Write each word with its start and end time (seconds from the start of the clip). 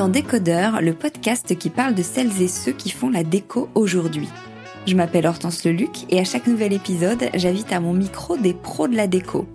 dans 0.00 0.08
Décodeur, 0.08 0.80
le 0.80 0.94
podcast 0.94 1.54
qui 1.58 1.68
parle 1.68 1.94
de 1.94 2.02
celles 2.02 2.40
et 2.40 2.48
ceux 2.48 2.72
qui 2.72 2.88
font 2.88 3.10
la 3.10 3.22
déco 3.22 3.68
aujourd'hui. 3.74 4.30
Je 4.86 4.96
m'appelle 4.96 5.26
Hortense 5.26 5.62
Leluc 5.62 6.06
et 6.08 6.18
à 6.18 6.24
chaque 6.24 6.46
nouvel 6.46 6.72
épisode, 6.72 7.28
j'invite 7.34 7.70
à 7.70 7.80
mon 7.80 7.92
micro 7.92 8.38
des 8.38 8.54
pros 8.54 8.88
de 8.88 8.96
la 8.96 9.06
déco. 9.06 9.46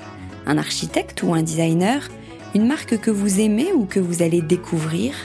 Un 0.45 0.59
architecte 0.59 1.23
ou 1.23 1.33
un 1.33 1.41
designer, 1.41 2.09
une 2.53 2.67
marque 2.67 2.99
que 2.99 3.09
vous 3.09 3.39
aimez 3.39 3.73
ou 3.73 3.85
que 3.85 3.99
vous 3.99 4.21
allez 4.21 4.43
découvrir, 4.43 5.15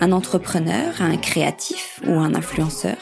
un 0.00 0.10
entrepreneur, 0.10 0.94
un 0.98 1.16
créatif 1.16 2.00
ou 2.04 2.14
un 2.14 2.34
influenceur, 2.34 2.96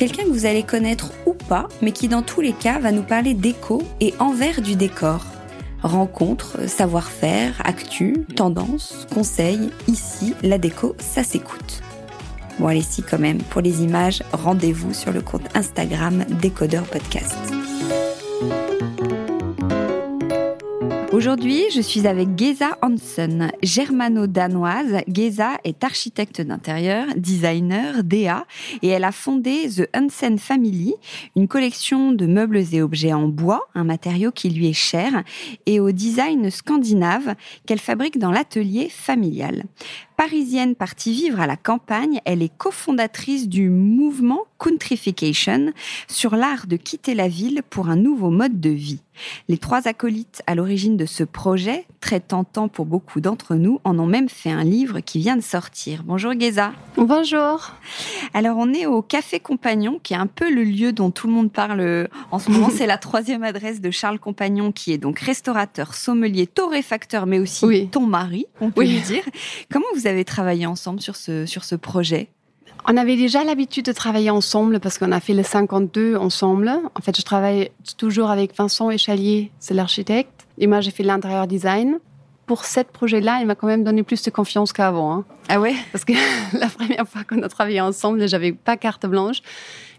quelqu'un 0.00 0.24
que 0.24 0.30
vous 0.30 0.44
allez 0.44 0.64
connaître 0.64 1.12
ou 1.24 1.34
pas, 1.34 1.68
mais 1.82 1.92
qui 1.92 2.08
dans 2.08 2.22
tous 2.22 2.40
les 2.40 2.52
cas 2.52 2.80
va 2.80 2.90
nous 2.90 3.04
parler 3.04 3.34
déco 3.34 3.80
et 4.00 4.12
envers 4.18 4.60
du 4.60 4.74
décor. 4.74 5.24
Rencontres, 5.86 6.68
savoir-faire, 6.68 7.62
actu, 7.64 8.26
tendances, 8.34 9.06
conseils, 9.14 9.70
ici, 9.86 10.34
la 10.42 10.58
déco, 10.58 10.96
ça 10.98 11.22
s'écoute. 11.22 11.80
Bon 12.58 12.66
allez 12.66 12.82
si 12.82 13.04
quand 13.04 13.20
même, 13.20 13.38
pour 13.38 13.60
les 13.60 13.84
images, 13.84 14.24
rendez-vous 14.32 14.92
sur 14.92 15.12
le 15.12 15.20
compte 15.20 15.46
Instagram 15.54 16.24
Décodeur 16.42 16.82
Podcast. 16.84 17.36
Aujourd'hui, 21.16 21.64
je 21.74 21.80
suis 21.80 22.06
avec 22.06 22.28
Geza 22.36 22.76
Hansen, 22.82 23.50
germano-danoise. 23.62 25.00
Geza 25.08 25.52
est 25.64 25.82
architecte 25.82 26.42
d'intérieur, 26.42 27.06
designer, 27.16 28.04
DA, 28.04 28.44
et 28.82 28.88
elle 28.88 29.02
a 29.02 29.12
fondé 29.12 29.66
The 29.74 29.88
Hansen 29.96 30.38
Family, 30.38 30.92
une 31.34 31.48
collection 31.48 32.12
de 32.12 32.26
meubles 32.26 32.62
et 32.74 32.82
objets 32.82 33.14
en 33.14 33.28
bois, 33.28 33.66
un 33.74 33.84
matériau 33.84 34.30
qui 34.30 34.50
lui 34.50 34.68
est 34.68 34.74
cher, 34.74 35.24
et 35.64 35.80
au 35.80 35.90
design 35.90 36.50
scandinave 36.50 37.34
qu'elle 37.64 37.80
fabrique 37.80 38.18
dans 38.18 38.30
l'atelier 38.30 38.90
familial. 38.90 39.64
Parisienne 40.16 40.74
partie 40.74 41.12
vivre 41.12 41.40
à 41.40 41.46
la 41.46 41.56
campagne, 41.56 42.20
elle 42.24 42.42
est 42.42 42.56
cofondatrice 42.56 43.48
du 43.48 43.68
mouvement 43.68 44.46
Countrification 44.58 45.72
sur 46.08 46.34
l'art 46.34 46.66
de 46.66 46.76
quitter 46.76 47.14
la 47.14 47.28
ville 47.28 47.62
pour 47.68 47.90
un 47.90 47.96
nouveau 47.96 48.30
mode 48.30 48.58
de 48.58 48.70
vie. 48.70 49.00
Les 49.48 49.58
trois 49.58 49.88
acolytes 49.88 50.42
à 50.46 50.54
l'origine 50.54 50.96
de 50.96 51.06
ce 51.06 51.24
projet, 51.24 51.86
très 52.00 52.20
tentant 52.20 52.68
pour 52.68 52.86
beaucoup 52.86 53.20
d'entre 53.20 53.54
nous, 53.54 53.80
en 53.84 53.98
ont 53.98 54.06
même 54.06 54.28
fait 54.28 54.50
un 54.50 54.64
livre 54.64 55.00
qui 55.00 55.18
vient 55.18 55.36
de 55.36 55.42
sortir. 55.42 56.02
Bonjour 56.04 56.32
Geza. 56.38 56.72
Bonjour. 56.96 57.72
Alors 58.34 58.56
on 58.58 58.72
est 58.72 58.86
au 58.86 59.02
Café 59.02 59.40
Compagnon, 59.40 60.00
qui 60.02 60.14
est 60.14 60.18
un 60.18 60.26
peu 60.26 60.50
le 60.50 60.64
lieu 60.64 60.92
dont 60.92 61.10
tout 61.10 61.26
le 61.26 61.32
monde 61.32 61.52
parle 61.52 62.08
en 62.30 62.38
ce 62.38 62.50
moment. 62.50 62.70
C'est 62.74 62.86
la 62.86 62.98
troisième 62.98 63.42
adresse 63.42 63.80
de 63.80 63.90
Charles 63.90 64.18
Compagnon, 64.18 64.72
qui 64.72 64.92
est 64.92 64.98
donc 64.98 65.18
restaurateur, 65.18 65.94
sommelier, 65.94 66.46
torréfacteur, 66.46 67.26
mais 67.26 67.38
aussi 67.38 67.88
ton 67.90 68.06
mari, 68.06 68.46
on 68.60 68.70
peut 68.70 68.84
lui 68.84 69.00
dire. 69.00 69.22
Comment 69.70 69.86
vous 69.94 70.05
avez 70.06 70.24
travaillé 70.24 70.66
ensemble 70.66 71.00
sur 71.00 71.16
ce, 71.16 71.46
sur 71.46 71.64
ce 71.64 71.74
projet? 71.74 72.28
On 72.88 72.96
avait 72.96 73.16
déjà 73.16 73.42
l'habitude 73.42 73.84
de 73.84 73.92
travailler 73.92 74.30
ensemble 74.30 74.78
parce 74.78 74.98
qu'on 74.98 75.10
a 75.10 75.18
fait 75.18 75.34
le 75.34 75.42
52 75.42 76.16
ensemble. 76.16 76.70
En 76.94 77.00
fait, 77.00 77.16
je 77.16 77.22
travaille 77.22 77.70
toujours 77.96 78.30
avec 78.30 78.56
Vincent 78.56 78.90
Échalier, 78.90 79.50
c'est 79.58 79.74
l'architecte, 79.74 80.46
et 80.58 80.68
moi 80.68 80.80
j'ai 80.80 80.92
fait 80.92 81.02
l'intérieur 81.02 81.48
design. 81.48 81.98
Pour 82.46 82.64
ce 82.64 82.80
projet-là, 82.80 83.38
il 83.40 83.46
m'a 83.46 83.56
quand 83.56 83.66
même 83.66 83.82
donné 83.82 84.04
plus 84.04 84.22
de 84.22 84.30
confiance 84.30 84.72
qu'avant. 84.72 85.12
Hein. 85.12 85.24
Ah 85.48 85.58
ouais? 85.58 85.74
Parce 85.90 86.04
que 86.04 86.12
la 86.56 86.68
première 86.68 87.08
fois 87.08 87.24
qu'on 87.24 87.42
a 87.42 87.48
travaillé 87.48 87.80
ensemble, 87.80 88.28
j'avais 88.28 88.52
pas 88.52 88.76
carte 88.76 89.04
blanche. 89.06 89.42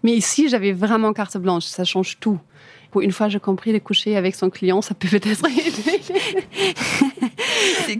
Mais 0.03 0.13
ici, 0.13 0.47
j'avais 0.47 0.71
vraiment 0.71 1.11
carte 1.11 1.35
blanche. 1.37 1.65
Ça 1.65 1.83
change 1.83 2.19
tout. 2.21 2.39
Pour 2.91 3.01
une 3.01 3.11
fois, 3.11 3.27
j'ai 3.29 3.39
compris 3.39 3.73
de 3.73 3.79
coucher 3.79 4.15
avec 4.15 4.35
son 4.35 4.49
client, 4.49 4.81
ça 4.81 4.93
peut 4.95 5.07
peut-être 5.07 5.45
aider. 5.49 6.01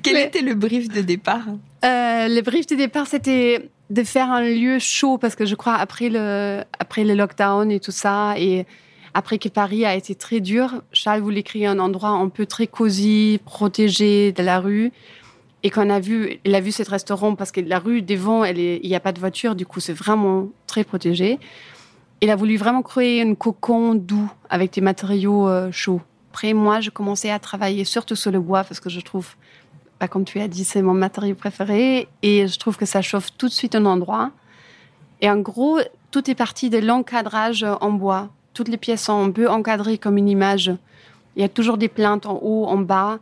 Quel 0.01 0.17
était 0.17 0.41
le 0.41 0.53
brief 0.55 0.87
de 0.89 1.01
départ? 1.01 1.45
Euh, 1.85 2.27
Le 2.27 2.41
brief 2.41 2.67
de 2.67 2.75
départ, 2.75 3.07
c'était 3.07 3.69
de 3.89 4.03
faire 4.03 4.31
un 4.31 4.41
lieu 4.41 4.79
chaud 4.79 5.17
parce 5.17 5.35
que 5.35 5.45
je 5.45 5.55
crois 5.55 5.75
après 5.75 6.09
le 6.09 6.61
après 6.77 7.05
le 7.05 7.13
lockdown 7.13 7.71
et 7.71 7.79
tout 7.79 7.91
ça 7.93 8.33
et 8.37 8.65
après 9.13 9.37
que 9.37 9.47
Paris 9.47 9.85
a 9.85 9.95
été 9.95 10.13
très 10.13 10.41
dur, 10.41 10.81
Charles 10.91 11.21
voulait 11.21 11.41
créer 11.41 11.65
un 11.65 11.79
endroit 11.79 12.09
un 12.09 12.29
peu 12.29 12.45
très 12.45 12.67
cosy, 12.67 13.39
protégé 13.45 14.31
de 14.31 14.43
la 14.43 14.59
rue. 14.59 14.91
Et 15.63 15.71
qu'on 15.71 15.89
a 15.89 15.99
vu, 15.99 16.39
il 16.45 16.53
a 16.53 16.59
vu 16.61 16.71
cet 16.71 16.89
restaurant 16.89 17.33
parce 17.33 17.51
que 17.51 17.59
la 17.59 17.79
rue 17.79 18.03
devant, 18.03 18.45
il 18.45 18.79
n'y 18.83 18.95
a 18.95 18.99
pas 18.99 19.11
de 19.11 19.19
voiture, 19.19 19.55
du 19.55 19.65
coup 19.65 19.79
c'est 19.79 19.93
vraiment 19.93 20.49
très 20.67 20.83
protégé. 20.83 21.39
Il 22.21 22.29
a 22.29 22.35
voulu 22.35 22.57
vraiment 22.57 22.81
créer 22.81 23.21
un 23.21 23.35
cocon 23.35 23.93
doux 23.93 24.31
avec 24.49 24.73
des 24.73 24.81
matériaux 24.81 25.47
euh, 25.47 25.71
chauds. 25.71 26.01
Après, 26.31 26.53
moi, 26.53 26.81
je 26.81 26.89
commençais 26.89 27.29
à 27.29 27.39
travailler 27.39 27.83
surtout 27.83 28.15
sur 28.15 28.31
le 28.31 28.39
bois 28.39 28.63
parce 28.63 28.79
que 28.79 28.89
je 28.89 28.99
trouve 28.99 29.35
bah, 29.99 30.07
comme 30.07 30.25
tu 30.25 30.39
as 30.39 30.47
dit, 30.47 30.63
c'est 30.63 30.81
mon 30.81 30.93
matériau 30.93 31.33
préféré 31.33 32.07
et 32.21 32.47
je 32.47 32.59
trouve 32.59 32.77
que 32.77 32.85
ça 32.85 33.01
chauffe 33.01 33.35
tout 33.37 33.47
de 33.47 33.53
suite 33.53 33.73
un 33.73 33.85
endroit. 33.85 34.31
Et 35.21 35.29
en 35.29 35.39
gros, 35.39 35.79
tout 36.11 36.29
est 36.29 36.35
parti 36.35 36.69
de 36.69 36.77
l'encadrage 36.77 37.65
en 37.81 37.91
bois. 37.91 38.29
Toutes 38.53 38.67
les 38.67 38.77
pièces 38.77 39.03
sont 39.03 39.23
un 39.23 39.31
peu 39.31 39.49
encadrées 39.49 39.97
comme 39.97 40.17
une 40.17 40.29
image. 40.29 40.71
Il 41.35 41.41
y 41.41 41.45
a 41.45 41.49
toujours 41.49 41.77
des 41.77 41.87
plaintes 41.87 42.27
en 42.27 42.39
haut, 42.41 42.65
en 42.65 42.77
bas. 42.77 43.17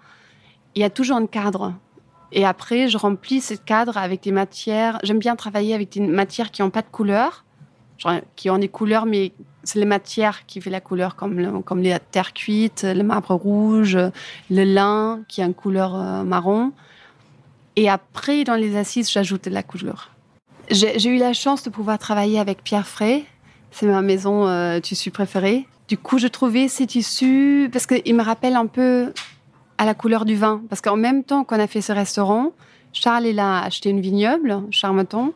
Il 0.75 0.81
y 0.81 0.85
a 0.85 0.89
toujours 0.89 1.17
un 1.17 1.27
cadre. 1.27 1.73
Et 2.33 2.45
après, 2.45 2.89
je 2.89 2.97
remplis 2.97 3.39
ce 3.39 3.53
cadre 3.53 3.97
avec 3.97 4.23
des 4.23 4.31
matières. 4.33 4.99
J'aime 5.03 5.19
bien 5.19 5.37
travailler 5.37 5.73
avec 5.73 5.89
des 5.93 6.01
matières 6.01 6.51
qui 6.51 6.61
n'ont 6.61 6.69
pas 6.69 6.81
de 6.81 6.87
couleur, 6.91 7.44
qui 8.35 8.49
ont 8.49 8.57
des 8.57 8.67
couleurs, 8.67 9.05
mais 9.05 9.31
c'est 9.63 9.79
les 9.79 9.85
matières 9.85 10.45
qui 10.45 10.61
font 10.61 10.69
la 10.69 10.81
couleur, 10.81 11.15
comme, 11.15 11.63
comme 11.63 11.81
les 11.81 11.97
terres 12.11 12.33
cuites, 12.33 12.83
le 12.83 13.03
marbre 13.03 13.33
rouge, 13.33 13.97
le 14.49 14.63
lin 14.63 15.21
qui 15.27 15.41
a 15.41 15.45
une 15.45 15.53
couleur 15.53 15.95
euh, 15.95 16.23
marron. 16.23 16.71
Et 17.75 17.89
après, 17.89 18.43
dans 18.43 18.55
les 18.55 18.77
assises, 18.77 19.09
j'ajoute 19.11 19.45
de 19.45 19.49
la 19.49 19.63
couleur. 19.63 20.11
J'ai 20.71 21.09
eu 21.09 21.17
la 21.17 21.33
chance 21.33 21.63
de 21.63 21.69
pouvoir 21.69 21.99
travailler 21.99 22.39
avec 22.39 22.63
Pierre 22.63 22.87
Frey. 22.87 23.23
C'est 23.71 23.85
ma 23.85 24.01
maison 24.01 24.47
euh, 24.47 24.79
tissu 24.79 25.11
préférée. 25.11 25.67
Du 25.87 25.97
coup, 25.97 26.17
je 26.17 26.27
trouvais 26.27 26.67
ces 26.67 26.87
tissus 26.87 27.69
parce 27.71 27.85
qu'il 27.85 28.15
me 28.15 28.23
rappelle 28.23 28.55
un 28.55 28.65
peu 28.65 29.13
à 29.77 29.85
la 29.85 29.93
couleur 29.93 30.25
du 30.25 30.35
vin. 30.35 30.63
Parce 30.69 30.81
qu'en 30.81 30.95
même 30.95 31.23
temps 31.23 31.43
qu'on 31.43 31.59
a 31.59 31.67
fait 31.67 31.81
ce 31.81 31.91
restaurant, 31.91 32.53
Charles 32.93 33.27
il 33.27 33.39
a 33.39 33.61
acheté 33.61 33.89
une 33.89 34.01
vignoble, 34.01 34.63
Charmeton. 34.71 35.33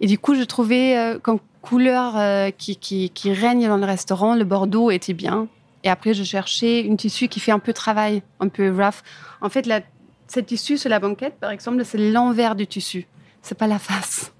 Et 0.00 0.06
du 0.06 0.18
coup, 0.18 0.34
je 0.34 0.42
trouvais 0.42 0.96
euh, 0.96 1.18
comme 1.18 1.38
couleur 1.62 2.16
euh, 2.16 2.50
qui, 2.50 3.10
règne 3.26 3.68
dans 3.68 3.76
le 3.76 3.84
restaurant, 3.84 4.34
le 4.34 4.44
bordeaux 4.44 4.90
était 4.90 5.14
bien. 5.14 5.48
Et 5.84 5.88
après, 5.88 6.14
je 6.14 6.24
cherchais 6.24 6.80
une 6.80 6.96
tissu 6.96 7.28
qui 7.28 7.40
fait 7.40 7.52
un 7.52 7.58
peu 7.58 7.72
travail, 7.72 8.22
un 8.40 8.48
peu 8.48 8.70
rough. 8.70 9.02
En 9.40 9.48
fait, 9.48 9.66
la, 9.66 9.80
cette 10.26 10.46
tissu 10.46 10.76
sur 10.76 10.90
la 10.90 10.98
banquette, 10.98 11.38
par 11.40 11.50
exemple, 11.50 11.84
c'est 11.84 11.98
l'envers 11.98 12.54
du 12.54 12.66
tissu. 12.66 13.06
C'est 13.42 13.56
pas 13.56 13.66
la 13.66 13.78
face. 13.78 14.32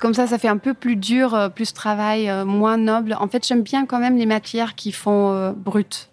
Comme 0.00 0.14
ça, 0.14 0.26
ça 0.26 0.38
fait 0.38 0.48
un 0.48 0.58
peu 0.58 0.74
plus 0.74 0.96
dur, 0.96 1.34
euh, 1.34 1.48
plus 1.48 1.72
travail, 1.72 2.28
euh, 2.28 2.44
moins 2.44 2.76
noble. 2.76 3.16
En 3.18 3.28
fait, 3.28 3.46
j'aime 3.46 3.62
bien 3.62 3.86
quand 3.86 3.98
même 3.98 4.16
les 4.16 4.26
matières 4.26 4.74
qui 4.74 4.92
font 4.92 5.54
brut. 5.56 6.10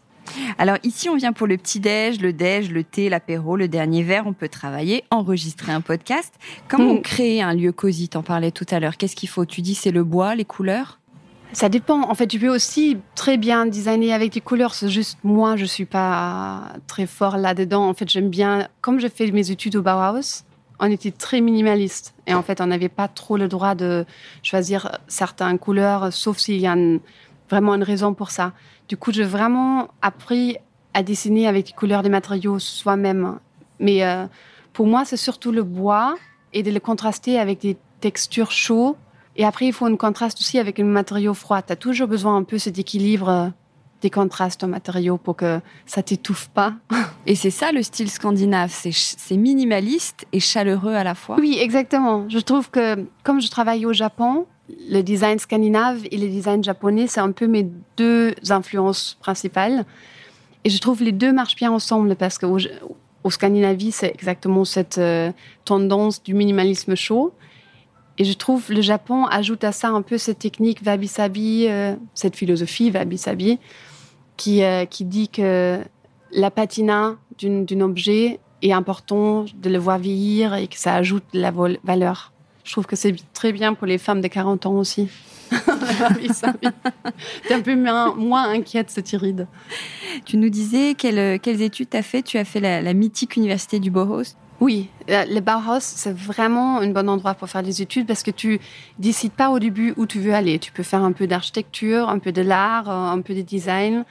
Alors 0.58 0.78
ici, 0.84 1.10
on 1.10 1.16
vient 1.16 1.34
pour 1.34 1.48
le 1.48 1.58
petit-déj, 1.58 2.20
le 2.22 2.34
déj, 2.34 2.72
le 2.72 2.84
thé, 2.84 3.10
l'apéro, 3.10 3.56
le 3.56 3.68
dernier 3.68 4.04
verre. 4.04 4.28
On 4.28 4.34
peut 4.34 4.50
travailler, 4.50 5.04
enregistrer 5.12 5.72
un 5.72 5.82
podcast. 5.82 6.34
Comment 6.68 6.96
mm. 6.96 7.02
créer 7.02 7.42
un 7.42 7.54
lieu 7.54 7.72
cosy? 7.72 8.10
T'en 8.10 8.24
parlais 8.24 8.52
tout 8.52 8.66
à 8.72 8.80
l'heure. 8.80 8.98
Qu'est-ce 8.98 9.16
qu'il 9.16 9.30
faut? 9.30 9.46
Tu 9.46 9.62
dis 9.62 9.76
c'est 9.76 9.92
le 9.92 10.04
bois, 10.04 10.36
les 10.36 10.46
couleurs? 10.46 11.00
Ça 11.54 11.70
dépend. 11.70 12.10
En 12.10 12.16
fait, 12.16 12.28
tu 12.28 12.40
peux 12.40 12.50
aussi 12.50 12.98
très 13.14 13.38
bien 13.38 13.68
designer 13.68 14.12
avec 14.12 14.34
des 14.34 14.42
couleurs. 14.42 14.74
C'est 14.74 14.90
juste 14.90 15.20
moi, 15.24 15.56
je 15.56 15.66
suis 15.66 15.86
pas 15.86 16.74
très 16.88 17.06
fort 17.06 17.38
là-dedans. 17.38 17.88
En 17.88 17.94
fait, 17.94 18.10
j'aime 18.10 18.30
bien. 18.30 18.68
Comme 18.82 19.00
je 19.00 19.08
fais 19.08 19.30
mes 19.32 19.52
études 19.52 19.76
au 19.76 19.84
Bauhaus, 19.84 20.44
on 20.80 20.90
était 20.90 21.12
très 21.12 21.42
minimaliste 21.42 22.16
et 22.26 22.34
en 22.34 22.42
fait, 22.42 22.60
on 22.60 22.68
n'avait 22.68 22.90
pas 22.90 23.08
trop 23.08 23.38
le 23.38 23.48
droit 23.48 23.76
de 23.76 24.06
choisir 24.42 24.98
certaines 25.08 25.60
couleurs, 25.60 26.12
sauf 26.12 26.40
s'il 26.40 26.60
y 26.60 26.68
a 26.68 26.76
vraiment 27.50 27.76
une 27.76 27.84
raison 27.84 28.14
pour 28.14 28.32
ça. 28.32 28.54
Du 28.88 28.98
coup, 28.98 29.12
j'ai 29.12 29.24
vraiment 29.24 29.90
appris 30.02 30.58
à 30.94 31.04
dessiner 31.04 31.48
avec 31.48 31.68
les 31.68 31.74
couleurs 31.74 32.04
des 32.04 32.10
matériaux 32.10 32.60
soi-même. 32.60 33.40
Mais 33.80 34.04
euh, 34.04 34.26
pour 34.74 34.88
moi, 34.88 35.06
c'est 35.06 35.18
surtout 35.18 35.52
le 35.52 35.64
bois 35.64 36.16
et 36.54 36.64
de 36.64 36.72
le 36.72 36.80
contraster 36.80 37.40
avec 37.40 37.62
des 37.62 37.78
textures 38.02 38.52
chaudes. 38.52 38.96
Et 39.36 39.46
après, 39.46 39.66
il 39.66 39.74
faut 39.74 39.86
un 39.86 39.96
contraste 39.96 40.40
aussi 40.40 40.60
avec 40.60 40.80
un 40.80 40.84
matériau 40.84 41.34
froid. 41.34 41.62
Tu 41.62 41.74
as 41.74 41.76
toujours 41.76 42.08
besoin 42.08 42.36
un 42.36 42.44
peu 42.44 42.60
cet 42.60 42.78
équilibre 42.78 43.30
euh, 43.30 43.50
des 44.02 44.10
contrastes 44.10 44.64
en 44.64 44.68
matériaux 44.68 45.18
pour 45.18 45.36
que 45.36 45.60
ça 45.86 46.04
t'étouffe 46.04 46.50
pas. 46.50 46.74
Et 47.26 47.36
c'est 47.36 47.50
ça 47.50 47.72
le 47.72 47.82
style 47.82 48.12
scandinave, 48.12 48.70
c'est 48.72 49.38
minimaliste 49.38 50.28
et 50.34 50.42
chaleureux 50.42 50.94
à 50.94 51.06
la 51.06 51.16
fois. 51.16 51.38
Oui, 51.40 51.58
exactement. 51.60 52.28
Je 52.28 52.40
trouve 52.40 52.70
que 52.70 53.08
comme 53.24 53.42
je 53.42 53.50
travaille 53.50 53.86
au 53.86 53.94
Japon, 53.94 54.46
le 54.70 55.02
design 55.02 55.40
scandinave 55.40 56.02
et 56.12 56.18
le 56.18 56.28
design 56.28 56.64
japonais, 56.64 57.08
c'est 57.08 57.20
un 57.20 57.32
peu 57.32 57.48
mes 57.48 57.70
deux 57.98 58.34
influences 58.50 59.18
principales. 59.20 59.86
Et 60.64 60.70
je 60.70 60.80
trouve 60.80 61.04
les 61.04 61.12
deux 61.12 61.34
marchent 61.34 61.56
bien 61.56 61.72
ensemble 61.72 62.16
parce 62.16 62.38
qu'au 62.38 62.58
au 63.24 63.30
Scandinavie, 63.30 63.92
c'est 63.92 64.14
exactement 64.14 64.66
cette 64.66 64.98
euh, 64.98 65.32
tendance 65.66 66.22
du 66.24 66.34
minimalisme 66.34 66.96
chaud. 66.96 67.34
Et 68.18 68.26
je 68.26 68.34
trouve 68.34 68.72
le 68.72 68.82
Japon 68.82 69.26
ajoute 69.26 69.64
à 69.64 69.72
ça 69.72 69.90
un 69.90 70.02
peu 70.02 70.18
cette 70.18 70.40
technique 70.40 70.82
wabi-sabi, 70.86 71.68
euh, 71.68 71.96
cette 72.14 72.36
philosophie 72.36 72.92
wabi-sabi, 72.92 73.60
qui, 74.38 74.64
euh, 74.64 74.86
qui 74.86 75.06
dit 75.06 75.30
que 75.30 75.80
la 76.32 76.52
patina 76.52 77.16
d'un 77.42 77.82
objet 77.82 78.40
est 78.62 78.72
important 78.72 79.46
de 79.56 79.70
le 79.70 79.78
voir 79.78 80.00
vieillir 80.00 80.54
et 80.54 80.68
que 80.68 80.78
ça 80.78 80.96
ajoute 80.96 81.24
la 81.34 81.52
valeur. 81.84 82.33
Je 82.64 82.72
trouve 82.72 82.86
que 82.86 82.96
c'est 82.96 83.16
très 83.34 83.52
bien 83.52 83.74
pour 83.74 83.88
les 83.88 83.98
femmes 83.98 84.22
de 84.22 84.28
40 84.28 84.66
ans 84.66 84.76
aussi. 84.76 85.10
T'es 87.48 87.54
un 87.54 87.62
peu 87.62 87.76
moins, 87.76 88.50
inquiète, 88.50 88.90
cette 88.90 89.12
iride. 89.12 89.48
Tu 90.26 90.38
nous 90.38 90.50
disais 90.50 90.96
quelles, 90.96 91.62
études 91.62 91.90
tu 91.90 91.98
as 91.98 92.02
fait 92.02 92.22
Tu 92.24 92.38
as 92.38 92.46
fait 92.46 92.60
la, 92.60 92.94
mythique 92.94 93.36
université 93.36 93.80
du 93.80 93.92
Bauhaus 93.92 94.36
oui, 94.62 94.88
euh, 95.10 95.26
le 95.26 95.42
Bauhaus, 95.42 95.82
c'est 95.82 96.16
vraiment 96.16 96.80
un 96.80 96.88
bon 96.88 97.10
endroit 97.10 97.34
pour 97.34 97.50
faire 97.50 97.64
des 97.64 97.82
études 97.82 98.08
parce 98.08 98.24
que 98.24 98.32
tu 98.32 98.60
décides 98.98 99.34
pas 99.34 99.50
au 99.50 99.60
début 99.60 99.94
où 99.98 100.06
tu 100.06 100.20
veux 100.20 100.34
aller. 100.34 100.58
Tu 100.58 100.72
peux 100.72 100.84
faire 100.84 101.04
un 101.04 101.12
peu 101.12 101.28
d'architecture, 101.28 102.08
un 102.08 102.20
peu 102.20 102.32
de 102.32 102.42
l'art, 102.42 102.90
euh, 102.90 103.12
un 103.12 103.20
peu 103.20 103.34
de 103.34 103.42
design. 103.42 104.06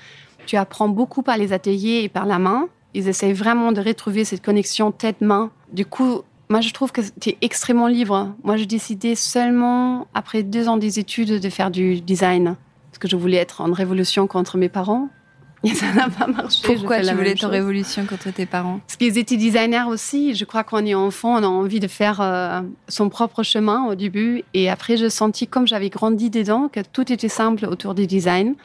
Tu 0.45 0.57
apprends 0.57 0.89
beaucoup 0.89 1.23
par 1.23 1.39
les 1.39 1.55
ateliers 1.55 2.03
et 2.03 2.11
par 2.11 2.27
la 2.27 2.39
main. 2.39 2.69
Ils 2.93 3.09
essayent 3.09 3.33
vraiment 3.33 3.73
de 3.73 3.81
retrouver 3.81 4.27
cette 4.27 4.45
connexion 4.45 4.93
tête-main. 4.93 5.51
Du 5.73 5.87
coup, 5.87 6.23
moi, 6.53 6.61
je 6.61 6.71
trouve 6.71 6.93
que 6.93 7.01
tu 7.19 7.31
es 7.31 7.39
extrêmement 7.41 7.87
libre. 7.87 8.35
Moi, 8.45 8.59
j'ai 8.59 8.67
décidé 8.67 9.15
seulement, 9.15 10.07
après 10.13 10.43
deux 10.43 10.69
ans 10.69 10.77
des 10.77 10.99
études, 10.99 11.41
de 11.41 11.49
faire 11.49 11.71
du 11.71 12.03
design. 12.03 12.57
Parce 12.91 12.99
que 12.99 13.09
je 13.09 13.17
voulais 13.17 13.39
être 13.39 13.63
en 13.63 13.73
révolution 13.73 14.27
contre 14.27 14.59
mes 14.59 14.69
parents. 14.69 15.09
Et 15.65 15.71
ça 15.71 15.91
n'a 15.95 16.11
pas 16.11 16.27
marché. 16.27 16.61
Pourquoi 16.63 17.01
tu 17.01 17.15
voulais 17.15 17.31
être 17.31 17.45
en 17.45 17.49
révolution 17.49 18.05
contre 18.05 18.31
tes 18.35 18.45
parents? 18.45 18.81
Parce 18.87 18.97
qu'ils 18.97 19.17
étaient 19.17 19.39
designers 19.39 19.85
aussi. 19.89 20.35
Je 20.35 20.45
crois 20.45 20.63
qu'on 20.63 20.85
est 20.85 20.95
enfant, 20.95 21.37
on 21.39 21.43
a 21.43 21.47
envie 21.47 21.81
de 21.81 21.89
faire 21.89 22.21
euh, 22.21 22.61
son 22.87 23.09
propre 23.09 23.43
chemin 23.43 23.87
au 23.87 23.95
début. 23.95 24.45
Et 24.53 24.69
après, 24.69 24.99
je 24.99 25.09
sentis, 25.09 25.47
comme 25.47 25.67
j'avais 25.67 25.89
grandi 25.89 26.29
dedans, 26.29 26.69
que 26.71 26.81
tout 26.81 27.11
était 27.11 27.31
simple 27.31 27.65
autour 27.65 27.95
du 27.95 28.07
design. 28.07 28.57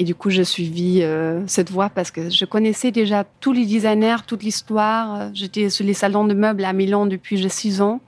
Et 0.00 0.04
du 0.04 0.14
coup, 0.14 0.30
j'ai 0.30 0.44
suivi 0.44 1.02
euh, 1.02 1.46
cette 1.46 1.70
voie 1.70 1.90
parce 1.90 2.10
que 2.10 2.30
je 2.30 2.46
connaissais 2.46 2.90
déjà 2.90 3.24
tous 3.40 3.52
les 3.52 3.66
designers, 3.66 4.16
toute 4.26 4.42
l'histoire. 4.42 5.28
J'étais 5.34 5.68
sur 5.68 5.84
les 5.84 5.92
salons 5.92 6.24
de 6.24 6.32
meubles 6.32 6.64
à 6.64 6.72
Milan 6.72 7.04
depuis 7.04 7.36
j'ai 7.36 7.50
6 7.50 7.82
ans. 7.82 8.00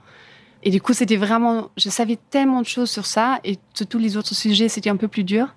Et 0.63 0.71
du 0.71 0.81
coup, 0.81 0.93
c'était 0.93 1.17
vraiment, 1.17 1.69
je 1.77 1.89
savais 1.89 2.17
tellement 2.31 2.61
de 2.61 2.65
choses 2.65 2.89
sur 2.89 3.05
ça 3.05 3.39
et 3.43 3.59
sur 3.75 3.85
tous 3.85 3.99
les 3.99 4.17
autres 4.17 4.33
sujets, 4.33 4.69
c'était 4.69 4.89
un 4.89 4.95
peu 4.95 5.07
plus 5.07 5.23
dur. 5.23 5.53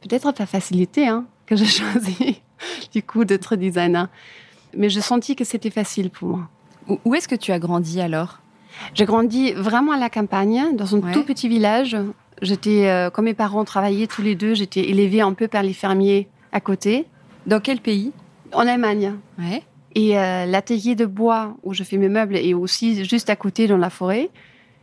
Peut-être 0.00 0.32
la 0.36 0.46
facilité 0.46 1.06
hein, 1.06 1.24
que 1.46 1.54
j'ai 1.54 1.66
choisi, 1.66 2.42
du 2.92 3.04
coup, 3.04 3.24
d'être 3.24 3.54
designer. 3.54 4.08
Mais 4.76 4.90
je 4.90 4.98
sentis 4.98 5.36
que 5.36 5.44
c'était 5.44 5.70
facile 5.70 6.10
pour 6.10 6.30
moi. 6.30 6.48
Où 7.04 7.14
est-ce 7.14 7.28
que 7.28 7.36
tu 7.36 7.52
as 7.52 7.60
grandi 7.60 8.00
alors? 8.00 8.40
J'ai 8.94 9.04
grandi 9.04 9.52
vraiment 9.52 9.92
à 9.92 9.98
la 9.98 10.10
campagne, 10.10 10.74
dans 10.74 10.96
un 10.96 11.12
tout 11.12 11.22
petit 11.22 11.48
village 11.48 11.96
J'étais, 12.42 12.88
euh, 12.88 13.10
comme 13.10 13.24
mes 13.24 13.34
parents 13.34 13.64
travaillaient 13.64 14.06
tous 14.06 14.22
les 14.22 14.34
deux, 14.34 14.54
j'étais 14.54 14.88
élevée 14.88 15.20
un 15.20 15.32
peu 15.32 15.48
par 15.48 15.62
les 15.62 15.72
fermiers 15.72 16.28
à 16.52 16.60
côté. 16.60 17.06
Dans 17.46 17.60
quel 17.60 17.80
pays? 17.80 18.12
En 18.52 18.66
Allemagne. 18.66 19.14
Ouais. 19.38 19.62
Et 19.94 20.18
euh, 20.18 20.44
l'atelier 20.44 20.94
de 20.94 21.06
bois 21.06 21.56
où 21.62 21.72
je 21.72 21.82
fais 21.82 21.96
mes 21.96 22.08
meubles 22.08 22.36
est 22.36 22.54
aussi 22.54 23.04
juste 23.04 23.30
à 23.30 23.36
côté 23.36 23.66
dans 23.66 23.78
la 23.78 23.88
forêt. 23.88 24.28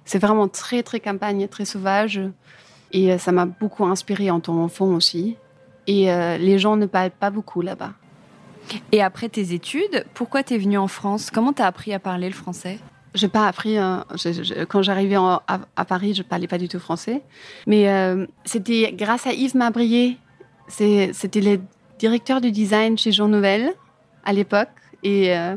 C'est 0.06 0.20
vraiment 0.20 0.48
très, 0.48 0.82
très 0.82 1.00
campagne, 1.00 1.48
très 1.48 1.66
sauvage. 1.66 2.20
Et 2.92 3.12
euh, 3.12 3.18
ça 3.18 3.32
m'a 3.32 3.46
beaucoup 3.46 3.86
inspirée 3.86 4.32
en 4.32 4.40
tant 4.40 4.56
qu'enfant 4.56 4.88
aussi. 4.88 5.38
Et 5.86 6.06
les 6.40 6.60
gens 6.60 6.78
ne 6.78 6.86
parlent 6.86 7.12
pas 7.12 7.30
beaucoup 7.30 7.60
là-bas. 7.60 7.92
Et 8.94 9.02
après 9.02 9.28
tes 9.28 9.54
études, 9.54 10.06
pourquoi 10.14 10.42
tu 10.42 10.54
es 10.54 10.58
venue 10.58 10.78
en 10.78 10.88
France? 10.88 11.30
Comment 11.30 11.52
tu 11.52 11.62
as 11.62 11.66
appris 11.66 11.94
à 11.94 12.00
parler 12.00 12.30
le 12.30 12.34
français? 12.34 12.80
J'ai 13.14 13.28
pas 13.28 13.48
appris. 13.48 13.78
Hein. 13.78 14.06
quand 14.70 14.82
j'arrivais 14.82 15.16
à, 15.16 15.86
Paris, 15.86 16.14
je 16.14 16.24
parlais 16.24 16.48
pas 16.48 16.58
du 16.58 16.68
tout 16.68 16.80
français. 16.80 17.22
Mais 17.68 17.90
euh, 17.90 18.26
c'était 18.46 18.94
grâce 18.94 19.28
à 19.28 19.34
Yves 19.34 19.56
Mabrier. 19.56 20.18
C'était 20.68 21.42
le 21.42 21.60
directeur 22.00 22.42
du 22.42 22.52
design 22.52 22.98
chez 22.98 23.12
Jean 23.12 23.28
Nouvel 23.28 23.74
à 24.26 24.34
l'époque. 24.34 24.70
Et, 25.04 25.36
euh, 25.38 25.56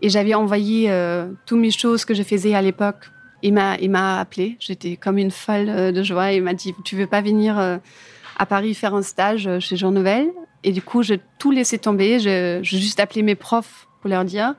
et 0.00 0.08
j'avais 0.08 0.34
envoyé 0.34 0.90
euh, 0.90 1.28
toutes 1.46 1.60
mes 1.60 1.70
choses 1.70 2.04
que 2.04 2.14
je 2.14 2.22
faisais 2.22 2.54
à 2.54 2.62
l'époque. 2.62 3.10
Il 3.42 3.54
m'a 3.54 4.20
appelé. 4.20 4.56
J'étais 4.60 4.96
comme 4.96 5.18
une 5.18 5.32
folle 5.32 5.92
de 5.92 6.02
joie. 6.02 6.32
Il 6.32 6.42
m'a 6.42 6.54
dit 6.54 6.74
Tu 6.84 6.96
veux 6.96 7.08
pas 7.08 7.22
venir 7.22 7.58
à 7.58 8.46
Paris 8.46 8.74
faire 8.74 8.94
un 8.94 9.02
stage 9.02 9.48
chez 9.58 9.76
Jean 9.76 9.90
Nouvel 9.90 10.30
Et 10.62 10.70
du 10.70 10.80
coup, 10.80 11.02
j'ai 11.02 11.20
tout 11.40 11.50
laissé 11.50 11.76
tomber. 11.76 12.20
J'ai 12.20 12.60
juste 12.62 13.00
appelé 13.00 13.22
mes 13.22 13.34
profs 13.34 13.88
pour 14.00 14.10
leur 14.10 14.24
dire 14.24 14.54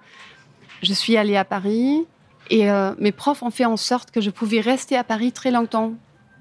je 0.84 0.94
suis 0.94 1.18
allée 1.18 1.38
à 1.38 1.46
Paris, 1.46 2.06
et 2.50 2.70
euh, 2.70 2.94
mes 3.00 3.12
profs 3.12 3.44
ont 3.44 3.52
fait 3.52 3.66
en 3.66 3.78
sorte 3.78 4.12
que 4.12 4.22
je 4.22 4.30
pouvais 4.30 4.60
rester 4.60 4.96
à 4.96 5.04
Paris 5.04 5.32
très 5.32 5.52
longtemps 5.52 5.94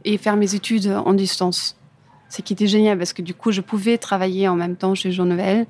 et 0.04 0.19
faire 0.19 0.37
mes 0.37 0.54
études 0.54 0.88
en 0.88 1.12
distance. 1.12 1.76
Ce 2.28 2.43
qui 2.43 2.52
était 2.54 2.66
génial 2.66 2.99
parce 2.99 3.12
que 3.12 3.22
du 3.22 3.34
coup, 3.34 3.52
je 3.52 3.60
pouvais 3.60 3.99
travailler 3.99 4.49
en 4.49 4.56
même 4.56 4.76
temps 4.76 4.94
chez 4.94 5.12
Jean 5.12 5.26
Nouvel. 5.26 5.66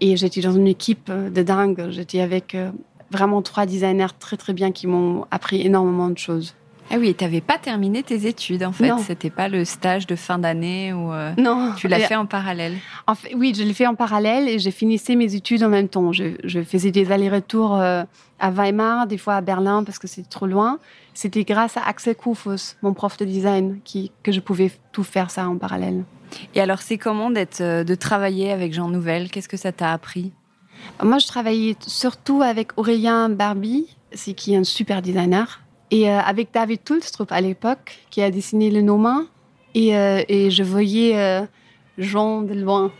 Et 0.00 0.16
j'étais 0.16 0.42
dans 0.42 0.52
une 0.52 0.66
équipe 0.66 1.10
de 1.10 1.42
dingue. 1.42 1.86
J'étais 1.90 2.20
avec 2.20 2.54
euh, 2.54 2.70
vraiment 3.10 3.40
trois 3.40 3.64
designers 3.66 4.18
très 4.18 4.36
très 4.36 4.52
bien 4.52 4.72
qui 4.72 4.86
m'ont 4.86 5.24
appris 5.30 5.62
énormément 5.62 6.10
de 6.10 6.18
choses. 6.18 6.54
Ah 6.90 6.96
oui, 6.98 7.14
tu 7.14 7.24
n'avais 7.24 7.40
pas 7.40 7.58
terminé 7.58 8.02
tes 8.02 8.26
études 8.26 8.62
en 8.62 8.72
fait. 8.72 8.92
C'était 8.98 9.30
pas 9.30 9.48
le 9.48 9.64
stage 9.64 10.06
de 10.06 10.14
fin 10.14 10.38
d'année 10.38 10.92
ou 10.92 11.12
euh, 11.12 11.32
non. 11.36 11.72
Tu 11.76 11.88
l'as 11.88 12.00
fait 12.00 12.14
en 12.14 12.26
parallèle. 12.26 12.74
En 13.06 13.14
fait, 13.14 13.34
oui, 13.34 13.52
je 13.56 13.64
l'ai 13.64 13.74
fait 13.74 13.86
en 13.86 13.94
parallèle 13.94 14.48
et 14.48 14.58
j'ai 14.58 14.70
finissé 14.70 15.16
mes 15.16 15.34
études 15.34 15.64
en 15.64 15.68
même 15.68 15.88
temps. 15.88 16.12
Je, 16.12 16.62
faisais 16.64 16.92
des 16.92 17.10
allers-retours 17.10 17.76
euh, 17.76 18.04
à 18.38 18.50
Weimar, 18.50 19.06
des 19.06 19.18
fois 19.18 19.34
à 19.34 19.40
Berlin 19.40 19.82
parce 19.82 19.98
que 19.98 20.06
c'était 20.06 20.28
trop 20.28 20.46
loin. 20.46 20.78
C'était 21.12 21.44
grâce 21.44 21.76
à 21.76 21.82
Axel 21.82 22.14
Kufus, 22.14 22.76
mon 22.82 22.94
prof 22.94 23.16
de 23.16 23.24
design, 23.24 23.80
qui, 23.84 24.12
que 24.22 24.30
je 24.30 24.40
pouvais 24.40 24.70
tout 24.92 25.04
faire 25.04 25.30
ça 25.30 25.48
en 25.48 25.56
parallèle. 25.56 26.04
Et 26.54 26.60
alors, 26.60 26.82
c'est 26.82 26.98
comment 26.98 27.30
d'être, 27.30 27.60
euh, 27.60 27.84
de 27.84 27.94
travailler 27.94 28.52
avec 28.52 28.72
Jean 28.72 28.88
Nouvel? 28.88 29.30
Qu'est-ce 29.30 29.48
que 29.48 29.56
ça 29.56 29.72
t'a 29.72 29.92
appris? 29.92 30.32
Moi, 31.02 31.18
je 31.18 31.26
travaillais 31.26 31.76
surtout 31.80 32.42
avec 32.42 32.78
Aurélien 32.78 33.28
Barbie, 33.28 33.96
c'est 34.12 34.34
qui 34.34 34.54
est 34.54 34.56
un 34.56 34.64
super 34.64 35.02
designer 35.02 35.60
et 35.90 36.10
euh, 36.10 36.18
avec 36.18 36.48
David 36.52 36.82
Tulstrup 36.84 37.30
à 37.30 37.40
l'époque, 37.40 37.98
qui 38.10 38.22
a 38.22 38.30
dessiné 38.30 38.70
le 38.70 38.82
Nomain. 38.82 39.26
Et, 39.74 39.96
euh, 39.96 40.22
et 40.28 40.50
je 40.50 40.62
voyais 40.62 41.18
euh, 41.18 41.42
Jean 41.98 42.42
de 42.42 42.54
loin. 42.54 42.92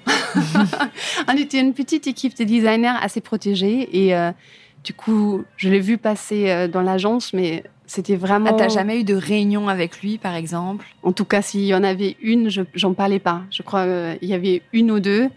On 1.29 1.37
était 1.37 1.61
une 1.61 1.75
petite 1.75 2.07
équipe 2.07 2.37
de 2.37 2.45
designers 2.45 2.97
assez 3.01 3.21
protégée. 3.21 3.89
Et 3.93 4.15
du 4.85 4.93
coup, 4.93 5.45
je 5.57 5.69
l'ai 5.69 5.81
vu 5.81 5.97
passer 5.97 6.69
dans 6.69 6.83
l'agence, 6.83 7.33
mais 7.33 7.65
c'était 7.87 8.17
vraiment. 8.17 8.51
Ah, 8.51 8.57
t'as 8.57 8.69
jamais 8.69 9.01
eu 9.01 9.05
de 9.05 9.15
réunion 9.15 9.69
avec 9.69 10.03
lui, 10.03 10.19
par 10.19 10.35
exemple? 10.35 10.85
En 11.03 11.13
tout 11.13 11.25
cas, 11.25 11.41
s'il 11.41 11.65
y 11.65 11.75
en 11.75 11.83
avait 11.83 12.17
une, 12.21 12.51
je 12.51 12.63
j'en 12.75 12.93
parlais 12.93 13.19
pas. 13.19 13.43
Je 13.51 13.63
crois 13.63 14.17
qu'il 14.17 14.29
y 14.29 14.35
avait 14.35 14.63
une 14.75 14.91
ou 14.91 15.01
deux, 15.01 15.31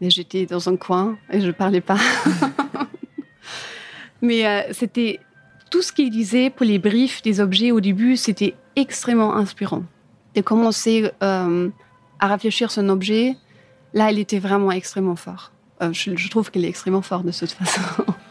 mais 0.00 0.08
j'étais 0.08 0.46
dans 0.46 0.66
un 0.68 0.76
coin 0.76 1.18
et 1.30 1.40
je 1.40 1.50
parlais 1.50 1.82
pas. 1.82 1.98
mais 4.22 4.66
c'était 4.72 5.20
tout 5.70 5.82
ce 5.82 5.92
qu'il 5.92 6.10
disait 6.10 6.50
pour 6.50 6.66
les 6.66 6.78
briefs 6.78 7.22
des 7.22 7.40
objets 7.40 7.70
au 7.72 7.80
début, 7.80 8.16
c'était 8.16 8.54
extrêmement 8.76 9.36
inspirant. 9.36 9.82
De 10.34 10.40
commencer 10.40 11.10
euh, 11.22 11.70
à 12.20 12.26
réfléchir 12.28 12.70
sur 12.70 12.82
un 12.82 12.88
objet, 12.88 13.36
là, 13.94 14.10
il 14.10 14.18
était 14.18 14.38
vraiment 14.38 14.70
extrêmement 14.70 15.16
fort. 15.16 15.52
Euh, 15.82 15.92
je, 15.92 16.28
trouve 16.30 16.50
qu'il 16.50 16.64
est 16.64 16.68
extrêmement 16.68 17.02
fort 17.02 17.22
de 17.22 17.32
toute 17.32 17.50
façon. 17.50 17.80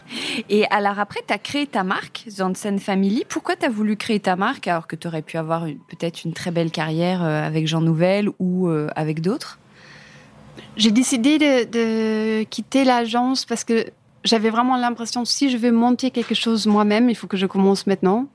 Et 0.50 0.65
alors 0.70 1.00
après, 1.00 1.22
tu 1.27 1.34
as 1.34 1.38
créé 1.38 1.68
ta 1.68 1.84
marque, 1.84 2.25
Zansen 2.30 2.80
Family. 2.80 3.24
Pourquoi 3.27 3.56
tu 3.56 3.65
as 3.65 3.70
voulu 3.70 3.98
créer 3.98 4.20
ta 4.20 4.36
marque 4.36 4.68
alors 4.68 4.88
que 4.88 4.96
tu 4.96 5.08
aurais 5.08 5.22
pu 5.22 5.38
avoir 5.38 5.65
peut-être 5.89 6.24
une 6.25 6.34
très 6.34 6.51
belle 6.51 6.72
carrière 6.72 7.24
euh, 7.24 7.46
avec 7.46 7.68
Jean 7.68 7.82
Nouvel 7.82 8.30
ou 8.39 8.70
avec 8.96 9.22
d'autres? 9.22 9.60
J'ai 10.77 10.92
décidé 10.92 11.38
de, 11.38 11.63
de 11.65 12.44
quitter 12.44 12.84
l'agence 12.84 13.46
parce 13.46 13.63
que 13.63 13.86
j'avais 14.25 14.50
vraiment 14.50 14.75
l'impression, 14.75 15.24
si 15.24 15.50
je 15.50 15.58
veux 15.58 15.72
monter 15.72 16.12
quelque 16.12 16.36
chose 16.36 16.65
moi-même, 16.65 17.10
il 17.10 17.15
faut 17.15 17.27
que 17.27 17.38
je 17.38 17.46
commence 17.46 17.88
maintenant. 17.88 18.27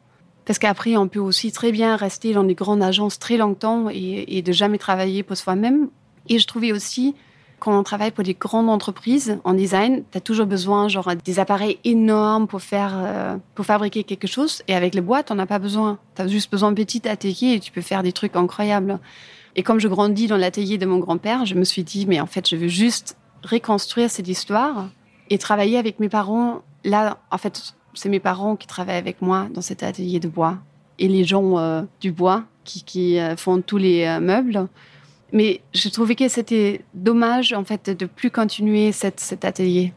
Parce 0.47 0.59
qu'après, 0.59 0.97
on 0.97 1.09
peut 1.09 1.21
aussi 1.21 1.53
très 1.53 1.73
bien 1.73 1.97
rester 1.97 2.33
dans 2.33 2.45
des 2.45 2.55
grandes 2.55 2.83
agences 2.83 3.19
très 3.19 3.37
longtemps 3.37 3.89
et, 3.91 4.41
de 4.41 4.53
jamais 4.53 4.79
travailler 4.79 5.23
pour 5.23 5.37
soi-même. 5.37 5.89
Et 6.29 6.39
je 6.39 6.47
trouvais 6.47 6.73
aussi, 6.73 7.15
quand 7.59 7.79
on 7.79 7.83
travaille 7.83 8.13
pour 8.13 8.25
des 8.25 8.35
grandes 8.35 8.71
entreprises 8.71 9.39
en 9.45 9.53
design, 9.53 10.03
tu 10.11 10.19
as 10.19 10.21
toujours 10.21 10.47
besoin 10.47 10.89
genre 10.89 11.13
des 11.25 11.39
appareils 11.41 11.79
énormes 11.85 12.47
pour 12.47 12.63
faire 12.63 12.93
euh, 12.95 13.37
pour 13.55 13.67
fabriquer 13.67 14.03
quelque 14.05 14.27
chose 14.27 14.63
et 14.67 14.75
avec 14.75 14.95
les 14.95 15.01
boîtes, 15.01 15.31
on 15.31 15.35
n'a 15.35 15.47
pas 15.47 15.59
besoin. 15.59 15.99
Tu 16.15 16.23
as 16.23 16.29
juste 16.29 16.51
besoin 16.51 16.71
de 16.71 16.77
petit 16.77 17.07
atelier 17.07 17.55
et 17.55 17.61
tu 17.61 17.71
peux 17.71 17.83
faire 17.83 18.03
des 18.03 18.13
trucs 18.13 18.37
incroyables. 18.37 18.99
Et 19.57 19.63
comme 19.63 19.79
je 19.79 19.89
grandis 19.89 20.27
dans 20.27 20.37
l'atelier 20.37 20.79
de 20.79 20.87
mon 20.87 20.99
grand-père, 20.99 21.45
je 21.47 21.55
me 21.55 21.65
suis 21.65 21.85
dit 21.85 22.07
mais 22.07 22.21
en 22.21 22.27
fait, 22.27 22.49
je 22.49 22.57
veux 22.57 22.69
juste 22.69 23.17
reconstruire 23.43 24.11
cette 24.11 24.29
histoire 24.29 24.89
et 25.31 25.39
travailler 25.39 25.79
avec 25.79 26.01
mes 26.01 26.09
parents, 26.09 26.63
là, 26.85 27.19
en 27.31 27.39
fait, 27.39 27.75
c'est 27.95 28.09
mes 28.09 28.21
parents 28.21 28.57
qui 28.57 28.67
travaillent 28.67 28.97
avec 28.97 29.23
moi 29.23 29.47
dans 29.53 29.63
cet 29.63 29.83
atelier 29.83 30.21
de 30.21 30.29
bois 30.29 30.59
et 30.99 31.09
les 31.09 31.25
gens 31.25 31.59
euh, 31.59 31.83
du 32.01 32.13
bois 32.13 32.45
qui, 32.65 32.85
qui 32.85 33.19
euh, 33.19 33.37
font 33.37 33.63
tous 33.63 33.79
les 33.79 34.05
euh, 34.05 34.21
meubles. 34.21 34.69
Mais 35.33 35.61
je 35.73 35.89
trouvais 35.89 36.17
que 36.17 36.29
c'était 36.29 36.83
dommage, 36.95 37.53
en 37.53 37.65
fait, 37.65 37.91
de 37.91 38.07
plus 38.07 38.31
continuer 38.31 38.93
cette, 38.93 39.21
cet 39.21 39.45
atelier. 39.45 39.93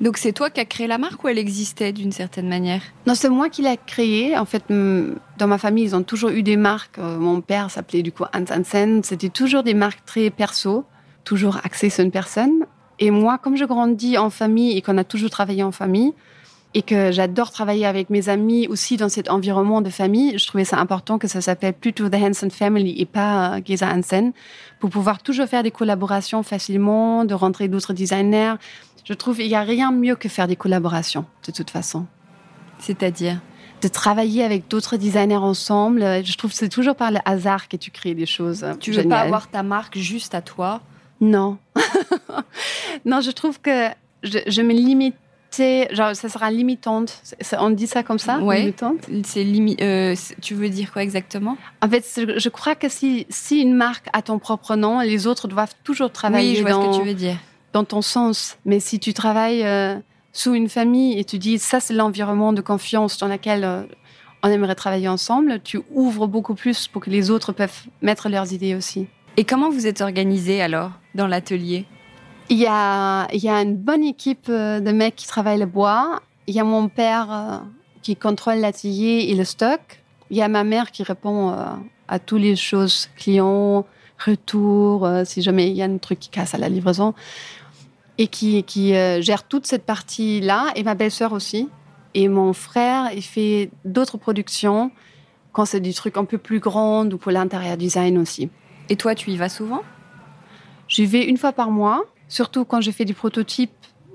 Donc 0.00 0.16
c'est 0.16 0.32
toi 0.32 0.48
qui 0.48 0.58
as 0.60 0.64
créé 0.64 0.86
la 0.86 0.96
marque 0.96 1.22
ou 1.22 1.28
elle 1.28 1.36
existait 1.36 1.92
d'une 1.92 2.10
certaine 2.10 2.48
manière? 2.48 2.80
Non, 3.06 3.14
c'est 3.14 3.28
moi 3.28 3.50
qui 3.50 3.60
l'ai 3.60 3.78
créée. 3.86 4.38
En 4.38 4.46
fait, 4.46 4.64
dans 4.70 5.46
ma 5.46 5.58
famille, 5.58 5.84
ils 5.84 5.94
ont 5.94 6.02
toujours 6.02 6.30
eu 6.30 6.42
des 6.42 6.56
marques. 6.56 6.96
Mon 6.96 7.42
père 7.42 7.70
s'appelait 7.70 8.02
du 8.02 8.10
coup 8.10 8.24
Hans 8.32 8.44
Hansen. 8.50 9.02
C'était 9.04 9.28
toujours 9.28 9.62
des 9.62 9.74
marques 9.74 10.02
très 10.06 10.30
perso, 10.30 10.86
toujours 11.24 11.58
axées 11.64 11.90
sur 11.90 12.02
une 12.02 12.10
personne. 12.10 12.64
Et 13.00 13.10
moi, 13.10 13.38
comme 13.38 13.56
je 13.56 13.64
grandis 13.64 14.18
en 14.18 14.30
famille 14.30 14.76
et 14.76 14.82
qu'on 14.82 14.98
a 14.98 15.04
toujours 15.04 15.30
travaillé 15.30 15.62
en 15.62 15.72
famille, 15.72 16.12
et 16.74 16.82
que 16.82 17.10
j'adore 17.10 17.50
travailler 17.50 17.84
avec 17.84 18.10
mes 18.10 18.28
amis 18.28 18.68
aussi 18.68 18.96
dans 18.96 19.08
cet 19.08 19.28
environnement 19.28 19.80
de 19.80 19.90
famille, 19.90 20.38
je 20.38 20.46
trouvais 20.46 20.64
ça 20.64 20.78
important 20.78 21.18
que 21.18 21.26
ça 21.26 21.40
s'appelle 21.40 21.72
plutôt 21.72 22.08
The 22.08 22.14
Hansen 22.14 22.50
Family 22.50 23.00
et 23.00 23.06
pas 23.06 23.56
euh, 23.56 23.60
Geza 23.64 23.88
Hansen, 23.92 24.32
pour 24.78 24.90
pouvoir 24.90 25.20
toujours 25.22 25.46
faire 25.46 25.64
des 25.64 25.72
collaborations 25.72 26.42
facilement, 26.44 27.24
de 27.24 27.34
rentrer 27.34 27.66
d'autres 27.66 27.92
designers. 27.92 28.54
Je 29.04 29.14
trouve 29.14 29.36
qu'il 29.36 29.48
n'y 29.48 29.56
a 29.56 29.62
rien 29.62 29.90
mieux 29.90 30.14
que 30.14 30.28
faire 30.28 30.46
des 30.46 30.54
collaborations, 30.54 31.24
de 31.44 31.50
toute 31.50 31.70
façon. 31.70 32.06
C'est-à-dire? 32.78 33.40
De 33.82 33.88
travailler 33.88 34.44
avec 34.44 34.68
d'autres 34.68 34.96
designers 34.96 35.36
ensemble. 35.36 36.02
Je 36.22 36.36
trouve 36.36 36.50
que 36.50 36.56
c'est 36.56 36.68
toujours 36.68 36.94
par 36.94 37.10
le 37.10 37.18
hasard 37.24 37.68
que 37.68 37.76
tu 37.76 37.90
crées 37.90 38.14
des 38.14 38.26
choses. 38.26 38.64
Tu 38.78 38.92
veux 38.92 39.08
pas 39.08 39.20
avoir 39.20 39.48
ta 39.48 39.62
marque 39.62 39.98
juste 39.98 40.34
à 40.34 40.42
toi 40.42 40.82
Non. 41.20 41.58
non, 43.04 43.20
je 43.20 43.30
trouve 43.30 43.60
que 43.60 43.88
je, 44.22 44.38
je 44.46 44.62
me 44.62 44.72
limite 44.72 45.14
genre, 45.90 46.14
ça 46.14 46.28
sera 46.28 46.50
limitante. 46.50 47.22
On 47.58 47.70
dit 47.70 47.86
ça 47.86 48.02
comme 48.02 48.18
ça 48.18 48.38
Limitante? 48.38 49.08
C'est 49.24 49.46
euh, 49.80 50.14
Tu 50.40 50.54
veux 50.54 50.68
dire 50.68 50.92
quoi 50.92 51.02
exactement? 51.02 51.56
En 51.82 51.88
fait, 51.88 52.04
je 52.36 52.48
crois 52.48 52.74
que 52.74 52.88
si, 52.88 53.26
si 53.28 53.60
une 53.60 53.74
marque 53.74 54.06
a 54.12 54.22
ton 54.22 54.38
propre 54.38 54.76
nom, 54.76 55.00
les 55.00 55.26
autres 55.26 55.48
doivent 55.48 55.74
toujours 55.84 56.12
travailler 56.12 56.50
oui, 56.50 56.56
je 56.56 56.62
vois 56.62 56.70
dans, 56.70 56.92
ce 56.92 56.98
que 56.98 57.02
tu 57.02 57.08
veux 57.08 57.14
dire. 57.14 57.36
dans 57.72 57.84
ton 57.84 58.02
sens. 58.02 58.58
Mais 58.64 58.80
si 58.80 58.98
tu 59.00 59.12
travailles 59.12 59.64
euh, 59.64 59.96
sous 60.32 60.54
une 60.54 60.68
famille 60.68 61.18
et 61.18 61.24
tu 61.24 61.38
dis 61.38 61.58
ça, 61.58 61.80
c'est 61.80 61.94
l'environnement 61.94 62.52
de 62.52 62.60
confiance 62.60 63.18
dans 63.18 63.28
lequel 63.28 63.64
euh, 63.64 63.82
on 64.42 64.48
aimerait 64.48 64.74
travailler 64.74 65.08
ensemble, 65.08 65.60
tu 65.62 65.80
ouvres 65.92 66.26
beaucoup 66.26 66.54
plus 66.54 66.88
pour 66.88 67.02
que 67.02 67.10
les 67.10 67.30
autres 67.30 67.52
peuvent 67.52 67.82
mettre 68.00 68.28
leurs 68.28 68.52
idées 68.52 68.74
aussi. 68.74 69.06
Et 69.36 69.44
comment 69.44 69.70
vous 69.70 69.86
êtes 69.86 70.00
organisé 70.00 70.60
alors 70.60 70.92
dans 71.14 71.26
l'atelier? 71.26 71.86
Il 72.48 72.58
y 72.58 72.66
a, 72.66 73.28
une 73.32 73.76
bonne 73.76 74.02
équipe 74.02 74.48
euh, 74.48 74.80
de 74.80 74.90
mecs 74.90 75.14
qui 75.14 75.28
travaillent 75.28 75.60
le 75.60 75.66
bois. 75.66 76.20
Il 76.48 76.54
y 76.54 76.58
a 76.58 76.64
mon 76.64 76.88
père 76.88 77.28
euh, 77.30 77.58
qui 78.02 78.16
contrôle 78.16 78.56
l'atelier 78.56 79.26
et 79.28 79.36
le 79.36 79.44
stock. 79.44 79.80
Il 80.30 80.36
y 80.36 80.42
a 80.42 80.48
ma 80.48 80.64
mère 80.64 80.90
qui 80.90 81.04
répond 81.04 81.50
euh, 81.50 81.64
à 82.08 82.18
toutes 82.18 82.40
les 82.40 82.56
choses, 82.56 83.08
clients, 83.16 83.86
retour, 84.18 85.08
si 85.24 85.42
jamais 85.42 85.70
il 85.70 85.76
y 85.76 85.82
a 85.82 85.86
un 85.86 85.98
truc 85.98 86.18
qui 86.18 86.28
casse 86.28 86.54
à 86.54 86.58
la 86.58 86.68
livraison. 86.68 87.14
Et 88.18 88.26
qui, 88.26 88.64
qui 88.64 88.90
gère 89.22 89.44
toute 89.44 89.66
cette 89.66 89.86
partie-là. 89.86 90.72
Et 90.74 90.82
ma 90.82 90.94
belle-sœur 90.94 91.32
aussi. 91.32 91.68
Et 92.14 92.28
mon 92.28 92.52
frère, 92.52 93.12
il 93.14 93.22
fait 93.22 93.70
d'autres 93.84 94.18
productions 94.18 94.90
quand 95.52 95.64
c'est 95.64 95.80
des 95.80 95.94
trucs 95.94 96.16
un 96.16 96.24
peu 96.24 96.36
plus 96.36 96.58
grands 96.58 97.06
ou 97.06 97.16
pour 97.16 97.32
l'intérieur 97.32 97.76
design 97.76 98.18
aussi. 98.18 98.50
Et 98.90 98.96
toi, 98.96 99.14
tu 99.14 99.30
y 99.30 99.36
vas 99.36 99.48
souvent? 99.48 99.82
J'y 100.88 101.06
vais 101.06 101.24
une 101.24 101.38
fois 101.38 101.52
par 101.52 101.70
mois. 101.70 102.04
Surtout 102.28 102.64
quand 102.64 102.80
je 102.80 102.90
fais 102.90 103.04
du 103.04 103.14
prototype, 103.14 103.70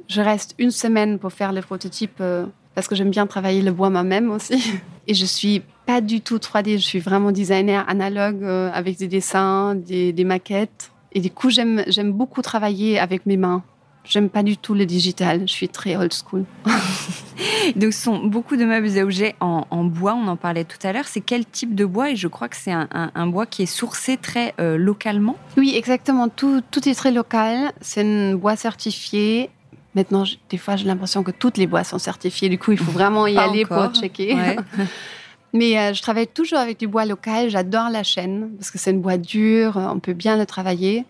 je 0.08 0.22
reste 0.22 0.54
une 0.60 0.72
semaine 0.72 1.18
pour 1.18 1.32
faire 1.32 1.54
le 1.54 1.62
prototype 1.62 2.18
euh, 2.20 2.46
parce 2.76 2.88
que 2.88 2.96
j'aime 2.96 3.10
bien 3.10 3.26
travailler 3.26 3.62
le 3.62 3.72
bois 3.72 3.90
moi-même 3.90 4.30
aussi. 4.30 4.74
Et 5.08 5.14
je 5.14 5.26
suis 5.26 5.62
pas 5.86 6.02
du 6.02 6.20
tout 6.20 6.38
3D, 6.38 6.74
je 6.74 6.84
suis 6.84 7.00
vraiment 7.00 7.32
designer 7.32 7.88
analogue 7.88 8.44
euh, 8.44 8.70
avec 8.74 8.98
des 8.98 9.08
dessins, 9.08 9.76
des, 9.76 10.12
des 10.12 10.24
maquettes. 10.26 10.92
Et 11.14 11.22
du 11.22 11.32
coup, 11.32 11.50
j'aime 11.50 12.12
beaucoup 12.12 12.42
travailler 12.42 13.00
avec 13.00 13.26
mes 13.26 13.38
mains. 13.38 13.64
J'aime 14.08 14.30
pas 14.30 14.44
du 14.44 14.58
tout 14.58 14.74
le 14.74 14.86
digital. 14.86 15.42
Je 15.42 15.52
suis 15.52 15.70
très 15.70 15.96
old 15.96 16.14
school. 16.14 16.46
Donc, 17.76 17.94
ce 17.94 18.04
sont 18.04 18.26
beaucoup 18.26 18.56
de 18.56 18.64
meubles 18.64 18.88
et 18.96 19.02
objets 19.02 19.36
en, 19.40 19.84
bois. 19.84 20.14
On 20.14 20.28
en 20.28 20.36
parlait 20.36 20.64
tout 20.64 20.78
à 20.84 20.94
l'heure. 20.94 21.06
C'est 21.06 21.22
quel 21.22 21.46
type 21.46 21.74
de 21.74 21.86
bois? 21.86 22.12
Et 22.12 22.16
je 22.16 22.28
crois 22.28 22.48
que 22.48 22.56
c'est 22.56 22.72
un, 22.72 23.28
bois 23.28 23.46
qui 23.46 23.64
est 23.64 23.68
sourcé 23.68 24.18
très 24.18 24.54
euh, 24.60 24.78
localement. 24.78 25.36
Oui, 25.58 25.74
exactement. 25.76 26.30
Tout, 26.30 26.62
tout 26.70 26.88
est 26.88 26.94
très 26.94 27.12
local. 27.12 27.72
C'est 27.82 28.04
un 28.04 28.36
bois 28.36 28.56
certifié. 28.56 29.50
Maintenant, 29.96 30.24
des 30.50 30.58
fois, 30.58 30.76
j'ai 30.76 30.86
l'impression 30.86 31.24
que 31.24 31.32
toutes 31.32 31.58
les 31.58 31.68
bois 31.68 31.84
sont 31.84 32.00
certifiées. 32.00 32.50
Du 32.50 32.60
coup, 32.60 32.74
il 32.74 32.78
faut 32.78 32.92
vraiment 33.00 33.26
y 33.26 33.38
aller 33.38 33.66
pour 33.66 33.92
checker. 33.94 34.38
Mais 35.54 35.80
euh, 35.80 35.94
je 35.94 36.02
travaille 36.02 36.28
toujours 36.28 36.60
avec 36.60 36.80
du 36.80 36.88
bois 36.88 37.06
local. 37.06 37.50
J'adore 37.50 37.90
la 37.90 38.04
chaîne 38.04 38.52
parce 38.60 38.70
que 38.70 38.78
c'est 38.78 38.92
un 38.92 38.98
bois 38.98 39.18
dur. 39.18 39.78
On 39.78 40.00
peut 40.00 40.14
bien 40.14 40.38
le 40.38 40.46
travailler. 40.46 41.06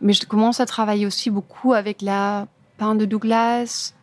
Mais 0.00 0.12
je 0.12 0.26
commence 0.26 0.60
à 0.60 0.66
travailler 0.66 1.06
aussi 1.06 1.30
beaucoup 1.30 1.74
avec 1.74 2.00
la 2.02 2.46
pin 2.78 2.94
de 2.94 3.04
Douglas, 3.04 3.94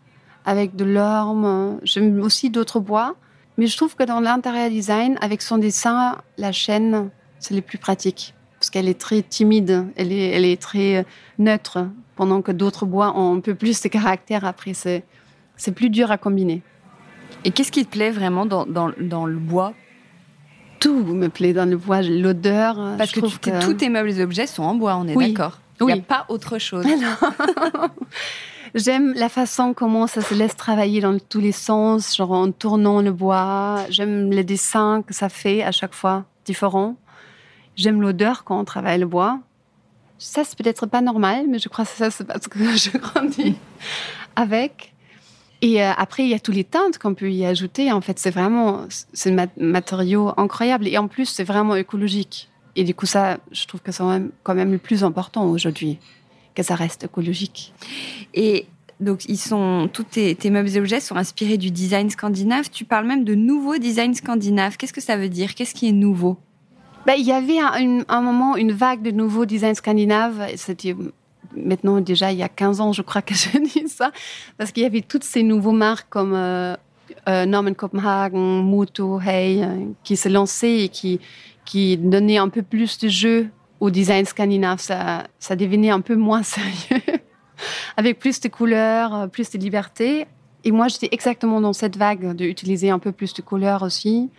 avec 0.45 0.75
de 0.75 0.85
l'orme. 0.85 1.79
J'aime 1.83 2.21
aussi 2.21 2.49
d'autres 2.49 2.79
bois. 2.79 3.15
Mais 3.57 3.65
je 3.65 3.75
trouve 3.75 3.95
que 3.95 4.03
dans 4.03 4.19
l'intérieur 4.19 4.69
design, 4.69 5.17
avec 5.19 5.41
son 5.41 5.57
dessin, 5.57 6.17
la 6.37 6.51
chaîne, 6.51 7.09
c'est 7.39 7.55
le 7.55 7.61
plus 7.61 7.79
pratique. 7.79 8.35
Parce 8.59 8.69
qu'elle 8.69 8.87
est 8.87 8.99
très 8.99 9.23
timide, 9.23 9.87
elle 9.95 10.11
est, 10.11 10.29
elle 10.29 10.45
est 10.45 10.61
très 10.61 11.05
neutre, 11.39 11.87
pendant 12.15 12.41
que 12.43 12.51
d'autres 12.51 12.85
bois 12.85 13.17
ont 13.17 13.35
un 13.35 13.39
peu 13.39 13.55
plus 13.55 13.81
de 13.81 13.87
caractère. 13.87 14.45
Après, 14.45 14.75
c'est, 14.75 15.03
c'est 15.55 15.71
plus 15.71 15.89
dur 15.89 16.11
à 16.11 16.17
combiner. 16.17 16.61
Et 17.45 17.51
qu'est-ce 17.51 17.71
qui 17.71 17.85
te 17.85 17.91
plaît 17.91 18.11
vraiment 18.11 18.45
dans, 18.45 18.65
dans, 18.65 18.91
dans 18.99 19.25
le 19.25 19.37
bois? 19.37 19.73
Tout 20.79 21.03
me 21.03 21.27
plaît 21.27 21.53
dans 21.53 21.67
le 21.67 21.77
bois, 21.77 22.03
l'odeur. 22.03 22.75
Parce 22.97 23.11
que, 23.11 23.19
tous 23.65 23.73
tes 23.73 23.89
meubles 23.89 24.11
et 24.11 24.21
objets 24.21 24.45
sont 24.45 24.63
en 24.63 24.75
bois, 24.75 24.95
on 24.97 25.07
est 25.07 25.15
d'accord 25.15 25.59
il 25.79 25.85
n'y 25.85 25.91
a 25.93 25.97
pas 25.97 26.25
autre 26.29 26.57
chose. 26.57 26.85
J'aime 28.75 29.13
la 29.13 29.29
façon 29.29 29.73
comment 29.73 30.07
ça 30.07 30.21
se 30.21 30.33
laisse 30.33 30.55
travailler 30.55 31.01
dans 31.01 31.17
tous 31.17 31.39
les 31.39 31.51
sens, 31.51 32.15
genre 32.15 32.31
en 32.31 32.51
tournant 32.51 33.01
le 33.01 33.11
bois. 33.11 33.85
J'aime 33.89 34.31
les 34.31 34.43
dessins 34.43 35.03
que 35.05 35.13
ça 35.13 35.29
fait 35.29 35.63
à 35.63 35.71
chaque 35.71 35.93
fois 35.93 36.25
différents. 36.45 36.95
J'aime 37.75 38.01
l'odeur 38.01 38.43
quand 38.43 38.59
on 38.59 38.65
travaille 38.65 38.99
le 38.99 39.05
bois. 39.05 39.39
Ça, 40.17 40.43
c'est 40.43 40.57
peut-être 40.57 40.87
pas 40.87 41.01
normal, 41.01 41.45
mais 41.47 41.59
je 41.59 41.69
crois 41.69 41.85
que 41.85 41.91
ça, 41.91 42.09
c'est 42.11 42.25
parce 42.25 42.47
que 42.47 42.59
je 42.75 42.97
grandis 42.97 43.55
avec. 44.35 44.93
Et 45.61 45.83
euh, 45.83 45.91
après, 45.97 46.23
il 46.23 46.29
y 46.29 46.33
a 46.33 46.39
tous 46.39 46.51
les 46.51 46.63
teintes 46.63 46.97
qu'on 46.97 47.13
peut 47.13 47.31
y 47.31 47.45
ajouter. 47.45 47.91
En 47.91 48.01
fait, 48.01 48.19
c'est 48.19 48.29
vraiment, 48.29 48.85
un 49.25 49.47
matériau 49.57 50.33
incroyable. 50.37 50.87
Et 50.87 50.97
en 50.97 51.07
plus, 51.07 51.25
c'est 51.25 51.43
vraiment 51.43 51.75
écologique. 51.75 52.49
Et 52.77 52.83
du 52.83 52.93
coup, 52.93 53.07
ça, 53.07 53.39
je 53.51 53.65
trouve 53.65 53.81
que 53.81 53.91
c'est 53.91 54.03
quand 54.43 54.53
même 54.53 54.71
le 54.71 54.77
plus 54.77 55.03
important 55.03 55.49
aujourd'hui, 55.49 55.97
que 56.53 56.61
ça 56.61 56.75
reste 56.75 57.03
écologique. 57.03 57.73
Et 58.35 58.67
donc, 58.99 59.25
ils 59.25 59.37
sont, 59.37 59.89
tous 59.91 60.03
tes, 60.03 60.37
meubles 60.51 60.69
et 60.69 60.79
objets 60.79 60.99
sont 60.99 61.15
inspirés 61.15 61.57
du 61.57 61.71
design 61.71 62.09
scandinave. 62.11 62.69
Tu 62.69 62.85
parles 62.85 63.07
même 63.07 63.23
de 63.23 63.33
nouveau 63.33 63.79
design 63.79 64.13
scandinave. 64.13 64.77
Qu'est-ce 64.77 64.93
que 64.93 65.01
ça 65.01 65.17
veut 65.17 65.27
dire? 65.27 65.55
Qu'est-ce 65.55 65.73
qui 65.73 65.89
est 65.89 65.91
nouveau? 65.91 66.37
Ben, 67.07 67.15
Il 67.17 67.25
y 67.25 67.31
avait 67.31 67.59
un, 67.59 68.03
un, 68.07 68.21
moment 68.21 68.55
une 68.55 68.73
vague 68.73 69.01
de 69.01 69.09
nouveaux 69.09 69.45
design 69.45 69.73
scandinaves. 69.73 70.47
C'était 70.55 70.95
maintenant 71.55 71.99
déjà 71.99 72.31
il 72.31 72.37
y 72.37 72.43
a 72.43 72.49
15 72.49 72.79
ans, 72.79 72.93
je 72.93 73.01
crois 73.01 73.23
que 73.23 73.33
je 73.33 73.57
dis 73.57 73.89
ça, 73.89 74.11
parce 74.57 74.71
qu'il 74.71 74.83
y 74.83 74.85
avait 74.85 75.01
toutes 75.01 75.23
ces 75.23 75.41
nouveaux 75.41 75.71
marques 75.71 76.07
comme 76.09 76.33
euh, 76.35 76.75
euh, 77.27 77.45
Norman 77.45 77.73
Copenhagen, 77.73 78.63
Muto, 78.63 79.19
Hey, 79.19 79.63
euh, 79.63 79.85
qui 80.03 80.15
se 80.15 80.29
lançaient 80.29 80.85
et 80.85 80.89
qui, 80.89 81.19
qui 81.65 81.97
donnait 81.97 82.37
un 82.37 82.49
peu 82.49 82.61
plus 82.61 82.97
de 82.99 83.09
jeu 83.09 83.49
au 83.79 83.89
design 83.89 84.25
scandinave. 84.25 84.79
Ça, 84.79 85.27
ça 85.39 85.55
devenait 85.55 85.89
un 85.89 86.01
peu 86.01 86.15
moins 86.15 86.43
sérieux, 86.43 87.01
avec 87.97 88.19
plus 88.19 88.39
de 88.39 88.47
couleurs, 88.47 89.29
plus 89.29 89.49
de 89.51 89.57
liberté. 89.57 90.27
Et 90.63 90.71
moi, 90.71 90.87
j'étais 90.87 91.09
exactement 91.11 91.61
dans 91.61 91.73
cette 91.73 91.97
vague 91.97 92.33
d'utiliser 92.35 92.89
un 92.89 92.99
peu 92.99 93.11
plus 93.11 93.33
de 93.33 93.41
couleurs 93.41 93.83
aussi. 93.83 94.29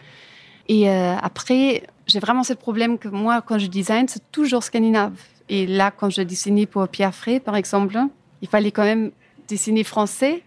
Et 0.69 0.91
euh, 0.91 1.17
après, 1.21 1.85
j'ai 2.07 2.19
vraiment 2.21 2.45
ce 2.45 2.53
problème 2.53 2.99
que 2.99 3.09
moi, 3.09 3.43
quand 3.43 3.59
je 3.59 3.67
design, 3.67 4.07
c'est 4.09 4.31
toujours 4.31 4.63
scandinave. 4.63 5.19
Et 5.49 5.67
là, 5.67 5.91
quand 5.91 6.11
je 6.11 6.23
dessinais 6.23 6.67
pour 6.67 6.87
Pierre 6.89 7.15
Frey, 7.15 7.41
par 7.41 7.57
exemple, 7.57 7.99
il 8.43 8.49
fallait 8.49 8.71
quand 8.71 8.85
même 8.85 9.11
dessiner 9.49 9.85
français. 9.85 10.43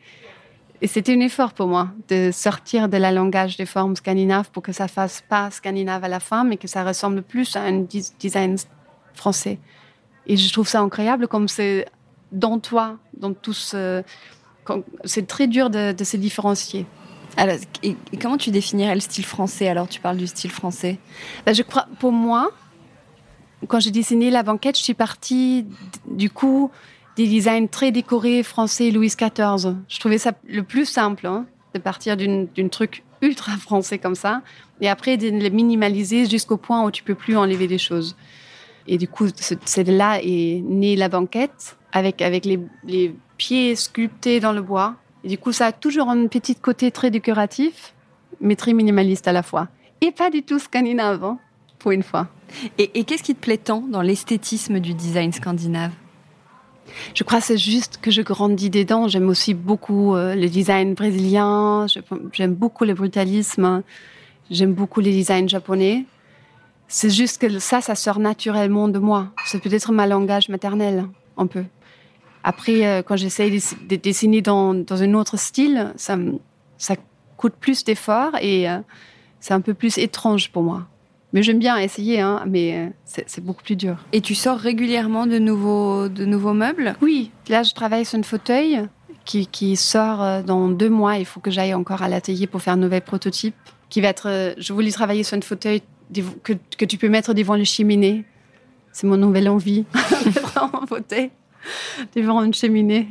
Et 0.81 0.87
c'était 0.87 1.13
un 1.13 1.19
effort 1.19 1.53
pour 1.53 1.67
moi 1.67 1.89
de 2.09 2.31
sortir 2.33 2.89
de 2.89 2.97
la 2.97 3.11
langage 3.11 3.55
des 3.55 3.67
formes 3.67 3.95
scandinaves 3.95 4.49
pour 4.49 4.63
que 4.63 4.71
ça 4.71 4.87
fasse 4.87 5.21
pas 5.21 5.51
scandinave 5.51 6.03
à 6.03 6.07
la 6.07 6.19
fin, 6.19 6.43
mais 6.43 6.57
que 6.57 6.67
ça 6.67 6.83
ressemble 6.83 7.21
plus 7.21 7.55
à 7.55 7.61
un 7.61 7.85
design 8.19 8.57
français. 9.13 9.59
Et 10.25 10.37
je 10.37 10.51
trouve 10.51 10.67
ça 10.67 10.81
incroyable 10.81 11.27
comme 11.27 11.47
c'est 11.47 11.85
dans 12.31 12.59
toi, 12.59 12.97
dans 13.15 13.33
tout 13.33 13.53
ce... 13.53 14.03
C'est 15.03 15.27
très 15.27 15.47
dur 15.47 15.69
de, 15.69 15.93
se 16.03 16.17
différencier. 16.17 16.85
Alors, 17.37 17.57
et, 17.83 17.95
comment 18.19 18.37
tu 18.37 18.51
définirais 18.51 18.95
le 18.95 19.01
style 19.01 19.25
français 19.25 19.67
Alors, 19.67 19.87
tu 19.87 19.99
parles 19.99 20.17
du 20.17 20.27
style 20.27 20.51
français. 20.51 20.97
Ben, 21.45 21.53
je 21.53 21.61
crois, 21.61 21.87
pour 21.99 22.11
moi, 22.11 22.51
quand 23.67 23.79
j'ai 23.79 23.91
dessiné 23.91 24.31
la 24.31 24.43
banquette, 24.43 24.77
je 24.77 24.83
suis 24.83 24.93
partie 24.93 25.65
du 26.07 26.29
coup 26.29 26.71
des 27.15 27.27
designs 27.27 27.67
très 27.67 27.91
décorés 27.91 28.43
français 28.43 28.91
Louis 28.91 29.07
XIV. 29.15 29.75
Je 29.87 29.99
trouvais 29.99 30.17
ça 30.17 30.31
le 30.47 30.63
plus 30.63 30.85
simple, 30.85 31.27
hein, 31.27 31.45
de 31.73 31.79
partir 31.79 32.17
d'une 32.17 32.69
truc 32.69 33.03
ultra 33.21 33.51
français 33.57 33.97
comme 33.97 34.15
ça, 34.15 34.41
et 34.79 34.89
après 34.89 35.17
de 35.17 35.29
les 35.29 35.49
minimaliser 35.49 36.25
jusqu'au 36.25 36.57
point 36.57 36.83
où 36.85 36.91
tu 36.91 37.03
peux 37.03 37.15
plus 37.15 37.37
enlever 37.37 37.67
des 37.67 37.77
choses. 37.77 38.15
Et 38.87 38.97
du 38.97 39.07
coup, 39.07 39.27
c'est 39.35 39.87
là 39.87 40.19
est 40.21 40.61
née 40.65 40.95
la 40.95 41.07
banquette, 41.07 41.77
avec, 41.91 42.21
avec 42.21 42.45
les, 42.45 42.59
les, 42.83 43.15
pieds 43.37 43.75
sculptés 43.75 44.39
dans 44.39 44.53
le 44.53 44.61
bois. 44.61 44.95
Et 45.23 45.27
du 45.27 45.37
coup, 45.39 45.51
ça 45.51 45.67
a 45.67 45.71
toujours 45.71 46.09
un 46.09 46.27
petit 46.27 46.55
côté 46.55 46.91
très 46.91 47.09
décoratif, 47.09 47.95
mais 48.39 48.55
très 48.55 48.73
minimaliste 48.73 49.27
à 49.27 49.31
la 49.31 49.41
fois. 49.41 49.67
Et 49.99 50.11
pas 50.11 50.29
du 50.29 50.43
tout 50.43 50.59
scandinave, 50.59 51.23
hein, 51.23 51.39
pour 51.79 51.91
une 51.91 52.03
fois. 52.03 52.27
Et, 52.77 52.99
et 52.99 53.03
qu'est-ce 53.03 53.23
qui 53.23 53.33
te 53.33 53.39
plaît 53.39 53.57
tant 53.57 53.81
dans 53.81 54.03
l'esthétisme 54.03 54.79
du 54.79 54.93
design 54.93 55.31
scandinave? 55.31 55.91
Je 57.13 57.23
crois 57.23 57.41
c'est 57.41 57.57
juste 57.57 57.99
que 58.01 58.11
je 58.11 58.21
grandis 58.21 58.69
dedans. 58.69 59.07
J'aime 59.07 59.29
aussi 59.29 59.53
beaucoup 59.53 60.15
euh, 60.15 60.35
le 60.35 60.47
design 60.49 60.93
brésilien. 60.93 61.85
J'aime 62.33 62.53
beaucoup 62.53 62.85
le 62.85 62.93
brutalisme. 62.93 63.83
J'aime 64.49 64.73
beaucoup 64.73 64.99
les 64.99 65.11
designs 65.11 65.47
japonais. 65.47 66.05
C'est 66.87 67.09
juste 67.09 67.39
que 67.39 67.59
ça, 67.59 67.79
ça 67.79 67.95
sort 67.95 68.19
naturellement 68.19 68.89
de 68.89 68.99
moi. 68.99 69.27
C'est 69.45 69.61
peut-être 69.61 69.93
ma 69.93 70.07
langage 70.07 70.49
maternel, 70.49 71.05
un 71.37 71.47
peu. 71.47 71.63
Après, 72.43 72.85
euh, 72.85 73.01
quand 73.01 73.15
j'essaye 73.15 73.51
de 73.51 73.95
dessiner 73.95 74.41
dans, 74.41 74.73
dans 74.73 75.01
un 75.01 75.13
autre 75.13 75.37
style, 75.37 75.93
ça, 75.95 76.17
ça 76.77 76.95
coûte 77.37 77.53
plus 77.59 77.83
d'efforts 77.83 78.35
et 78.41 78.69
euh, 78.69 78.79
c'est 79.39 79.53
un 79.53 79.61
peu 79.61 79.73
plus 79.73 79.97
étrange 79.97 80.51
pour 80.51 80.63
moi. 80.63 80.87
Mais 81.33 81.43
j'aime 81.43 81.59
bien 81.59 81.77
essayer, 81.77 82.19
hein, 82.19 82.43
mais 82.47 82.77
euh, 82.77 82.87
c'est 83.05 83.43
beaucoup 83.43 83.63
plus 83.63 83.75
dur. 83.75 83.97
Et 84.11 84.21
tu 84.21 84.35
sors 84.35 84.57
régulièrement 84.57 85.27
de 85.27 85.39
nouveaux, 85.39 86.09
de 86.09 86.25
nouveaux 86.25 86.53
meubles? 86.53 86.95
Oui, 87.01 87.31
là 87.47 87.63
je 87.63 87.73
travaille 87.73 88.05
sur 88.05 88.19
un 88.19 88.23
fauteuil 88.23 88.81
qui, 89.23 89.47
qui 89.47 89.77
sort 89.77 90.43
dans 90.43 90.67
deux 90.67 90.89
mois. 90.89 91.17
Il 91.17 91.25
faut 91.25 91.39
que 91.39 91.51
j'aille 91.51 91.73
encore 91.73 92.01
à 92.01 92.09
l'atelier 92.09 92.47
pour 92.47 92.61
faire 92.61 92.73
un 92.73 92.77
nouvel 92.77 93.01
prototype. 93.01 93.55
Qui 93.89 94.01
va 94.01 94.07
être, 94.07 94.55
je 94.57 94.73
voulais 94.73 94.91
travailler 94.91 95.23
sur 95.23 95.37
un 95.37 95.41
fauteuil 95.41 95.81
que, 96.43 96.53
que 96.77 96.85
tu 96.85 96.97
peux 96.97 97.09
mettre 97.09 97.33
devant 97.33 97.55
les 97.55 97.65
cheminées. 97.65 98.25
C'est 98.91 99.07
mon 99.07 99.17
nouvelle 99.17 99.47
envie, 99.49 99.85
un 100.55 100.85
fauteuil 100.85 101.31
devant 102.15 102.43
une 102.43 102.53
cheminée. 102.53 103.07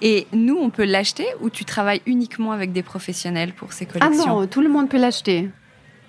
Et 0.00 0.26
nous, 0.32 0.56
on 0.56 0.70
peut 0.70 0.84
l'acheter 0.84 1.26
ou 1.40 1.50
tu 1.50 1.64
travailles 1.64 2.02
uniquement 2.06 2.52
avec 2.52 2.72
des 2.72 2.82
professionnels 2.82 3.52
pour 3.52 3.72
ces 3.72 3.86
collections 3.86 4.24
Ah 4.24 4.28
non, 4.28 4.46
tout 4.46 4.60
le 4.60 4.68
monde 4.68 4.88
peut 4.88 4.98
l'acheter. 4.98 5.48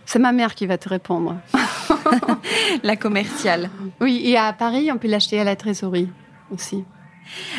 C'est 0.06 0.20
ma 0.20 0.32
mère 0.32 0.56
qui 0.56 0.66
va 0.66 0.78
te 0.78 0.90
répondre. 0.90 1.38
la 2.84 2.96
commerciale. 2.96 3.70
Oui, 4.02 4.22
et 4.24 4.38
à 4.38 4.54
Paris, 4.54 4.90
on 4.92 4.98
peut 4.98 5.08
l'acheter 5.08 5.40
à 5.40 5.44
la 5.44 5.56
trésorerie 5.56 6.10
aussi. 6.52 6.84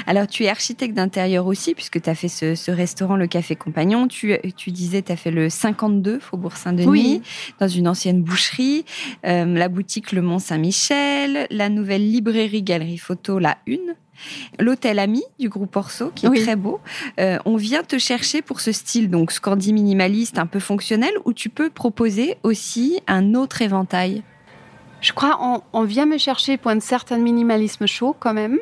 Alors, 0.06 0.26
tu 0.26 0.44
es 0.44 0.48
architecte 0.48 0.94
d'intérieur 0.94 1.46
aussi, 1.46 1.74
puisque 1.74 2.00
tu 2.00 2.10
as 2.10 2.14
fait 2.14 2.28
ce, 2.28 2.70
restaurant, 2.70 3.16
le 3.16 3.26
Café 3.26 3.56
Compagnon. 3.56 4.08
Tu, 4.08 4.36
tu 4.56 4.70
disais, 4.70 5.02
tu 5.02 5.12
as 5.12 5.16
fait 5.16 5.30
le 5.30 5.48
52 5.48 6.18
Faubourg 6.18 6.56
Saint-Denis, 6.56 7.22
dans 7.58 7.68
une 7.68 7.88
ancienne 7.88 8.22
boucherie, 8.22 8.84
euh, 9.26 9.46
la 9.46 9.68
boutique 9.68 10.12
Le 10.12 10.22
Mont 10.22 10.38
Saint-Michel, 10.38 11.46
la 11.50 11.68
nouvelle 11.68 12.10
librairie 12.10 12.62
Galerie 12.62 12.98
Photo, 12.98 13.38
la 13.38 13.56
Une. 13.66 13.94
L'hôtel 14.58 14.98
Ami 14.98 15.22
du 15.38 15.48
groupe 15.48 15.74
Orso, 15.76 16.10
qui 16.14 16.26
est 16.26 16.42
très 16.42 16.56
beau. 16.56 16.80
Euh, 17.18 17.38
on 17.44 17.56
vient 17.56 17.82
te 17.82 17.98
chercher 17.98 18.42
pour 18.42 18.60
ce 18.60 18.72
style, 18.72 19.10
donc 19.10 19.32
scandi 19.32 19.72
minimaliste, 19.72 20.38
un 20.38 20.46
peu 20.46 20.60
fonctionnel, 20.60 21.12
où 21.24 21.32
tu 21.32 21.48
peux 21.48 21.70
proposer 21.70 22.36
aussi 22.42 23.00
un 23.06 23.34
autre 23.34 23.62
éventail? 23.62 24.22
Je 25.00 25.12
crois 25.12 25.38
on, 25.40 25.62
on 25.72 25.84
vient 25.84 26.06
me 26.06 26.16
chercher 26.16 26.56
pour 26.56 26.70
un 26.70 26.80
certain 26.80 27.18
minimalisme 27.18 27.86
chaud 27.86 28.16
quand 28.18 28.32
même 28.32 28.58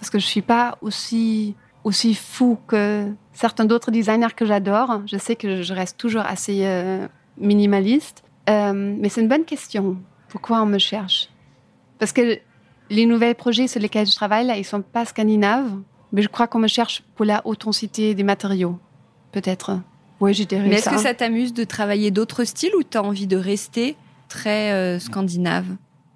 parce 0.00 0.10
que 0.10 0.18
je 0.18 0.26
suis 0.26 0.42
pas 0.42 0.78
aussi 0.80 1.54
aussi 1.84 2.14
fou 2.14 2.58
que 2.66 3.12
certains 3.32 3.64
d'autres 3.64 3.90
designers 3.90 4.34
que 4.34 4.44
j'adore. 4.44 5.02
Je 5.06 5.16
sais 5.16 5.36
que 5.36 5.62
je 5.62 5.74
reste 5.74 5.96
toujours 5.96 6.22
assez 6.22 6.60
euh, 6.64 7.06
minimaliste, 7.38 8.22
euh, 8.48 8.72
mais 8.74 9.08
c'est 9.08 9.20
une 9.20 9.28
bonne 9.28 9.44
question. 9.44 9.96
Pourquoi 10.28 10.62
on 10.62 10.66
me 10.66 10.78
cherche? 10.78 11.28
Parce 11.98 12.12
que 12.12 12.38
les 12.90 13.06
nouveaux 13.06 13.34
projets 13.34 13.68
sur 13.68 13.80
lesquels 13.80 14.06
je 14.06 14.14
travaille 14.14 14.46
là, 14.46 14.56
ils 14.56 14.64
sont 14.64 14.82
pas 14.82 15.04
scandinaves, 15.04 15.70
mais 16.12 16.22
je 16.22 16.28
crois 16.28 16.46
qu'on 16.46 16.58
me 16.58 16.68
cherche 16.68 17.02
pour 17.14 17.24
la 17.24 17.40
authenticité 17.46 18.14
des 18.14 18.24
matériaux, 18.24 18.78
peut-être. 19.32 19.78
Oui, 20.20 20.34
j'ai 20.34 20.46
Mais 20.50 20.76
est-ce 20.76 20.90
que 20.90 20.98
ça 20.98 21.14
t'amuse 21.14 21.54
de 21.54 21.64
travailler 21.64 22.10
d'autres 22.10 22.44
styles 22.44 22.74
ou 22.76 22.82
tu 22.82 22.98
as 22.98 23.02
envie 23.02 23.26
de 23.26 23.38
rester 23.38 23.96
très 24.28 24.72
euh, 24.72 24.98
scandinave, 24.98 25.66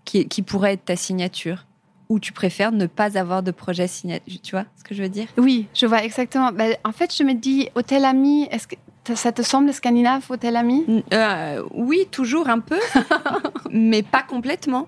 qui, 0.04 0.28
qui 0.28 0.42
pourrait 0.42 0.74
être 0.74 0.84
ta 0.84 0.96
signature? 0.96 1.64
Ou 2.10 2.18
tu 2.18 2.32
préfères 2.32 2.70
ne 2.70 2.84
pas 2.86 3.16
avoir 3.16 3.42
de 3.42 3.50
projet 3.50 3.86
signé 3.86 4.20
Tu 4.42 4.50
vois 4.50 4.66
ce 4.76 4.84
que 4.84 4.94
je 4.94 5.02
veux 5.02 5.08
dire? 5.08 5.26
Oui, 5.38 5.68
je 5.72 5.86
vois 5.86 6.04
exactement. 6.04 6.52
Ben, 6.52 6.76
en 6.84 6.92
fait, 6.92 7.14
je 7.16 7.22
me 7.22 7.32
dis, 7.32 7.70
Hôtel 7.74 8.04
Ami, 8.04 8.46
est-ce 8.50 8.66
que 8.68 8.76
ça 9.14 9.32
te 9.32 9.40
semble 9.40 9.72
scandinave, 9.72 10.22
Hôtel 10.28 10.56
Ami? 10.56 10.84
Euh, 11.14 11.62
Oui, 11.72 12.06
toujours 12.10 12.50
un 12.50 12.60
peu, 12.60 12.78
mais 13.70 14.02
pas 14.02 14.22
complètement. 14.22 14.86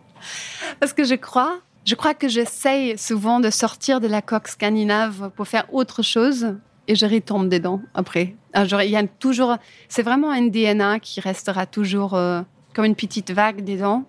Parce 0.79 0.93
que 0.93 1.05
je 1.05 1.15
crois, 1.15 1.59
je 1.87 1.95
crois 1.95 2.15
que 2.15 2.29
j'essaye 2.29 2.99
souvent 2.99 3.39
de 3.39 3.49
sortir 3.49 4.01
de 4.01 4.09
la 4.09 4.21
coque 4.21 4.49
scandinave 4.49 5.31
pour 5.37 5.47
faire 5.47 5.73
autre 5.73 6.03
chose 6.03 6.57
et 6.89 6.97
je 6.97 7.07
retombe 7.07 7.49
dedans 7.49 7.81
après. 7.95 8.35
Alors, 8.53 8.83
il 8.83 8.91
y 8.91 8.97
a 8.97 9.07
toujours, 9.07 9.57
c'est 9.89 10.03
vraiment 10.03 10.31
un 10.31 10.49
DNA 10.49 10.99
qui 10.99 11.21
restera 11.21 11.65
toujours 11.65 12.15
euh, 12.15 12.43
comme 12.75 12.85
une 12.85 12.97
petite 12.97 13.31
vague 13.31 13.65
dedans. 13.65 14.05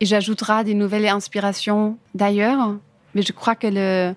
Et 0.00 0.06
j'ajouterai 0.06 0.64
des 0.64 0.74
nouvelles 0.74 1.08
inspirations 1.08 1.98
d'ailleurs. 2.14 2.76
Mais 3.14 3.22
je 3.22 3.32
crois 3.32 3.54
que 3.54 3.66
le, 3.66 4.14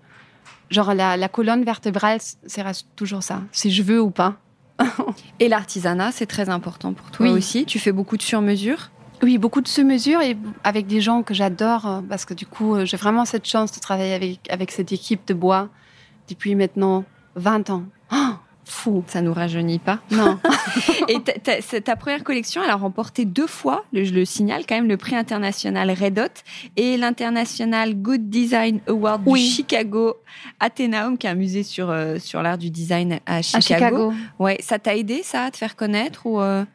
genre 0.70 0.94
la, 0.94 1.28
colonne 1.30 1.64
vertébrale, 1.64 2.20
c'est 2.46 2.64
toujours 2.96 3.24
ça, 3.24 3.42
si 3.52 3.72
je 3.72 3.82
veux 3.82 4.02
ou 4.02 4.12
pas. 4.12 4.36
et 5.40 5.48
l'artisanat, 5.48 6.12
c'est 6.12 6.26
très 6.26 6.50
important 6.50 6.94
pour 6.94 7.12
toi 7.12 7.30
aussi. 7.30 7.66
Tu 7.66 7.80
fais 7.80 7.92
beaucoup 7.92 8.18
de 8.18 8.24
sur-mesure 8.24 8.92
Oui, 9.24 9.38
beaucoup 9.38 9.62
de 9.62 9.68
sur-mesure 9.68 10.22
et 10.22 10.38
avec 10.64 10.86
des 10.86 11.02
gens 11.02 11.24
que 11.24 11.34
j'adore 11.34 12.04
parce 12.10 12.26
que 12.26 12.34
du 12.34 12.46
coup, 12.46 12.86
j'ai 12.86 12.98
vraiment 12.98 13.26
cette 13.26 13.48
chance 13.48 13.72
de 13.72 13.80
travailler 13.80 14.14
avec, 14.14 14.52
avec 14.52 14.72
cette 14.72 14.92
équipe 14.92 15.26
de 15.28 15.34
bois 15.34 15.70
depuis 16.30 16.56
maintenant 16.56 17.06
20 17.36 17.70
ans. 17.70 17.84
Oh 18.12 18.34
fou. 18.66 19.04
Ça 19.08 19.22
nous 19.22 19.34
rajeunit 19.34 19.80
pas. 19.80 20.00
Non. 20.12 20.40
et 21.08 21.20
ta, 21.22 21.96
première 21.96 22.24
collection, 22.24 22.64
elle 22.64 22.70
a 22.70 22.76
remporté 22.76 23.26
deux 23.26 23.48
fois, 23.48 23.86
je 23.94 24.14
le 24.14 24.26
signale 24.26 24.64
quand 24.68 24.76
même, 24.76 24.88
le 24.88 24.98
prix 24.98 25.16
international 25.16 25.92
Red 25.92 26.20
Hot 26.20 26.42
et 26.76 26.98
l'international 26.98 27.96
Good 27.96 28.30
Design 28.30 28.80
Award 28.88 29.24
du 29.26 29.38
Chicago 29.38 30.16
Athenaeum, 30.60 31.18
qui 31.18 31.28
est 31.28 31.32
un 31.32 31.36
musée 31.36 31.64
sur, 31.64 31.90
euh, 31.90 32.20
sur 32.20 32.42
l'art 32.42 32.58
du 32.58 32.70
design 32.70 33.20
à 33.26 33.42
Chicago. 33.42 33.58
À 33.58 33.62
Chicago. 33.62 34.14
Ouais, 34.40 34.58
ça 34.62 34.80
t'a 34.80 34.96
aidé 34.96 35.22
ça 35.24 35.44
à 35.46 35.52
te 35.52 35.58
faire 35.58 35.76
connaître 35.76 36.26
ou 36.26 36.40
euh? 36.40 36.66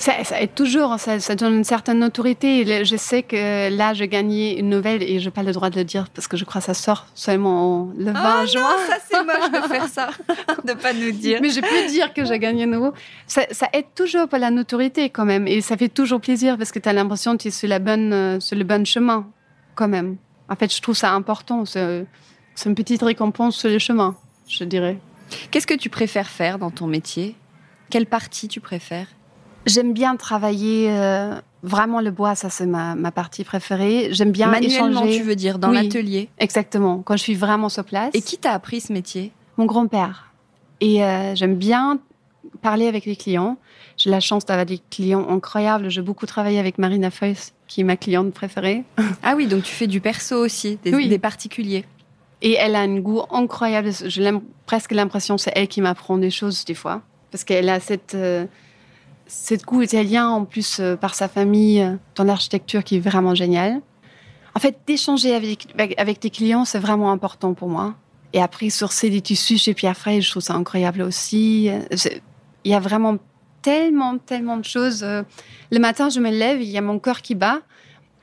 Ça, 0.00 0.24
ça, 0.24 0.40
aide 0.40 0.54
toujours, 0.54 0.98
ça, 0.98 1.36
donne 1.36 1.56
une 1.56 1.64
certaine 1.64 2.02
autorité. 2.02 2.84
Je 2.86 2.96
sais 2.96 3.22
que 3.22 3.68
là, 3.68 3.92
j'ai 3.92 4.08
gagné 4.08 4.58
une 4.58 4.70
nouvelle 4.70 5.02
et 5.02 5.18
je 5.18 5.26
n'ai 5.26 5.30
pas 5.30 5.42
le 5.42 5.52
droit 5.52 5.68
de 5.68 5.76
le 5.76 5.84
dire 5.84 6.08
parce 6.08 6.26
que 6.26 6.38
je 6.38 6.46
crois 6.46 6.62
que 6.62 6.68
ça 6.68 6.72
sort 6.72 7.06
seulement 7.14 7.90
le 7.98 8.10
20 8.10 8.14
oh 8.14 8.46
juin. 8.46 8.62
Non, 8.62 8.76
ça 8.88 8.96
c'est 9.06 9.22
moche 9.22 9.50
de 9.50 9.68
faire 9.68 9.88
ça, 9.88 10.08
de 10.64 10.72
pas 10.72 10.94
nous 10.94 11.10
dire. 11.10 11.40
Mais 11.42 11.50
je 11.50 11.60
peux 11.60 11.92
dire 11.92 12.14
que 12.14 12.24
j'ai 12.24 12.38
gagné 12.38 12.64
nouveau. 12.64 12.94
Ça, 13.26 13.42
ça, 13.50 13.68
aide 13.74 13.92
toujours 13.94 14.26
pour 14.26 14.38
la 14.38 14.50
notoriété 14.50 15.10
quand 15.10 15.26
même 15.26 15.46
et 15.46 15.60
ça 15.60 15.76
fait 15.76 15.90
toujours 15.90 16.22
plaisir 16.22 16.56
parce 16.56 16.72
que 16.72 16.78
tu 16.78 16.88
as 16.88 16.94
l'impression 16.94 17.36
que 17.36 17.42
tu 17.42 17.48
es 17.48 17.50
sur, 17.50 17.68
la 17.68 17.78
bonne, 17.78 18.14
euh, 18.14 18.40
sur 18.40 18.56
le 18.56 18.64
bon 18.64 18.86
chemin 18.86 19.26
quand 19.74 19.88
même. 19.88 20.16
En 20.48 20.56
fait, 20.56 20.74
je 20.74 20.80
trouve 20.80 20.96
ça 20.96 21.12
important. 21.12 21.66
C'est 21.66 22.06
une 22.64 22.74
petite 22.74 23.02
récompense 23.02 23.54
sur 23.54 23.68
le 23.68 23.78
chemin, 23.78 24.16
je 24.48 24.64
dirais. 24.64 24.98
Qu'est-ce 25.50 25.66
que 25.66 25.74
tu 25.74 25.90
préfères 25.90 26.30
faire 26.30 26.58
dans 26.58 26.70
ton 26.70 26.86
métier? 26.86 27.36
Quelle 27.90 28.06
partie 28.06 28.48
tu 28.48 28.60
préfères? 28.60 29.08
J'aime 29.66 29.92
bien 29.92 30.16
travailler 30.16 30.90
euh, 30.90 31.34
vraiment 31.62 32.00
le 32.00 32.10
bois, 32.10 32.34
ça 32.34 32.50
c'est 32.50 32.66
ma, 32.66 32.94
ma, 32.94 33.10
partie 33.10 33.44
préférée. 33.44 34.08
J'aime 34.12 34.32
bien 34.32 34.48
Manuellement, 34.48 35.02
échanger. 35.02 35.18
tu 35.18 35.22
veux 35.22 35.36
dire, 35.36 35.58
dans 35.58 35.70
l'atelier? 35.70 36.28
Exactement, 36.38 37.02
quand 37.02 37.16
je 37.16 37.22
suis 37.22 37.34
vraiment 37.34 37.68
sur 37.68 37.84
place. 37.84 38.10
Et 38.14 38.22
qui 38.22 38.38
t'a 38.38 38.52
appris 38.52 38.80
ce 38.80 38.92
métier? 38.92 39.32
Mon 39.56 39.66
grand-père. 39.66 40.32
Et 40.80 41.04
euh, 41.04 41.34
j'aime 41.34 41.56
bien 41.56 41.98
parler 42.62 42.86
avec 42.86 43.04
les 43.04 43.16
clients. 43.16 43.58
J'ai 43.96 44.10
la 44.10 44.20
chance 44.20 44.46
d'avoir 44.46 44.64
des 44.64 44.80
clients 44.90 45.28
incroyables. 45.28 45.90
J'ai 45.90 46.00
beaucoup 46.00 46.24
travaillé 46.24 46.58
avec 46.58 46.78
Marina 46.78 47.10
Feuss, 47.10 47.52
qui 47.68 47.82
est 47.82 47.84
ma 47.84 47.96
cliente 47.96 48.32
préférée. 48.32 48.84
Ah 49.22 49.34
oui, 49.36 49.46
donc 49.46 49.64
tu 49.64 49.72
fais 49.74 49.86
du 49.86 50.00
perso 50.00 50.36
aussi, 50.36 50.78
des, 50.82 51.08
des 51.08 51.18
particuliers. 51.18 51.84
Et 52.40 52.54
elle 52.54 52.74
a 52.74 52.80
un 52.80 52.98
goût 52.98 53.20
incroyable. 53.30 53.90
J'ai 54.06 54.30
presque 54.64 54.92
l'impression 54.92 55.36
que 55.36 55.42
c'est 55.42 55.52
elle 55.54 55.68
qui 55.68 55.82
m'apprend 55.82 56.16
des 56.16 56.30
choses 56.30 56.64
des 56.64 56.74
fois. 56.74 57.02
Parce 57.30 57.44
qu'elle 57.44 57.68
a 57.68 57.80
cette... 57.80 58.14
Euh, 58.14 58.46
cette 59.30 59.64
goût 59.64 59.80
italien, 59.80 60.28
en 60.28 60.44
plus 60.44 60.80
euh, 60.80 60.96
par 60.96 61.14
sa 61.14 61.28
famille, 61.28 61.80
euh, 61.80 61.94
dans 62.16 62.24
l'architecture 62.24 62.82
qui 62.82 62.96
est 62.96 63.00
vraiment 63.00 63.34
génial. 63.34 63.80
En 64.56 64.60
fait, 64.60 64.78
d'échanger 64.86 65.34
avec, 65.34 65.68
avec 65.96 66.18
tes 66.18 66.30
clients, 66.30 66.64
c'est 66.64 66.80
vraiment 66.80 67.12
important 67.12 67.54
pour 67.54 67.68
moi. 67.68 67.94
Et 68.32 68.42
après, 68.42 68.68
sourcer 68.70 69.08
des 69.08 69.20
tissus 69.20 69.58
chez 69.58 69.74
Pierre 69.74 69.96
Frey, 69.96 70.20
je 70.20 70.30
trouve 70.30 70.42
ça 70.42 70.54
incroyable 70.54 71.02
aussi. 71.02 71.70
Il 72.64 72.70
y 72.70 72.74
a 72.74 72.80
vraiment 72.80 73.18
tellement, 73.62 74.18
tellement 74.18 74.56
de 74.56 74.64
choses. 74.64 75.02
Le 75.04 75.78
matin, 75.78 76.08
je 76.08 76.18
me 76.18 76.30
lève, 76.30 76.60
il 76.60 76.68
y 76.68 76.78
a 76.78 76.80
mon 76.80 76.98
corps 76.98 77.22
qui 77.22 77.36
bat, 77.36 77.60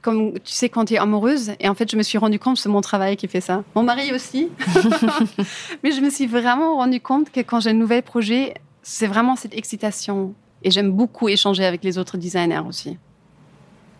comme 0.02 0.34
tu 0.34 0.54
sais, 0.54 0.68
quand 0.68 0.86
tu 0.86 0.96
es 0.96 0.98
amoureuse. 0.98 1.54
Et 1.62 1.70
en 1.70 1.76
fait, 1.76 1.90
je 1.90 1.96
me 1.96 2.04
suis 2.04 2.18
rendu 2.18 2.40
compte, 2.40 2.58
c'est 2.58 2.70
mon 2.70 2.82
travail 2.82 3.16
qui 3.16 3.30
fait 3.30 3.42
ça. 3.42 3.64
Mon 3.76 3.84
mari 3.84 4.14
aussi. 4.14 4.50
Mais 5.84 5.92
je 5.92 6.02
me 6.02 6.10
suis 6.10 6.28
vraiment 6.28 6.76
rendu 6.76 7.00
compte 7.00 7.32
que 7.32 7.40
quand 7.40 7.62
j'ai 7.62 7.70
un 7.70 7.74
nouvel 7.74 8.04
projet, 8.04 8.54
c'est 8.84 9.08
vraiment 9.08 9.38
cette 9.38 9.56
excitation 9.56 10.34
et 10.64 10.72
j'aime 10.72 10.92
beaucoup 10.92 11.30
échanger 11.30 11.66
avec 11.66 11.84
les 11.84 11.98
autres 11.98 12.18
designers 12.18 12.64
aussi. 12.68 12.98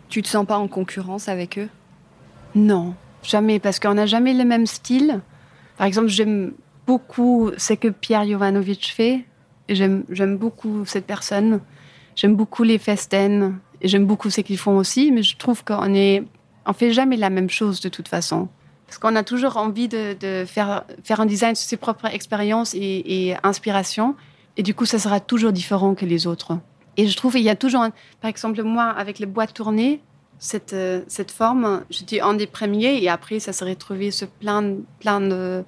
Tu 0.08 0.22
te 0.22 0.28
sens 0.28 0.46
pas 0.46 0.58
en 0.58 0.68
concurrence 0.68 1.28
avec 1.28 1.58
eux? 1.58 1.68
Non, 2.54 2.94
jamais, 3.22 3.58
parce 3.58 3.78
qu'on 3.78 3.94
n'a 3.94 4.06
jamais 4.06 4.34
le 4.34 4.44
même 4.44 4.66
style. 4.66 5.20
Par 5.76 5.86
exemple, 5.86 6.08
j'aime 6.08 6.52
beaucoup 6.86 7.50
ce 7.56 7.74
que 7.74 7.88
Pierre 7.88 8.26
Jovanovic 8.26 8.92
fait. 8.92 9.24
J'aime 9.68 10.36
beaucoup 10.38 10.84
cette 10.86 11.06
personne. 11.06 11.60
J'aime 12.16 12.34
beaucoup 12.34 12.62
les 12.62 12.78
festen. 12.78 13.58
Et 13.80 13.88
j'aime 13.88 14.06
beaucoup 14.06 14.30
ce 14.30 14.40
qu'ils 14.40 14.58
font 14.58 14.76
aussi, 14.76 15.12
mais 15.12 15.22
je 15.22 15.36
trouve 15.36 15.64
qu'on 15.64 15.94
est, 15.94 16.24
on 16.66 16.72
fait 16.72 16.92
jamais 16.92 17.16
la 17.16 17.30
même 17.30 17.50
chose 17.50 17.80
de 17.80 17.88
toute 17.88 18.08
façon. 18.08 18.48
Parce 18.86 18.98
qu'on 18.98 19.14
a 19.16 19.22
toujours 19.22 19.58
envie 19.58 19.86
de, 19.86 20.44
faire, 20.46 20.84
faire 21.04 21.20
un 21.20 21.26
design 21.26 21.54
sur 21.54 21.68
ses 21.68 21.76
propres 21.76 22.06
expériences 22.06 22.74
et, 22.74 23.36
inspirations. 23.42 24.16
Et 24.58 24.62
du 24.62 24.74
coup, 24.74 24.84
ça 24.84 24.98
sera 24.98 25.20
toujours 25.20 25.52
différent 25.52 25.94
que 25.94 26.04
les 26.04 26.26
autres. 26.26 26.58
Et 26.98 27.06
je 27.06 27.16
trouve 27.16 27.32
qu'il 27.32 27.42
y 27.42 27.48
a 27.48 27.56
toujours, 27.56 27.86
par 28.20 28.28
exemple, 28.28 28.60
moi, 28.64 28.84
avec 28.84 29.20
les 29.20 29.26
boîtes 29.26 29.54
tournées, 29.54 30.02
cette, 30.40 30.72
euh, 30.72 31.02
cette 31.06 31.30
forme, 31.30 31.84
j'étais 31.90 32.20
un 32.20 32.34
des 32.34 32.46
premiers 32.46 33.02
et 33.02 33.08
après, 33.08 33.38
ça 33.38 33.52
s'est 33.52 33.64
retrouvé 33.64 34.10
sur 34.10 34.28
plein, 34.28 34.74
plein 35.00 35.20
de 35.20 35.64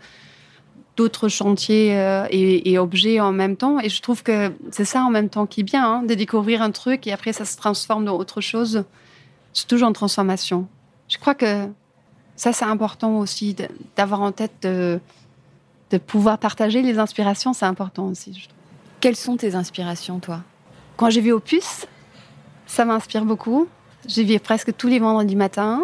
d'autres 0.96 1.28
chantiers 1.28 1.98
euh, 1.98 2.26
et, 2.30 2.76
objets 2.76 3.20
en 3.20 3.32
même 3.32 3.56
temps. 3.56 3.80
Et 3.80 3.88
je 3.88 4.02
trouve 4.02 4.22
que 4.22 4.52
c'est 4.70 4.84
ça 4.84 5.02
en 5.02 5.08
même 5.08 5.30
temps 5.30 5.46
qui 5.46 5.60
est 5.60 5.64
bien, 5.64 5.86
hein, 5.86 6.02
de 6.02 6.12
découvrir 6.12 6.60
un 6.60 6.72
truc 6.72 7.06
et 7.06 7.12
après 7.12 7.32
ça 7.32 7.46
se 7.46 7.56
transforme 7.56 8.04
dans 8.04 8.18
autre 8.18 8.42
chose. 8.42 8.84
C'est 9.54 9.66
toujours 9.66 9.88
en 9.88 9.92
transformation. 9.94 10.68
Je 11.08 11.16
crois 11.16 11.34
que 11.34 11.68
ça, 12.36 12.52
c'est 12.52 12.66
important 12.66 13.18
aussi 13.18 13.56
d'avoir 13.96 14.20
en 14.20 14.32
tête 14.32 14.52
de, 14.62 15.00
de, 15.90 15.96
pouvoir 15.96 16.36
partager 16.36 16.82
les 16.82 16.98
inspirations. 16.98 17.54
C'est 17.54 17.66
important 17.66 18.06
aussi. 18.08 18.48
Quelles 19.00 19.16
sont 19.16 19.36
tes 19.36 19.54
inspirations, 19.54 20.18
toi? 20.20 20.42
Quand 20.96 21.10
j'ai 21.10 21.20
vu 21.20 21.32
Opus, 21.32 21.86
ça 22.66 22.84
m'inspire 22.84 23.24
beaucoup. 23.24 23.66
J'y 24.06 24.24
vais 24.24 24.38
presque 24.38 24.76
tous 24.76 24.88
les 24.88 24.98
vendredis 24.98 25.36
matins. 25.36 25.82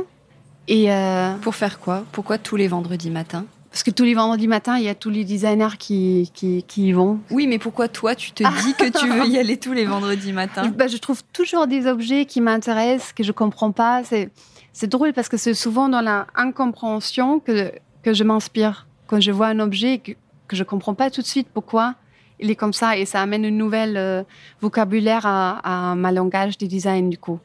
Et 0.69 0.93
euh, 0.93 1.35
Pour 1.37 1.55
faire 1.55 1.79
quoi? 1.79 2.05
Pourquoi 2.13 2.39
tous 2.39 2.57
les 2.57 2.69
vendredis 2.69 3.11
matins? 3.11 3.45
parce 3.71 3.83
que 3.83 3.91
tous 3.91 4.05
les 4.05 4.15
vendredis 4.15 4.49
matins, 4.49 4.79
il 4.79 4.85
y 4.85 4.89
a 4.89 4.95
tous 4.95 5.11
les 5.11 5.23
designers 5.23 5.77
qui, 5.79 6.31
qui, 6.33 6.65
y 6.79 6.93
vont. 6.93 7.19
Oui, 7.31 7.47
mais 7.47 7.59
pourquoi 7.59 7.89
toi, 7.89 8.15
tu 8.15 8.31
te 8.33 8.43
dis 8.65 8.73
que 8.73 8.89
tu 8.89 9.07
veux 9.07 9.27
y 9.27 9.37
aller 9.39 9.59
tous 9.59 9.75
les 9.75 9.85
vendredis 9.85 10.33
matins? 10.33 10.73
Bah, 10.75 10.87
Je 10.87 10.97
trouve 10.97 11.23
toujours 11.35 11.67
des 11.67 11.87
objets 11.87 12.25
qui 12.25 12.41
m'intéressent, 12.41 13.13
que 13.13 13.23
je 13.23 13.33
comprends 13.33 13.73
pas. 13.73 14.03
C'est, 14.03 14.31
c'est 14.73 14.87
drôle 14.87 15.13
parce 15.13 15.29
que 15.29 15.37
c'est 15.37 15.53
souvent 15.53 15.91
dans 15.91 16.01
la 16.01 16.27
incompréhension 16.37 17.39
que, 17.39 17.71
que 18.03 18.15
je 18.15 18.25
m'inspire. 18.25 18.87
Quand 19.09 19.21
je 19.21 19.31
vois 19.31 19.49
un 19.49 19.61
objet 19.61 19.99
que, 19.99 20.13
que 20.49 20.57
je 20.57 20.65
comprends 20.65 20.95
pas 20.95 21.11
tout 21.11 21.21
de 21.21 21.27
suite 21.27 21.49
pourquoi 21.53 21.97
il 22.41 22.51
est 22.51 22.57
comme 22.57 22.73
ça 22.73 22.97
et 22.97 23.05
ça 23.05 23.21
amène 23.23 23.45
une 23.45 23.57
nouvelle 23.57 23.97
euh, 23.97 24.23
vocabulaire 24.61 25.25
à, 25.25 25.95
ma 25.97 26.13
langage 26.13 26.59
de 26.59 26.67
design 26.67 27.11
du 27.11 27.19
coup. 27.19 27.39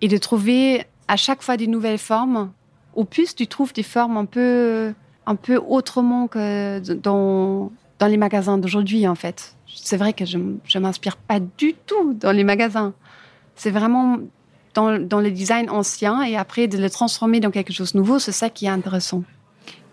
Et 0.00 0.08
de 0.08 0.16
trouver 0.16 0.84
à 1.08 1.16
chaque 1.16 1.42
fois 1.42 1.56
des 1.56 1.66
nouvelles 1.66 1.98
formes. 1.98 2.50
Au 2.94 3.04
plus, 3.04 3.34
tu 3.34 3.46
trouves 3.46 3.72
des 3.72 3.82
formes 3.82 4.16
un 4.16 4.24
peu 4.24 4.92
un 5.24 5.36
peu 5.36 5.56
autrement 5.56 6.26
que 6.26 6.80
dans, 6.94 7.70
dans 8.00 8.06
les 8.08 8.16
magasins 8.16 8.58
d'aujourd'hui, 8.58 9.06
en 9.06 9.14
fait. 9.14 9.54
C'est 9.72 9.96
vrai 9.96 10.12
que 10.12 10.24
je 10.24 10.36
ne 10.36 10.78
m'inspire 10.80 11.16
pas 11.16 11.38
du 11.38 11.74
tout 11.86 12.14
dans 12.14 12.32
les 12.32 12.42
magasins. 12.42 12.92
C'est 13.54 13.70
vraiment 13.70 14.18
dans, 14.74 14.98
dans 14.98 15.20
le 15.20 15.30
design 15.30 15.70
ancien 15.70 16.22
et 16.22 16.36
après 16.36 16.66
de 16.66 16.78
le 16.78 16.90
transformer 16.90 17.40
dans 17.40 17.50
quelque 17.50 17.72
chose 17.72 17.92
de 17.92 17.98
nouveau, 17.98 18.18
c'est 18.18 18.32
ça 18.32 18.50
qui 18.50 18.66
est 18.66 18.70
intéressant. 18.70 19.22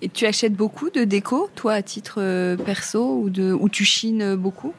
Et 0.02 0.10
tu 0.10 0.26
achètes 0.26 0.54
beaucoup 0.54 0.90
de 0.90 1.04
déco, 1.04 1.50
toi, 1.56 1.74
à 1.74 1.82
titre 1.82 2.16
euh, 2.20 2.56
perso, 2.56 3.22
ou, 3.22 3.30
de, 3.30 3.52
ou 3.52 3.68
tu 3.70 3.84
chines 3.84 4.36
beaucoup? 4.36 4.74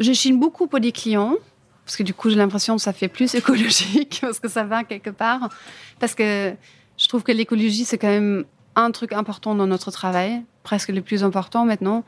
Je 0.00 0.12
chine 0.12 0.38
beaucoup 0.38 0.66
pour 0.66 0.80
des 0.80 0.92
clients, 0.92 1.36
parce 1.84 1.96
que 1.96 2.02
du 2.02 2.14
coup, 2.14 2.30
j'ai 2.30 2.36
l'impression 2.36 2.76
que 2.76 2.82
ça 2.82 2.92
fait 2.92 3.08
plus 3.08 3.34
écologique, 3.36 4.18
parce 4.20 4.40
que 4.40 4.48
ça 4.48 4.64
va 4.64 4.84
quelque 4.84 5.10
part. 5.10 5.50
Parce 5.98 6.14
que 6.14 6.54
je 6.96 7.08
trouve 7.08 7.22
que 7.22 7.32
l'écologie, 7.32 7.84
c'est 7.84 7.98
quand 7.98 8.08
même 8.08 8.44
un 8.74 8.90
truc 8.90 9.12
important 9.12 9.54
dans 9.54 9.66
notre 9.66 9.90
travail, 9.90 10.42
presque 10.62 10.88
le 10.88 11.02
plus 11.02 11.24
important 11.24 11.64
maintenant. 11.64 12.04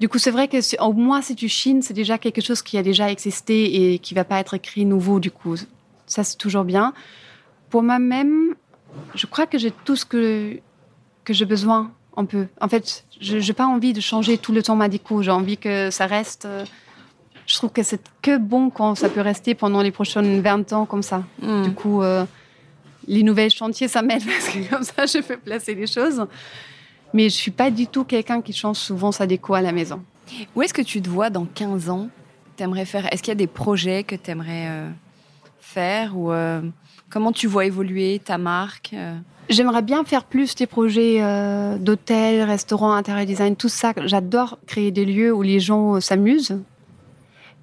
Du 0.00 0.08
coup, 0.08 0.18
c'est 0.18 0.30
vrai 0.30 0.48
que 0.48 0.82
au 0.82 0.92
moins 0.92 1.20
si 1.20 1.36
tu 1.36 1.48
chines, 1.48 1.82
c'est 1.82 1.94
déjà 1.94 2.16
quelque 2.18 2.40
chose 2.40 2.62
qui 2.62 2.78
a 2.78 2.82
déjà 2.82 3.10
existé 3.10 3.92
et 3.92 3.98
qui 3.98 4.14
va 4.14 4.24
pas 4.24 4.40
être 4.40 4.54
écrit 4.54 4.86
nouveau. 4.86 5.20
Du 5.20 5.30
coup, 5.30 5.56
ça 6.06 6.24
c'est 6.24 6.38
toujours 6.38 6.64
bien. 6.64 6.94
Pour 7.68 7.82
moi-même, 7.82 8.54
je 9.14 9.26
crois 9.26 9.46
que 9.46 9.58
j'ai 9.58 9.70
tout 9.84 9.96
ce 9.96 10.06
que 10.06 10.58
que 11.30 11.36
j'ai 11.36 11.44
besoin 11.44 11.92
un 12.16 12.24
peu. 12.24 12.46
En 12.60 12.68
fait, 12.68 13.04
je 13.20 13.36
n'ai 13.36 13.52
pas 13.52 13.66
envie 13.66 13.92
de 13.92 14.00
changer 14.00 14.38
tout 14.38 14.52
le 14.52 14.62
temps 14.62 14.76
ma 14.76 14.88
déco. 14.88 15.22
J'ai 15.22 15.30
envie 15.30 15.56
que 15.56 15.90
ça 15.90 16.06
reste. 16.06 16.48
Je 17.46 17.54
trouve 17.56 17.70
que 17.70 17.82
c'est 17.82 18.02
que 18.22 18.36
bon 18.36 18.70
quand 18.70 18.94
ça 18.94 19.08
peut 19.08 19.20
rester 19.20 19.54
pendant 19.54 19.82
les 19.82 19.90
prochaines 19.90 20.40
20 20.40 20.72
ans 20.72 20.86
comme 20.86 21.02
ça. 21.02 21.24
Hmm. 21.40 21.62
Du 21.62 21.72
coup. 21.72 22.02
Euh, 22.02 22.24
les 23.06 23.22
nouvelles 23.22 23.50
chantiers, 23.50 23.88
ça 23.88 24.02
m'aide 24.02 24.24
parce 24.26 24.48
que 24.48 24.70
comme 24.70 24.84
ça, 24.84 25.06
je 25.06 25.22
fais 25.22 25.36
placer 25.36 25.74
les 25.74 25.86
choses. 25.86 26.26
Mais 27.12 27.24
je 27.24 27.34
suis 27.34 27.50
pas 27.50 27.70
du 27.70 27.86
tout 27.86 28.04
quelqu'un 28.04 28.40
qui 28.40 28.52
change 28.52 28.76
souvent 28.76 29.12
sa 29.12 29.26
déco 29.26 29.54
à 29.54 29.60
la 29.60 29.72
maison. 29.72 30.02
Où 30.54 30.62
est-ce 30.62 30.72
que 30.72 30.82
tu 30.82 31.02
te 31.02 31.08
vois 31.08 31.28
dans 31.28 31.44
15 31.44 31.90
ans? 31.90 32.08
T'aimerais 32.56 32.84
faire 32.84 33.12
Est-ce 33.12 33.22
qu'il 33.22 33.32
y 33.32 33.32
a 33.32 33.36
des 33.36 33.48
projets 33.48 34.04
que 34.04 34.14
tu 34.14 34.30
aimerais 34.30 34.68
euh, 34.68 34.88
faire 35.60 36.16
ou 36.16 36.30
euh, 36.30 36.60
comment 37.10 37.32
tu 37.32 37.46
vois 37.46 37.66
évoluer 37.66 38.20
ta 38.24 38.38
marque 38.38 38.92
euh? 38.94 39.16
J'aimerais 39.48 39.82
bien 39.82 40.04
faire 40.04 40.22
plus 40.22 40.54
des 40.54 40.68
projets 40.68 41.18
d'hôtels, 41.80 42.44
restaurants, 42.44 42.92
intérieur 42.92 43.26
design, 43.26 43.56
tout 43.56 43.68
ça. 43.68 43.92
J'adore 44.04 44.60
créer 44.68 44.92
des 44.92 45.04
lieux 45.04 45.34
où 45.34 45.42
les 45.42 45.58
gens 45.58 46.00
s'amusent. 46.00 46.56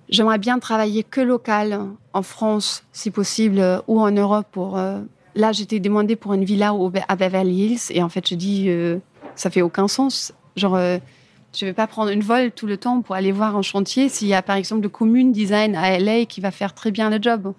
J'aimerais 0.10 0.38
bien 0.38 0.60
travailler 0.60 1.04
que 1.04 1.22
local, 1.22 1.80
en 2.12 2.24
France, 2.24 2.84
si 2.92 3.10
possible, 3.10 3.82
ou 3.88 4.02
en 4.02 4.12
Europe 4.12 4.48
pour 4.52 4.78
Là, 5.38 5.52
j'étais 5.52 5.80
demandée 5.80 6.16
pour 6.16 6.34
une 6.34 6.44
villa 6.44 6.74
à 7.08 7.16
Beverly 7.16 7.66
Hills 7.66 7.92
et 7.92 8.02
en 8.02 8.10
fait, 8.10 8.28
je 8.28 8.34
dis, 8.34 8.66
euh, 8.70 8.98
ça 9.36 9.52
fait 9.52 9.62
aucun 9.62 9.88
sens. 9.88 10.34
Genre, 10.56 10.74
euh, 10.74 10.98
je 11.56 11.64
vais 11.64 11.74
pas 11.74 11.86
prendre 11.86 12.10
une 12.10 12.22
vol 12.22 12.52
tout 12.52 12.66
le 12.66 12.76
temps 12.76 13.04
pour 13.04 13.14
aller 13.14 13.32
voir 13.32 13.56
un 13.56 13.62
chantier 13.62 14.10
s'il 14.10 14.30
y 14.30 14.34
a 14.34 14.42
par 14.42 14.56
exemple 14.56 14.82
de 14.82 14.88
commune 14.88 15.32
design 15.32 15.76
à 15.76 16.00
LA 16.00 16.26
qui 16.26 16.42
va 16.42 16.50
faire 16.50 16.74
très 16.74 16.90
bien 16.90 17.12
le 17.12 17.22
job. 17.22 17.54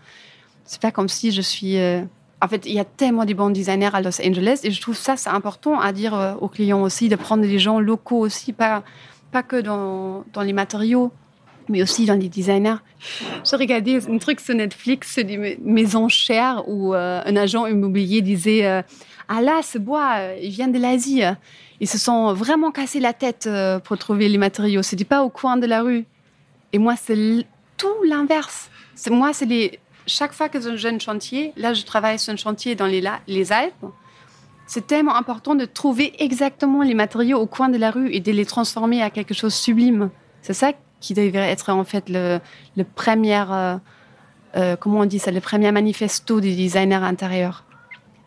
C'est 0.68 0.80
pas 0.80 0.92
comme 0.92 1.08
si 1.08 1.32
je 1.32 1.42
suis. 1.42 1.76
Euh, 1.78 2.02
en 2.40 2.46
fait, 2.46 2.64
il 2.66 2.72
y 2.72 2.78
a 2.78 2.84
tellement 2.84 3.24
de 3.24 3.34
bons 3.34 3.50
designers 3.50 3.90
à 3.92 4.00
Los 4.00 4.20
Angeles 4.24 4.60
et 4.62 4.70
je 4.70 4.80
trouve 4.80 4.96
ça 4.96 5.16
c'est 5.16 5.30
important 5.30 5.80
à 5.80 5.92
dire 5.92 6.36
aux 6.40 6.46
clients 6.46 6.82
aussi 6.82 7.08
de 7.08 7.16
prendre 7.16 7.42
des 7.42 7.58
gens 7.58 7.80
locaux 7.80 8.20
aussi, 8.20 8.52
pas 8.52 8.84
pas 9.32 9.42
que 9.42 9.56
dans, 9.60 10.24
dans 10.32 10.42
les 10.42 10.52
matériaux 10.52 11.10
mais 11.68 11.82
aussi 11.82 12.06
dans 12.06 12.14
les 12.14 12.28
designers. 12.28 12.76
Je 13.44 13.56
regardais 13.56 13.98
un 14.08 14.18
truc 14.18 14.40
sur 14.40 14.54
Netflix, 14.54 15.18
des 15.18 15.58
maisons 15.62 16.08
chères 16.08 16.64
où 16.66 16.94
euh, 16.94 17.20
un 17.24 17.36
agent 17.36 17.66
immobilier 17.66 18.22
disait 18.22 18.66
euh, 18.66 18.82
Ah 19.28 19.40
là, 19.40 19.60
ce 19.62 19.78
bois, 19.78 20.14
euh, 20.16 20.38
il 20.42 20.50
vient 20.50 20.68
de 20.68 20.78
l'Asie. 20.78 21.22
Ils 21.80 21.88
se 21.88 21.98
sont 21.98 22.32
vraiment 22.32 22.70
cassés 22.70 23.00
la 23.00 23.12
tête 23.12 23.48
pour 23.84 23.98
trouver 23.98 24.28
les 24.28 24.38
matériaux. 24.38 24.82
C'était 24.82 25.04
pas 25.04 25.22
au 25.22 25.28
coin 25.28 25.56
de 25.56 25.66
la 25.66 25.82
rue. 25.82 26.06
Et 26.72 26.78
moi, 26.78 26.94
c'est 26.96 27.46
tout 27.76 28.02
l'inverse. 28.04 28.68
Moi, 29.10 29.32
c'est 29.32 29.46
les... 29.46 29.78
chaque 30.08 30.32
fois 30.32 30.48
que 30.48 30.60
j'ai 30.60 30.70
un 30.70 30.76
jeune 30.76 31.00
chantier, 31.00 31.52
là, 31.56 31.74
je 31.74 31.84
travaille 31.84 32.18
sur 32.18 32.32
un 32.32 32.36
chantier 32.36 32.74
dans 32.74 32.86
les, 32.86 33.52
Alpes. 33.52 33.86
C'est 34.66 34.86
tellement 34.86 35.14
important 35.14 35.54
de 35.54 35.64
trouver 35.64 36.12
exactement 36.22 36.82
les 36.82 36.94
matériaux 36.94 37.38
au 37.38 37.46
coin 37.46 37.68
de 37.68 37.78
la 37.78 37.90
rue 37.90 38.12
et 38.12 38.20
de 38.20 38.32
les 38.32 38.44
transformer 38.44 39.02
à 39.02 39.10
quelque 39.10 39.34
chose 39.34 39.52
de 39.52 39.58
sublime. 39.58 40.10
C'est 40.42 40.54
ça 40.54 40.72
qui 41.00 41.14
devrait 41.14 41.50
être 41.50 41.70
en 41.70 41.84
fait 41.84 42.08
le, 42.08 42.40
premier, 42.94 43.44
euh, 43.50 43.76
euh, 44.56 44.76
comment 44.76 45.00
on 45.00 45.04
dit 45.06 45.18
ça, 45.18 45.30
le 45.30 45.40
premier 45.40 45.70
manifesto 45.72 46.40
des 46.40 46.54
designers 46.54 46.96
intérieurs, 46.96 47.64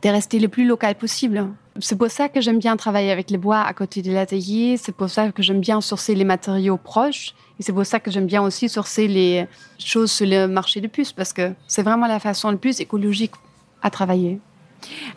de 0.03 0.09
rester 0.09 0.39
le 0.39 0.47
plus 0.47 0.65
local 0.65 0.95
possible. 0.95 1.47
C'est 1.79 1.97
pour 1.97 2.09
ça 2.09 2.27
que 2.27 2.41
j'aime 2.41 2.59
bien 2.59 2.75
travailler 2.75 3.11
avec 3.11 3.29
les 3.29 3.37
bois 3.37 3.61
à 3.61 3.73
côté 3.73 4.01
de 4.01 4.11
l'atelier. 4.11 4.75
C'est 4.77 4.91
pour 4.91 5.09
ça 5.09 5.31
que 5.31 5.41
j'aime 5.41 5.61
bien 5.61 5.79
sourcer 5.79 6.15
les 6.15 6.25
matériaux 6.25 6.77
proches. 6.77 7.33
Et 7.59 7.63
c'est 7.63 7.71
pour 7.71 7.85
ça 7.85 7.99
que 7.99 8.11
j'aime 8.11 8.25
bien 8.25 8.41
aussi 8.41 8.67
sourcer 8.67 9.07
les 9.07 9.47
choses 9.79 10.11
sur 10.11 10.27
le 10.27 10.47
marché 10.47 10.81
de 10.81 10.87
puces 10.87 11.13
parce 11.13 11.31
que 11.31 11.53
c'est 11.67 11.83
vraiment 11.83 12.07
la 12.07 12.19
façon 12.19 12.51
le 12.51 12.57
plus 12.57 12.81
écologique 12.81 13.31
à 13.81 13.89
travailler. 13.89 14.39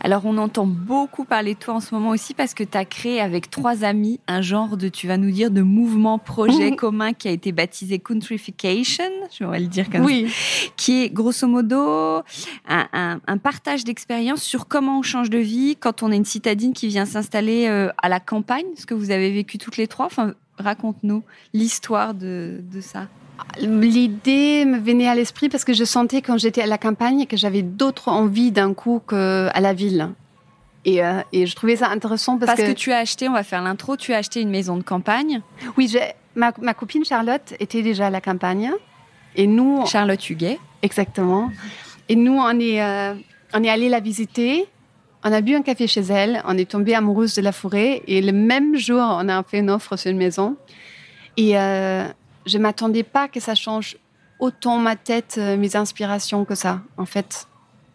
Alors 0.01 0.27
on 0.27 0.37
entend 0.39 0.67
beaucoup 0.67 1.25
parler 1.25 1.55
de 1.55 1.59
toi 1.59 1.75
en 1.75 1.81
ce 1.81 1.95
moment 1.95 2.11
aussi 2.11 2.35
parce 2.35 2.55
que 2.55 2.65
tu 2.65 2.77
as 2.77 2.85
créé 2.85 3.21
avec 3.21 3.51
trois 3.51 3.85
amis 3.85 4.21
un 4.27 4.43
genre 4.43 4.77
de, 4.77 4.89
tu 4.89 5.07
vas 5.07 5.17
nous 5.17 5.31
dire, 5.31 5.51
de 5.51 5.63
mouvement 5.63 6.19
projet 6.19 6.75
commun 6.77 7.13
qui 7.13 7.29
a 7.29 7.31
été 7.31 7.53
baptisé 7.53 7.99
Countryfication, 7.99 9.05
je 9.37 9.45
vais 9.45 9.61
le 9.61 9.67
dire 9.67 9.91
comme 9.91 10.05
oui. 10.05 10.29
ça, 10.29 10.71
qui 10.77 11.05
est 11.05 11.11
grosso 11.11 11.47
modo 11.47 12.23
un, 12.69 13.39
partage 13.43 13.85
d'expérience 13.85 14.43
sur 14.43 14.69
comment 14.69 14.99
on 15.01 15.03
change 15.03 15.31
de 15.31 15.39
vie 15.39 15.77
quand 15.79 16.03
on 16.03 16.11
est 16.13 16.17
une 16.17 16.25
citadine 16.25 16.73
qui 16.73 16.89
vient 16.89 17.07
s'installer 17.07 17.67
euh, 17.67 17.91
à 18.03 18.09
la 18.09 18.21
campagne, 18.21 18.67
ce 18.77 18.87
que 18.87 18.95
vous 18.95 19.11
avez 19.11 19.31
vécu 19.31 19.59
toutes 19.59 19.77
les 19.77 19.87
trois? 19.87 20.07
Enfin, 20.07 20.35
raconte-nous 20.59 21.23
l'histoire 21.53 22.15
de 22.15 22.63
ça. 22.81 23.09
L'idée 23.61 24.65
me 24.65 24.79
venait 24.79 25.09
à 25.09 25.15
l'esprit 25.15 25.49
parce 25.49 25.65
que 25.65 25.73
je 25.73 25.85
sentais 25.85 26.23
quand 26.23 26.39
j'étais 26.39 26.63
à 26.63 26.67
la 26.67 26.79
campagne 26.79 27.27
que 27.27 27.37
j'avais 27.37 27.63
d'autres 27.63 28.09
envies 28.09 28.51
d'un 28.51 28.75
coup 28.75 29.01
qu'à 29.09 29.61
la 29.61 29.73
ville. 29.73 30.11
Et, 30.85 31.03
euh, 31.03 31.21
et, 31.33 31.47
je 31.47 31.57
trouvais 31.57 31.77
ça 31.77 31.89
intéressant 31.89 32.37
parce, 32.37 32.57
parce 32.57 32.69
que... 32.69 32.73
tu 32.75 32.93
as 32.93 32.99
acheté, 32.99 33.29
on 33.29 33.33
va 33.33 33.43
faire 33.43 33.63
l'intro, 33.63 33.97
tu 33.97 34.13
as 34.13 34.19
acheté 34.19 34.41
une 34.41 34.51
maison 34.51 34.77
de 34.77 34.83
campagne. 34.83 35.41
Oui, 35.79 35.97
ma, 36.35 36.53
ma, 36.61 36.75
copine 36.75 37.05
Charlotte 37.05 37.55
était 37.59 37.81
déjà 37.81 38.09
à 38.09 38.11
la 38.11 38.21
campagne. 38.21 38.71
Et 39.35 39.47
nous... 39.47 39.87
Charlotte 39.87 40.29
Huguet. 40.29 40.59
Exactement. 40.83 41.51
Et 42.09 42.17
nous, 42.17 42.37
on 42.37 42.61
est, 42.61 42.83
euh, 42.83 43.15
on 43.55 43.65
est 43.65 43.71
allé 43.71 43.89
la 43.89 44.01
visiter. 44.01 44.67
On 45.25 45.33
a 45.33 45.41
bu 45.41 45.55
un 45.55 45.63
café 45.63 45.87
chez 45.87 46.03
elle. 46.03 46.43
On 46.45 46.59
est 46.59 46.71
tombé 46.71 46.95
amoureuse 46.95 47.35
de 47.35 47.41
la 47.41 47.53
forêt. 47.53 48.03
Et 48.07 48.21
le 48.21 48.33
même 48.33 48.77
jour, 48.77 49.01
on 49.01 49.29
a 49.29 49.43
fait 49.43 49.61
une 49.61 49.71
offre 49.71 49.97
sur 49.97 50.11
une 50.11 50.19
maison. 50.19 50.57
Et... 51.37 51.59
Euh, 51.59 52.07
je 52.47 52.59
m'attendais 52.59 53.03
pas 53.03 53.29
que 53.29 53.41
ça 53.41 53.55
change 53.55 53.97
autant 54.39 54.79
ma 54.79 54.97
tête, 54.97 55.37
euh, 55.39 55.57
mes 55.57 55.77
inspirations 55.77 56.45
que 56.45 56.55
ça. 56.55 56.81
En 56.97 57.07
fait, 57.07 57.47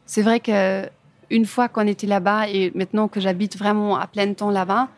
c'est 0.06 0.22
vrai 0.22 0.40
que 0.40 0.88
une 1.30 1.46
fois 1.46 1.68
qu'on 1.68 1.86
était 1.86 2.08
là-bas 2.08 2.50
et 2.50 2.72
maintenant 2.74 3.08
que 3.08 3.20
j'habite 3.20 3.58
vraiment 3.58 3.98
à 3.98 4.08
plein 4.08 4.34
temps 4.34 4.50
là-bas, 4.50 4.90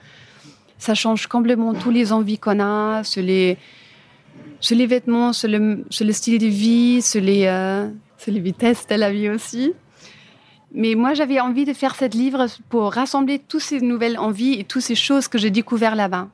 ça 0.78 0.96
change 0.96 1.28
complètement 1.28 1.74
tous 1.74 1.92
les 1.92 2.14
envies 2.14 2.38
qu'on 2.38 2.60
a, 2.60 3.04
sur 3.04 3.22
les, 3.22 3.58
les 4.70 4.86
vêtements, 4.86 5.34
sur 5.34 5.50
le, 5.50 5.86
le 6.00 6.12
style 6.14 6.40
de 6.40 6.48
vie, 6.48 7.02
sur 7.02 7.22
les, 7.22 7.46
euh, 7.46 7.90
sur 8.18 8.32
les 8.32 8.40
vitesses 8.40 8.88
de 8.88 8.96
la 8.96 9.12
vie 9.12 9.30
aussi. 9.30 9.74
Mais 10.74 10.96
moi, 10.96 11.14
j'avais 11.14 11.40
envie 11.42 11.66
de 11.66 11.74
faire 11.74 11.96
cette 11.96 12.16
livre 12.16 12.48
pour 12.70 12.94
rassembler 12.94 13.40
toutes 13.40 13.62
ces 13.62 13.82
nouvelles 13.82 14.18
envies 14.18 14.54
et 14.54 14.64
toutes 14.64 14.82
ces 14.82 14.96
choses 14.96 15.28
que 15.28 15.38
j'ai 15.38 15.52
découvertes 15.52 15.98
là-bas. 15.98 16.30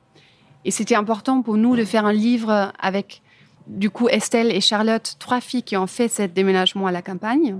Et 0.64 0.70
c'était 0.70 0.94
important 0.94 1.42
pour 1.42 1.56
nous 1.56 1.76
de 1.76 1.84
faire 1.84 2.04
un 2.04 2.12
livre 2.12 2.72
avec, 2.78 3.22
du 3.66 3.90
coup, 3.90 4.08
Estelle 4.08 4.52
et 4.52 4.60
Charlotte, 4.60 5.16
trois 5.18 5.40
filles 5.40 5.62
qui 5.62 5.76
ont 5.76 5.86
fait 5.86 6.08
ce 6.08 6.22
déménagement 6.22 6.86
à 6.86 6.92
la 6.92 7.02
campagne. 7.02 7.56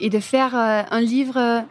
Et 0.00 0.10
de 0.10 0.20
faire 0.20 0.54
euh, 0.54 0.82
un 0.90 1.00
livre 1.00 1.64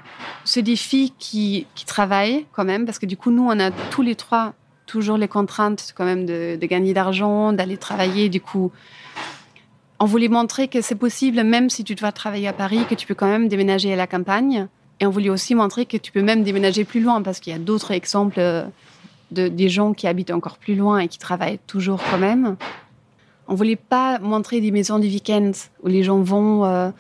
sur 0.44 0.62
des 0.62 0.76
filles 0.76 1.14
qui, 1.18 1.66
qui, 1.76 1.86
travaillent 1.86 2.46
quand 2.52 2.66
même, 2.66 2.86
parce 2.86 3.00
que 3.00 3.06
du 3.06 3.16
coup, 3.16 3.32
nous, 3.32 3.48
on 3.48 3.58
a 3.60 3.72
tous 3.72 4.02
les 4.02 4.16
trois 4.16 4.54
toujours 4.86 5.18
les 5.18 5.28
contraintes 5.28 5.94
quand 5.96 6.06
même 6.06 6.26
de, 6.26 6.58
de 6.60 6.66
gagner 6.66 6.94
d'argent, 6.94 7.54
d'aller 7.54 7.78
travailler. 7.78 8.30
Du 8.30 8.42
coup, 8.42 8.72
on 10.00 10.06
voulait 10.06 10.28
montrer 10.28 10.68
que 10.68 10.82
c'est 10.82 10.96
possible, 10.96 11.44
même 11.44 11.70
si 11.70 11.84
tu 11.84 11.96
dois 11.96 12.12
travailler 12.12 12.48
à 12.48 12.54
Paris, 12.54 12.86
que 12.90 12.96
tu 12.96 13.08
peux 13.08 13.16
quand 13.16 13.28
même 13.28 13.48
déménager 13.48 13.94
à 13.94 13.96
la 13.96 14.08
campagne. 14.08 14.68
Et 15.00 15.06
on 15.06 15.10
voulait 15.10 15.30
aussi 15.30 15.56
montrer 15.56 15.86
que 15.86 15.98
tu 15.98 16.12
peux 16.12 16.22
même 16.22 16.44
déménager 16.44 16.84
plus 16.84 17.02
loin, 17.02 17.22
parce 17.22 17.40
qu'il 17.40 17.54
y 17.54 17.56
a 17.56 17.60
d'autres 17.60 17.92
exemples 17.92 18.40
de, 19.32 19.48
des 19.48 19.70
gens 19.70 19.94
qui 19.94 20.08
habitent 20.08 20.32
encore 20.32 20.58
plus 20.58 20.76
loin 20.76 21.00
et 21.00 21.08
qui 21.08 21.20
travaillent 21.20 21.60
toujours 21.68 22.02
quand 22.10 22.18
même. 22.18 22.56
On 23.48 23.56
voulait 23.56 23.78
pas 23.78 24.20
montrer 24.20 24.60
des 24.62 24.72
maisons 24.72 25.00
du 25.00 25.08
week-end 25.08 25.52
où 25.84 25.88
les 25.88 26.04
gens 26.04 26.20
vont. 26.20 26.66
Euh, 26.66 26.92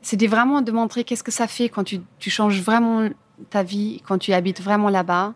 c'était 0.00 0.26
vraiment 0.26 0.62
de 0.62 0.72
montrer 0.72 1.04
qu'est-ce 1.04 1.22
que 1.22 1.30
ça 1.30 1.46
fait 1.46 1.68
quand 1.68 1.84
tu, 1.84 2.30
changes 2.30 2.60
vraiment 2.62 3.08
ta 3.50 3.62
vie, 3.62 4.00
quand 4.06 4.18
tu 4.18 4.32
habites 4.32 4.62
vraiment 4.62 4.88
là-bas. 4.88 5.34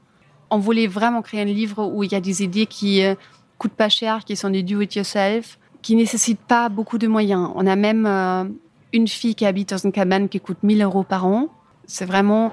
On 0.50 0.58
voulait 0.58 0.86
vraiment 0.86 1.22
créer 1.22 1.42
un 1.42 1.46
livre 1.46 1.86
où 1.86 2.02
il 2.02 2.12
y 2.12 2.14
a 2.14 2.20
des 2.20 2.42
idées 2.42 2.66
qui 2.66 3.02
euh, 3.02 3.14
coûtent 3.58 3.72
pas 3.72 3.88
cher, 3.88 4.24
qui 4.24 4.36
sont 4.36 4.50
des 4.50 4.62
do-it-yourself, 4.62 5.58
qui 5.82 5.96
nécessite 5.96 6.40
pas 6.40 6.68
beaucoup 6.68 6.98
de 6.98 7.08
moyens. 7.08 7.50
On 7.54 7.66
a 7.66 7.76
même 7.76 8.06
euh, 8.06 8.44
une 8.92 9.08
fille 9.08 9.34
qui 9.34 9.44
habite 9.44 9.70
dans 9.70 9.78
une 9.78 9.92
cabane 9.92 10.28
qui 10.28 10.40
coûte 10.40 10.58
1000 10.62 10.82
euros 10.82 11.02
par 11.02 11.26
an. 11.26 11.48
C'est 11.86 12.06
vraiment, 12.06 12.52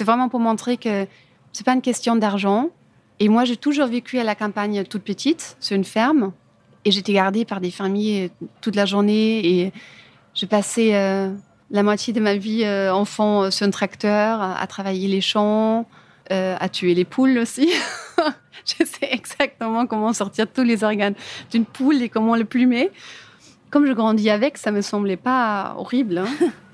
vraiment 0.00 0.28
pour 0.28 0.40
montrer 0.40 0.76
que 0.76 1.06
c'est 1.52 1.64
pas 1.64 1.72
une 1.72 1.82
question 1.82 2.16
d'argent. 2.16 2.70
Et 3.18 3.28
moi, 3.28 3.44
j'ai 3.44 3.56
toujours 3.56 3.86
vécu 3.86 4.18
à 4.18 4.24
la 4.24 4.34
campagne 4.34 4.84
toute 4.84 5.02
petite, 5.02 5.56
sur 5.60 5.76
une 5.76 5.84
ferme, 5.84 6.32
et 6.84 6.90
j'étais 6.90 7.12
gardée 7.12 7.44
par 7.44 7.60
des 7.60 7.70
fermiers 7.70 8.30
toute 8.60 8.76
la 8.76 8.86
journée. 8.86 9.46
Et 9.46 9.72
j'ai 10.34 10.46
passé 10.46 10.94
euh, 10.94 11.32
la 11.70 11.82
moitié 11.82 12.12
de 12.12 12.20
ma 12.20 12.36
vie 12.36 12.64
euh, 12.64 12.92
enfant 12.92 13.50
sur 13.50 13.66
un 13.66 13.70
tracteur, 13.70 14.40
à 14.40 14.66
travailler 14.66 15.08
les 15.08 15.20
champs, 15.20 15.86
à 16.30 16.68
tuer 16.68 16.94
les 16.94 17.04
poules 17.04 17.38
aussi. 17.38 17.70
je 18.66 18.84
sais 18.84 19.08
exactement 19.10 19.86
comment 19.86 20.12
sortir 20.12 20.46
tous 20.52 20.64
les 20.64 20.84
organes 20.84 21.14
d'une 21.50 21.64
poule 21.64 22.02
et 22.02 22.08
comment 22.08 22.36
le 22.36 22.44
plumer. 22.44 22.90
Comme 23.70 23.86
je 23.86 23.92
grandis 23.92 24.30
avec, 24.30 24.58
ça 24.58 24.70
me 24.70 24.80
semblait 24.80 25.16
pas 25.16 25.74
horrible. 25.76 26.18
Hein. 26.18 26.28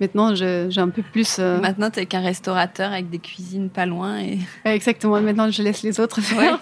Maintenant, 0.00 0.34
j'ai 0.34 0.68
un 0.76 0.88
peu 0.90 1.02
plus. 1.02 1.36
Euh, 1.38 1.60
Maintenant, 1.60 1.90
tu 1.90 2.00
es 2.00 2.06
qu'un 2.06 2.20
restaurateur 2.20 2.92
avec 2.92 3.08
des 3.08 3.18
cuisines 3.18 3.70
pas 3.70 3.86
loin. 3.86 4.18
Et... 4.18 4.38
Exactement. 4.64 5.20
Maintenant, 5.20 5.50
je 5.50 5.62
laisse 5.62 5.82
les 5.82 6.00
autres 6.00 6.20
faire. 6.20 6.60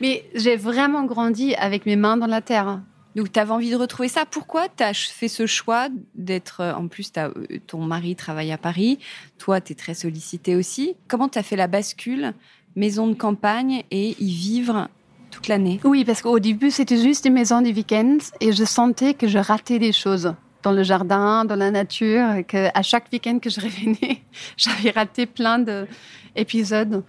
Mais 0.00 0.24
j'ai 0.34 0.56
vraiment 0.56 1.04
grandi 1.04 1.54
avec 1.54 1.86
mes 1.86 1.96
mains 1.96 2.16
dans 2.16 2.26
la 2.26 2.40
terre. 2.40 2.80
Donc, 3.14 3.32
tu 3.32 3.40
avais 3.40 3.52
envie 3.52 3.70
de 3.70 3.76
retrouver 3.76 4.08
ça. 4.08 4.24
Pourquoi 4.30 4.68
tu 4.68 4.82
as 4.82 4.92
fait 4.92 5.28
ce 5.28 5.46
choix 5.46 5.88
d'être. 6.14 6.60
Euh, 6.60 6.74
en 6.74 6.88
plus, 6.88 7.10
as, 7.16 7.28
euh, 7.28 7.46
ton 7.66 7.80
mari 7.80 8.16
travaille 8.16 8.52
à 8.52 8.58
Paris. 8.58 8.98
Toi, 9.38 9.60
tu 9.60 9.72
es 9.72 9.76
très 9.76 9.94
sollicité 9.94 10.56
aussi. 10.56 10.96
Comment 11.08 11.28
tu 11.28 11.38
as 11.38 11.42
fait 11.42 11.56
la 11.56 11.68
bascule 11.68 12.34
maison 12.74 13.06
de 13.06 13.14
campagne 13.14 13.84
et 13.90 14.16
y 14.18 14.34
vivre 14.34 14.88
toute 15.30 15.48
l'année? 15.48 15.80
Oui, 15.84 16.04
parce 16.04 16.20
qu'au 16.20 16.40
début, 16.40 16.70
c'était 16.70 17.00
juste 17.00 17.24
des 17.24 17.30
maisons 17.30 17.62
du 17.62 17.72
week-end 17.72 18.18
et 18.40 18.52
je 18.52 18.64
sentais 18.64 19.14
que 19.14 19.28
je 19.28 19.38
ratais 19.38 19.78
des 19.78 19.92
choses 19.92 20.34
dans 20.66 20.72
le 20.72 20.82
jardin, 20.82 21.44
dans 21.44 21.54
la 21.54 21.70
nature, 21.70 22.34
et 22.34 22.42
que 22.42 22.66
à 22.74 22.82
chaque 22.82 23.06
week-end 23.12 23.38
que 23.38 23.48
je 23.48 23.60
revenais, 23.60 24.22
j'avais 24.56 24.90
raté 24.90 25.24
plein 25.24 25.60
d'épisodes. 25.60 27.04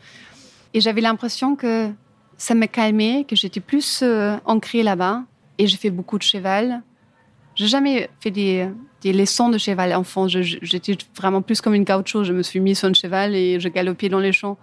Et 0.75 0.79
j'avais 0.79 1.01
l'impression 1.01 1.55
que 1.55 1.89
ça 2.37 2.53
me 2.53 2.67
calmait, 2.67 3.25
que 3.27 3.35
j'étais 3.35 3.59
plus 3.59 4.01
euh, 4.03 4.37
ancrée 4.45 4.83
là-bas. 4.83 5.23
Et 5.57 5.65
j'ai 5.65 5.77
fait 5.77 5.89
beaucoup 5.89 6.19
de 6.19 6.23
cheval. 6.23 6.83
J'ai 7.55 7.65
jamais 7.65 8.11
fait 8.19 8.29
des, 8.29 8.69
des, 9.01 9.11
leçons 9.11 9.49
de 9.49 9.57
cheval 9.57 9.91
enfant. 9.95 10.27
J'étais 10.27 10.95
vraiment 11.15 11.41
plus 11.41 11.59
comme 11.59 11.73
une 11.73 11.85
caoutchouc. 11.85 12.25
Je 12.25 12.33
me 12.33 12.43
suis 12.43 12.59
mise 12.59 12.77
sur 12.77 12.89
un 12.89 12.93
cheval 12.93 13.33
et 13.33 13.59
je 13.59 13.69
galopais 13.69 14.09
dans 14.09 14.19
les 14.19 14.33
champs. 14.33 14.59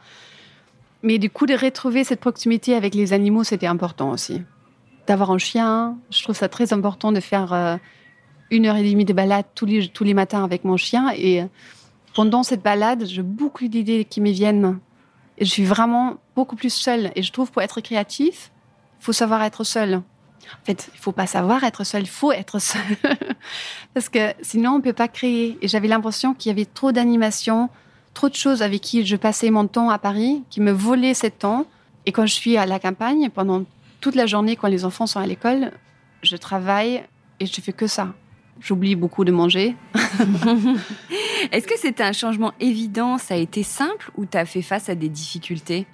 Mais 1.02 1.18
du 1.18 1.30
coup, 1.30 1.46
de 1.46 1.54
retrouver 1.54 2.04
cette 2.04 2.20
proximité 2.20 2.76
avec 2.76 2.94
les 2.94 3.12
animaux, 3.12 3.42
c'était 3.42 3.66
important 3.66 4.12
aussi. 4.12 4.40
D'avoir 5.09 5.33
un 5.33 5.38
chien, 5.38 5.98
je 6.11 6.22
trouve 6.22 6.37
ça 6.37 6.48
très 6.48 6.72
important 6.72 7.11
de 7.11 7.18
faire 7.18 7.52
euh, 7.52 7.76
une 8.50 8.66
heure 8.66 8.76
et 8.76 8.88
demie 8.88 9.04
de 9.04 9.12
balade 9.12 9.46
tous 9.54 9.66
les, 9.66 9.88
tous 9.88 10.04
les 10.04 10.14
matins 10.14 10.44
avec 10.44 10.64
mon 10.64 10.76
chien. 10.76 11.12
Et 11.16 11.42
pendant 12.14 12.42
cette 12.42 12.62
balade, 12.62 13.04
j'ai 13.07 13.22
beaucoup 13.22 13.66
d'idées 13.68 14.04
qui 14.04 14.20
me 14.20 14.30
viennent. 14.30 14.78
Et 15.38 15.44
je 15.44 15.50
suis 15.50 15.64
vraiment 15.64 16.18
beaucoup 16.37 16.57
plus 16.57 16.72
seule. 16.72 17.11
Et 17.16 17.22
je 17.22 17.33
trouve 17.33 17.50
pour 17.50 17.62
être 17.62 17.80
créatif, 17.80 18.50
il 19.00 19.04
faut 19.04 19.12
savoir 19.12 19.42
être 19.42 19.64
seul. 19.64 20.02
En 20.44 20.64
fait, 20.64 20.90
il 20.94 21.00
faut 21.00 21.12
pas 21.12 21.26
savoir 21.26 21.64
être 21.64 21.85
seul, 21.85 22.02
il 22.02 22.09
faut 22.09 22.33
être 22.33 22.59
seul. 22.59 22.83
Parce 23.94 24.09
que 24.09 24.33
sinon, 24.42 24.72
on 24.72 24.80
peut 24.80 24.92
pas 24.92 25.09
créer. 25.09 25.59
Et 25.62 25.68
j'avais 25.68 25.88
l'impression 25.88 26.35
qu'il 26.35 26.50
y 26.50 26.52
avait 26.52 26.66
trop 26.66 26.92
d'animation, 26.92 27.70
trop 28.12 28.28
de 28.28 28.35
choses 28.35 28.62
avec 28.62 28.80
qui 28.83 29.04
je 29.04 29.16
passais 29.16 29.50
mon 29.50 29.66
temps 29.66 29.90
à 29.90 29.98
Paris, 29.98 30.44
qui 30.50 30.61
me 30.61 30.70
volaient 30.70 31.14
ce 31.14 31.26
temps. 31.26 31.66
Et 32.07 32.12
quand 32.12 32.26
je 32.26 32.35
suis 32.35 32.57
à 32.57 32.66
la 32.66 32.78
campagne, 32.78 33.30
pendant 33.30 33.64
toute 34.00 34.14
la 34.14 34.26
journée, 34.26 34.54
quand 34.54 34.68
les 34.68 34.85
enfants 34.85 35.07
sont 35.07 35.20
à 35.20 35.26
l'école, 35.26 35.72
je 36.22 36.37
travaille 36.37 37.02
et 37.40 37.46
je 37.46 37.61
fais 37.61 37.72
que 37.72 37.87
ça. 37.87 38.14
J'oublie 38.64 38.96
beaucoup 38.96 39.24
de 39.24 39.31
manger. 39.31 39.77
Est-ce 41.53 41.66
que 41.66 41.79
c'était 41.79 42.03
un 42.03 42.12
changement 42.12 42.53
évident 42.61 43.18
Ça 43.18 43.35
a 43.35 43.37
été 43.37 43.62
simple 43.62 44.11
ou 44.16 44.24
tu 44.24 44.38
as 44.38 44.46
fait 44.46 44.62
face 44.62 44.88
à 44.88 44.94
des 44.94 45.11
difficultés? 45.11 45.87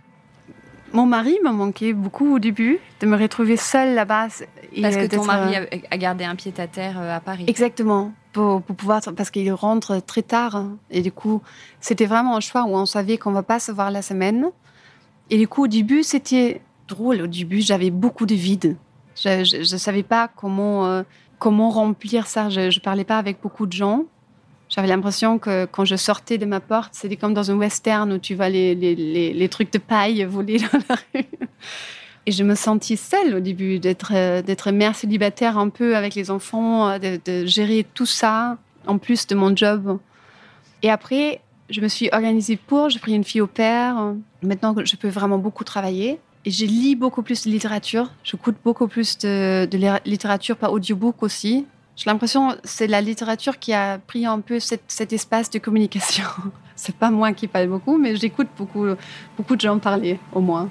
Mon 0.92 1.04
mari 1.04 1.36
m'a 1.42 1.52
manqué 1.52 1.92
beaucoup 1.92 2.34
au 2.34 2.38
début, 2.38 2.78
de 3.00 3.06
me 3.06 3.16
retrouver 3.16 3.56
seule 3.56 3.94
là-bas. 3.94 4.28
Parce 4.80 4.96
que 4.96 5.06
ton 5.06 5.24
mari 5.24 5.56
a 5.90 5.98
gardé 5.98 6.24
un 6.24 6.36
pied 6.36 6.52
à 6.58 6.66
terre 6.68 6.98
euh, 7.00 7.16
à 7.16 7.20
Paris. 7.20 7.44
Exactement 7.48 8.12
pour, 8.32 8.62
pouvoir, 8.62 9.00
parce 9.16 9.30
qu'il 9.30 9.52
rentre 9.52 10.00
très 10.04 10.22
tard. 10.22 10.56
Hein. 10.56 10.78
Et 10.90 11.02
du 11.02 11.12
coup, 11.12 11.42
c'était 11.80 12.06
vraiment 12.06 12.36
un 12.36 12.40
choix 12.40 12.62
où 12.64 12.74
on 12.76 12.86
savait 12.86 13.18
qu'on 13.18 13.32
va 13.32 13.42
pas 13.42 13.58
se 13.58 13.72
voir 13.72 13.90
la 13.90 14.02
semaine. 14.02 14.46
Et 15.30 15.38
du 15.38 15.48
coup, 15.48 15.64
au 15.64 15.68
début, 15.68 16.02
c'était 16.02 16.60
drôle. 16.88 17.22
Au 17.22 17.26
début, 17.26 17.60
j'avais 17.60 17.90
beaucoup 17.90 18.26
de 18.26 18.34
vide. 18.34 18.76
Je 19.16 19.58
ne 19.58 19.78
savais 19.78 20.02
pas 20.02 20.28
comment, 20.28 20.86
euh, 20.86 21.02
comment 21.40 21.70
remplir 21.70 22.28
ça. 22.28 22.48
Je 22.48 22.60
ne 22.60 22.80
parlais 22.80 23.04
pas 23.04 23.18
avec 23.18 23.40
beaucoup 23.42 23.66
de 23.66 23.72
gens. 23.72 24.04
J'avais 24.68 24.86
l'impression 24.86 25.40
que 25.40 25.64
quand 25.64 25.84
je 25.84 25.96
sortais 25.96 26.38
de 26.38 26.46
ma 26.46 26.60
porte, 26.60 26.90
c'était 26.92 27.16
comme 27.16 27.34
dans 27.34 27.50
un 27.50 27.56
western 27.56 28.12
où 28.12 28.18
tu 28.18 28.36
vois 28.36 28.48
les, 28.48 28.76
les, 28.76 28.94
les, 28.94 29.48
trucs 29.48 29.72
de 29.72 29.78
paille 29.78 30.22
voler 30.24 30.58
dans 30.58 30.78
la 30.88 30.94
rue. 31.12 31.26
Et 32.26 32.32
je 32.32 32.44
me 32.44 32.54
sentis 32.54 32.96
seule 32.96 33.34
au 33.34 33.40
début 33.40 33.80
d'être 33.80 34.12
euh, 34.14 34.72
mère 34.72 34.94
célibataire 34.94 35.58
un 35.58 35.70
peu 35.70 35.96
avec 35.96 36.14
les 36.14 36.30
enfants, 36.30 36.88
euh, 36.88 36.98
de, 36.98 37.18
de, 37.24 37.46
gérer 37.46 37.84
tout 37.94 38.06
ça 38.06 38.58
en 38.86 38.98
plus 38.98 39.26
de 39.26 39.34
mon 39.34 39.56
job. 39.56 39.98
Et 40.82 40.90
après, 40.90 41.40
je 41.68 41.80
me 41.80 41.88
suis 41.88 42.08
organisée 42.12 42.56
pour. 42.56 42.90
J'ai 42.90 43.00
pris 43.00 43.14
une 43.14 43.24
fille 43.24 43.40
au 43.40 43.48
père. 43.48 44.14
Maintenant, 44.42 44.76
je 44.84 44.96
peux 44.96 45.08
vraiment 45.08 45.38
beaucoup 45.38 45.64
travailler. 45.64 46.20
Et 46.44 46.50
je 46.50 46.64
lis 46.64 46.96
beaucoup 46.96 47.22
plus 47.22 47.44
de 47.44 47.50
littérature. 47.50 48.10
Je 48.24 48.36
coûte 48.36 48.56
beaucoup 48.64 48.88
plus 48.88 49.18
de, 49.18 49.68
littérature 50.06 50.56
par 50.56 50.72
audiobook 50.72 51.22
aussi. 51.22 51.66
J'ai 51.96 52.08
l'impression 52.08 52.52
que 52.52 52.56
c'est 52.64 52.86
la 52.86 53.02
littérature 53.02 53.58
qui 53.58 53.74
a 53.74 53.98
pris 53.98 54.24
un 54.24 54.40
peu 54.40 54.58
cet, 54.58 54.82
cet 54.88 55.12
espace 55.12 55.50
de 55.50 55.58
communication. 55.58 56.24
c'est 56.76 56.96
pas 56.96 57.10
moi 57.10 57.32
qui 57.32 57.46
parle 57.46 57.68
beaucoup, 57.68 57.98
mais 57.98 58.16
j'écoute 58.16 58.48
beaucoup, 58.56 58.86
beaucoup 59.36 59.54
de 59.54 59.60
gens 59.60 59.78
parler, 59.78 60.18
au 60.32 60.40
moins. 60.40 60.70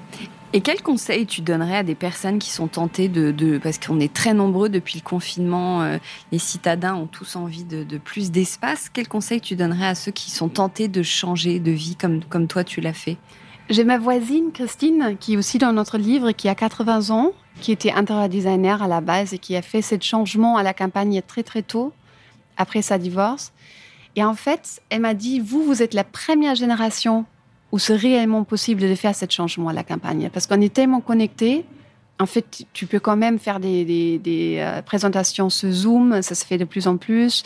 Et 0.52 0.60
quels 0.62 0.82
conseils 0.82 1.26
tu 1.26 1.42
donnerais 1.42 1.76
à 1.76 1.82
des 1.84 1.94
personnes 1.94 2.40
qui 2.40 2.50
sont 2.50 2.66
tentées 2.66 3.08
de, 3.08 3.58
parce 3.58 3.78
qu'on 3.78 4.00
est 4.00 4.12
très 4.12 4.34
nombreux 4.34 4.68
depuis 4.68 4.98
le 4.98 5.08
confinement, 5.08 5.82
euh, 5.82 5.98
les 6.32 6.40
citadins 6.40 6.96
ont 6.96 7.06
tous 7.06 7.36
envie 7.36 7.62
de, 7.62 7.98
plus 7.98 8.32
d'espace. 8.32 8.88
Quels 8.92 9.06
conseils 9.06 9.40
tu 9.40 9.54
donnerais 9.54 9.86
à 9.86 9.94
ceux 9.94 10.10
qui 10.10 10.32
sont 10.32 10.48
tentés 10.48 10.88
de 10.88 11.04
changer 11.04 11.60
de 11.60 11.70
vie 11.70 11.94
comme, 11.94 12.24
comme 12.24 12.48
toi 12.48 12.64
tu 12.64 12.80
l'as 12.80 12.92
fait? 12.92 13.16
J'ai 13.70 13.84
ma 13.84 13.98
voisine 13.98 14.50
Christine 14.52 15.16
qui 15.20 15.34
est 15.34 15.36
aussi 15.36 15.58
dans 15.58 15.72
notre 15.72 15.96
livre, 15.96 16.32
qui 16.32 16.48
a 16.48 16.56
80 16.56 17.10
ans, 17.10 17.30
qui 17.60 17.70
était 17.70 17.92
intérieur 17.92 18.28
designer 18.28 18.82
à 18.82 18.88
la 18.88 19.00
base 19.00 19.32
et 19.32 19.38
qui 19.38 19.54
a 19.54 19.62
fait 19.62 19.80
ce 19.80 19.94
changement 20.00 20.56
à 20.56 20.64
la 20.64 20.74
campagne 20.74 21.22
très 21.24 21.44
très 21.44 21.62
tôt 21.62 21.92
après 22.56 22.82
sa 22.82 22.98
divorce. 22.98 23.52
Et 24.16 24.24
en 24.24 24.34
fait, 24.34 24.82
elle 24.90 25.02
m'a 25.02 25.14
dit, 25.14 25.38
vous, 25.38 25.62
vous 25.62 25.84
êtes 25.84 25.94
la 25.94 26.02
première 26.02 26.56
génération 26.56 27.26
où 27.70 27.78
c'est 27.78 27.94
réellement 27.94 28.42
possible 28.42 28.80
de 28.80 28.92
faire 28.96 29.14
ce 29.14 29.26
changement 29.30 29.68
à 29.68 29.72
la 29.72 29.84
campagne. 29.84 30.30
Parce 30.32 30.48
qu'on 30.48 30.60
est 30.60 30.74
tellement 30.74 31.00
connectés. 31.00 31.64
En 32.18 32.26
fait, 32.26 32.66
tu 32.72 32.86
peux 32.86 32.98
quand 32.98 33.16
même 33.16 33.38
faire 33.38 33.60
des, 33.60 34.58
euh, 34.58 34.82
présentations 34.82 35.48
sur 35.48 35.70
Zoom, 35.70 36.22
ça 36.22 36.34
se 36.34 36.44
fait 36.44 36.58
de 36.58 36.64
plus 36.64 36.88
en 36.88 36.96
plus. 36.96 37.44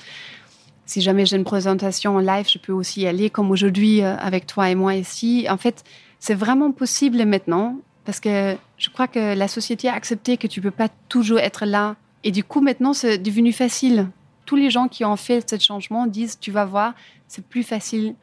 si 0.87 1.03
jamais 1.03 1.27
j'ai 1.27 1.37
une 1.37 1.45
présentation 1.45 2.17
en 2.17 2.19
live, 2.19 2.47
je 2.51 2.59
peux 2.59 2.73
aussi 2.73 3.03
y 3.03 3.07
aller, 3.07 3.29
comme 3.29 3.51
aujourd'hui 3.51 4.03
euh, 4.03 4.17
avec 4.17 4.47
toi 4.47 4.71
et 4.71 4.75
moi 4.75 4.95
ici. 4.95 5.47
En 5.51 5.57
fait, 5.59 5.85
c'est 6.25 6.35
vraiment 6.35 6.73
possible 6.73 7.27
maintenant 7.27 7.77
parce 8.07 8.19
que 8.19 8.57
je 8.79 8.89
crois 8.89 9.07
que 9.07 9.35
la 9.35 9.47
société 9.47 9.91
a 9.91 9.93
accepté 9.93 10.39
que 10.39 10.47
tu 10.47 10.63
peux 10.63 10.71
pas 10.71 10.89
toujours 11.11 11.39
être 11.39 11.67
là. 11.67 11.97
Et 12.23 12.31
du 12.31 12.43
coup, 12.43 12.63
maintenant, 12.63 12.95
c'est 12.95 13.19
devenu 13.19 13.53
facile. 13.53 14.09
Tous 14.47 14.57
les 14.57 14.71
gens 14.71 14.89
qui 14.89 15.05
ont 15.05 15.17
fait 15.17 15.47
ce 15.47 15.59
changement 15.59 16.07
disent, 16.07 16.39
tu 16.41 16.51
vas 16.51 16.65
voir, 16.65 16.95
c'est 17.29 17.47
plus 17.47 17.63
facile 17.63 18.15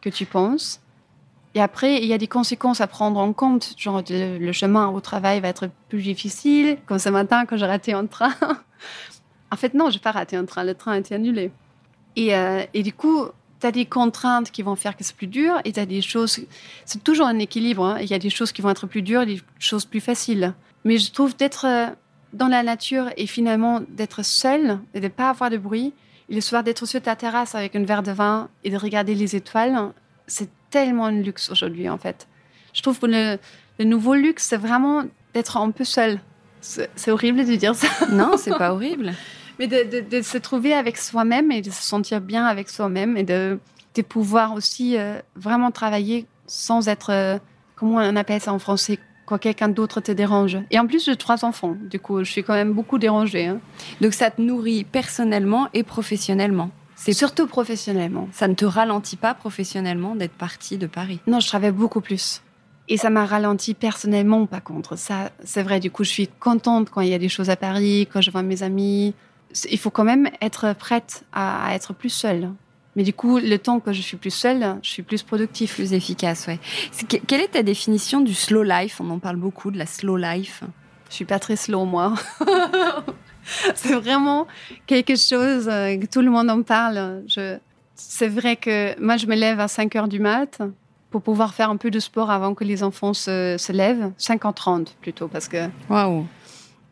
que 0.00 0.08
tu 0.08 0.24
penses. 0.24 0.80
Et 1.54 1.60
après, 1.60 1.98
il 1.98 2.06
y 2.06 2.14
a 2.14 2.18
des 2.18 2.28
conséquences 2.28 2.80
à 2.80 2.86
prendre 2.86 3.20
en 3.20 3.34
compte. 3.34 3.74
Genre, 3.76 4.02
le, 4.08 4.52
chemin 4.52 4.88
au 4.88 5.02
travail 5.02 5.40
va 5.40 5.48
être 5.48 5.68
plus 5.90 6.00
difficile. 6.00 6.78
Comme 6.86 6.98
ce 6.98 7.10
matin, 7.10 7.44
quand 7.44 7.58
j'ai 7.58 7.66
raté 7.66 7.92
un 7.92 8.06
train. 8.06 8.32
en 9.52 9.56
fait, 9.56 9.74
non, 9.74 9.90
je 9.90 9.96
n'ai 9.96 10.00
pas 10.00 10.12
raté 10.12 10.34
un 10.34 10.46
train. 10.46 10.64
Le 10.64 10.74
train 10.74 10.92
a 10.92 10.98
été 10.98 11.14
annulé. 11.14 11.52
Et, 12.16 12.34
euh, 12.34 12.64
et 12.72 12.82
du 12.82 12.94
coup, 12.94 13.26
tu 13.60 13.66
as 13.66 13.72
des 13.72 13.84
contraintes 13.84 14.50
qui 14.50 14.62
vont 14.62 14.76
faire 14.76 14.96
que 14.96 15.04
c'est 15.04 15.14
plus 15.14 15.26
dur 15.26 15.60
et 15.64 15.72
tu 15.72 15.80
as 15.80 15.86
des 15.86 16.02
choses. 16.02 16.40
C'est 16.84 17.04
toujours 17.04 17.26
un 17.26 17.38
équilibre. 17.38 17.84
Hein. 17.84 17.98
Il 18.00 18.10
y 18.10 18.14
a 18.14 18.18
des 18.18 18.30
choses 18.30 18.52
qui 18.52 18.62
vont 18.62 18.70
être 18.70 18.86
plus 18.86 19.02
dures 19.02 19.22
et 19.22 19.26
des 19.26 19.42
choses 19.58 19.84
plus 19.84 20.00
faciles. 20.00 20.54
Mais 20.84 20.98
je 20.98 21.12
trouve 21.12 21.36
d'être 21.36 21.66
euh, 21.66 21.86
dans 22.32 22.48
la 22.48 22.62
nature 22.62 23.10
et 23.16 23.26
finalement 23.26 23.80
d'être 23.88 24.24
seul 24.24 24.78
et 24.94 25.00
de 25.00 25.04
ne 25.04 25.10
pas 25.10 25.30
avoir 25.30 25.50
de 25.50 25.58
bruit, 25.58 25.92
et 26.28 26.34
le 26.34 26.40
soir 26.40 26.62
d'être 26.62 26.86
sur 26.86 27.02
ta 27.02 27.16
terrasse 27.16 27.54
avec 27.54 27.74
un 27.74 27.84
verre 27.84 28.02
de 28.02 28.12
vin 28.12 28.48
et 28.64 28.70
de 28.70 28.76
regarder 28.76 29.14
les 29.14 29.34
étoiles, 29.34 29.92
c'est 30.26 30.48
tellement 30.70 31.06
un 31.06 31.12
luxe 31.12 31.50
aujourd'hui 31.50 31.88
en 31.88 31.98
fait. 31.98 32.28
Je 32.72 32.82
trouve 32.82 32.98
que 33.00 33.06
le, 33.06 33.38
le 33.78 33.84
nouveau 33.84 34.14
luxe, 34.14 34.46
c'est 34.48 34.56
vraiment 34.56 35.04
d'être 35.34 35.56
un 35.56 35.70
peu 35.72 35.84
seul. 35.84 36.20
C'est 36.60 37.10
horrible 37.10 37.44
de 37.44 37.56
dire 37.56 37.74
ça. 37.74 37.88
Non, 38.12 38.36
c'est 38.36 38.56
pas 38.56 38.72
horrible. 38.72 39.12
Mais 39.60 39.68
de, 39.68 40.22
se 40.22 40.38
trouver 40.38 40.74
avec 40.74 40.96
soi-même 40.96 41.52
et 41.52 41.60
de 41.60 41.70
se 41.70 41.82
sentir 41.82 42.20
bien 42.20 42.46
avec 42.46 42.68
soi-même 42.68 43.16
et 43.16 43.22
de, 43.22 43.60
de, 43.94 44.02
pouvoir 44.02 44.54
aussi 44.54 44.96
euh, 44.96 45.20
vraiment 45.36 45.70
travailler 45.70 46.26
sans 46.46 46.88
être, 46.88 47.12
euh, 47.12 47.38
comment 47.76 47.98
on 47.98 48.16
appelle 48.16 48.40
ça 48.40 48.52
en 48.52 48.58
français, 48.58 48.98
quand 49.26 49.38
quelqu'un 49.38 49.68
d'autre 49.68 50.00
te 50.00 50.10
dérange. 50.10 50.58
Et 50.72 50.78
en 50.78 50.86
plus, 50.86 51.04
j'ai 51.04 51.14
trois 51.14 51.44
enfants. 51.44 51.76
Du 51.78 52.00
coup, 52.00 52.24
je 52.24 52.30
suis 52.32 52.42
quand 52.42 52.54
même 52.54 52.72
beaucoup 52.72 52.98
dérangée. 52.98 53.46
Hein. 53.46 53.60
Donc 54.00 54.14
ça 54.14 54.30
te 54.30 54.40
nourrit 54.40 54.84
personnellement 54.84 55.68
et 55.74 55.84
professionnellement 55.84 56.70
c'est 57.00 57.14
surtout 57.14 57.46
professionnellement. 57.46 58.28
Ça 58.30 58.46
ne 58.46 58.52
te 58.52 58.66
ralentit 58.66 59.16
pas 59.16 59.32
professionnellement 59.32 60.14
d'être 60.14 60.34
partie 60.34 60.76
de 60.76 60.86
Paris? 60.86 61.18
Non, 61.26 61.40
je 61.40 61.48
travaille 61.48 61.70
beaucoup 61.70 62.02
plus. 62.02 62.42
Et 62.88 62.98
ça 62.98 63.08
m'a 63.08 63.24
ralenti 63.24 63.72
personnellement, 63.72 64.44
pas 64.44 64.60
contre. 64.60 64.98
Ça, 64.98 65.30
c'est 65.42 65.62
vrai. 65.62 65.80
Du 65.80 65.90
coup, 65.90 66.04
je 66.04 66.10
suis 66.10 66.28
contente 66.28 66.90
quand 66.90 67.00
il 67.00 67.08
y 67.08 67.14
a 67.14 67.18
des 67.18 67.30
choses 67.30 67.48
à 67.48 67.56
Paris, 67.56 68.06
quand 68.12 68.20
je 68.20 68.30
vois 68.30 68.42
mes 68.42 68.62
amis 68.62 69.14
il 69.70 69.78
faut 69.78 69.90
quand 69.90 70.04
même 70.04 70.28
être 70.40 70.74
prête 70.74 71.24
à, 71.32 71.74
être 71.74 71.92
plus 71.92 72.10
seule. 72.10 72.50
Mais 72.96 73.04
du 73.04 73.12
coup, 73.12 73.38
le 73.38 73.56
temps 73.56 73.80
que 73.80 73.92
je 73.92 74.02
suis 74.02 74.16
plus 74.16 74.32
seule, 74.32 74.76
je 74.82 74.90
suis 74.90 75.02
plus 75.02 75.22
productive. 75.22 75.72
Plus 75.72 75.92
efficace, 75.92 76.48
ouais. 76.48 76.58
quelle 77.26 77.40
est 77.40 77.52
ta 77.52 77.62
définition 77.62 78.20
du 78.20 78.34
slow 78.34 78.62
life? 78.62 79.00
On 79.00 79.10
en 79.10 79.18
parle 79.18 79.36
beaucoup 79.36 79.70
de 79.70 79.78
la 79.78 79.86
slow 79.86 80.16
life. 80.16 80.64
Je 81.08 81.14
suis 81.14 81.24
pas 81.24 81.38
très 81.38 81.56
slow, 81.56 81.84
moi. 81.84 82.14
c'est 83.74 83.94
vraiment 83.94 84.46
quelque 84.86 85.16
chose 85.16 85.68
euh, 85.68 85.96
que 85.96 86.06
tout 86.06 86.20
le 86.20 86.30
monde 86.30 86.50
en 86.50 86.62
parle. 86.62 87.22
C'est 87.94 88.28
vrai 88.28 88.56
que 88.56 88.98
moi, 89.00 89.16
je 89.16 89.26
me 89.26 89.36
lève 89.36 89.60
à 89.60 89.68
5 89.68 89.94
heures 89.96 90.08
du 90.08 90.20
mat 90.20 90.60
pour 91.10 91.22
pouvoir 91.22 91.54
faire 91.54 91.70
un 91.70 91.76
peu 91.76 91.90
de 91.90 92.00
sport 92.00 92.30
avant 92.30 92.54
que 92.54 92.64
les 92.64 92.82
enfants 92.82 93.14
se, 93.14 93.56
se 93.58 93.72
lèvent. 93.72 94.12
5h30 94.18 94.88
plutôt, 95.00 95.28
parce 95.28 95.48
que... 95.48 95.68
Waouh 95.88 96.26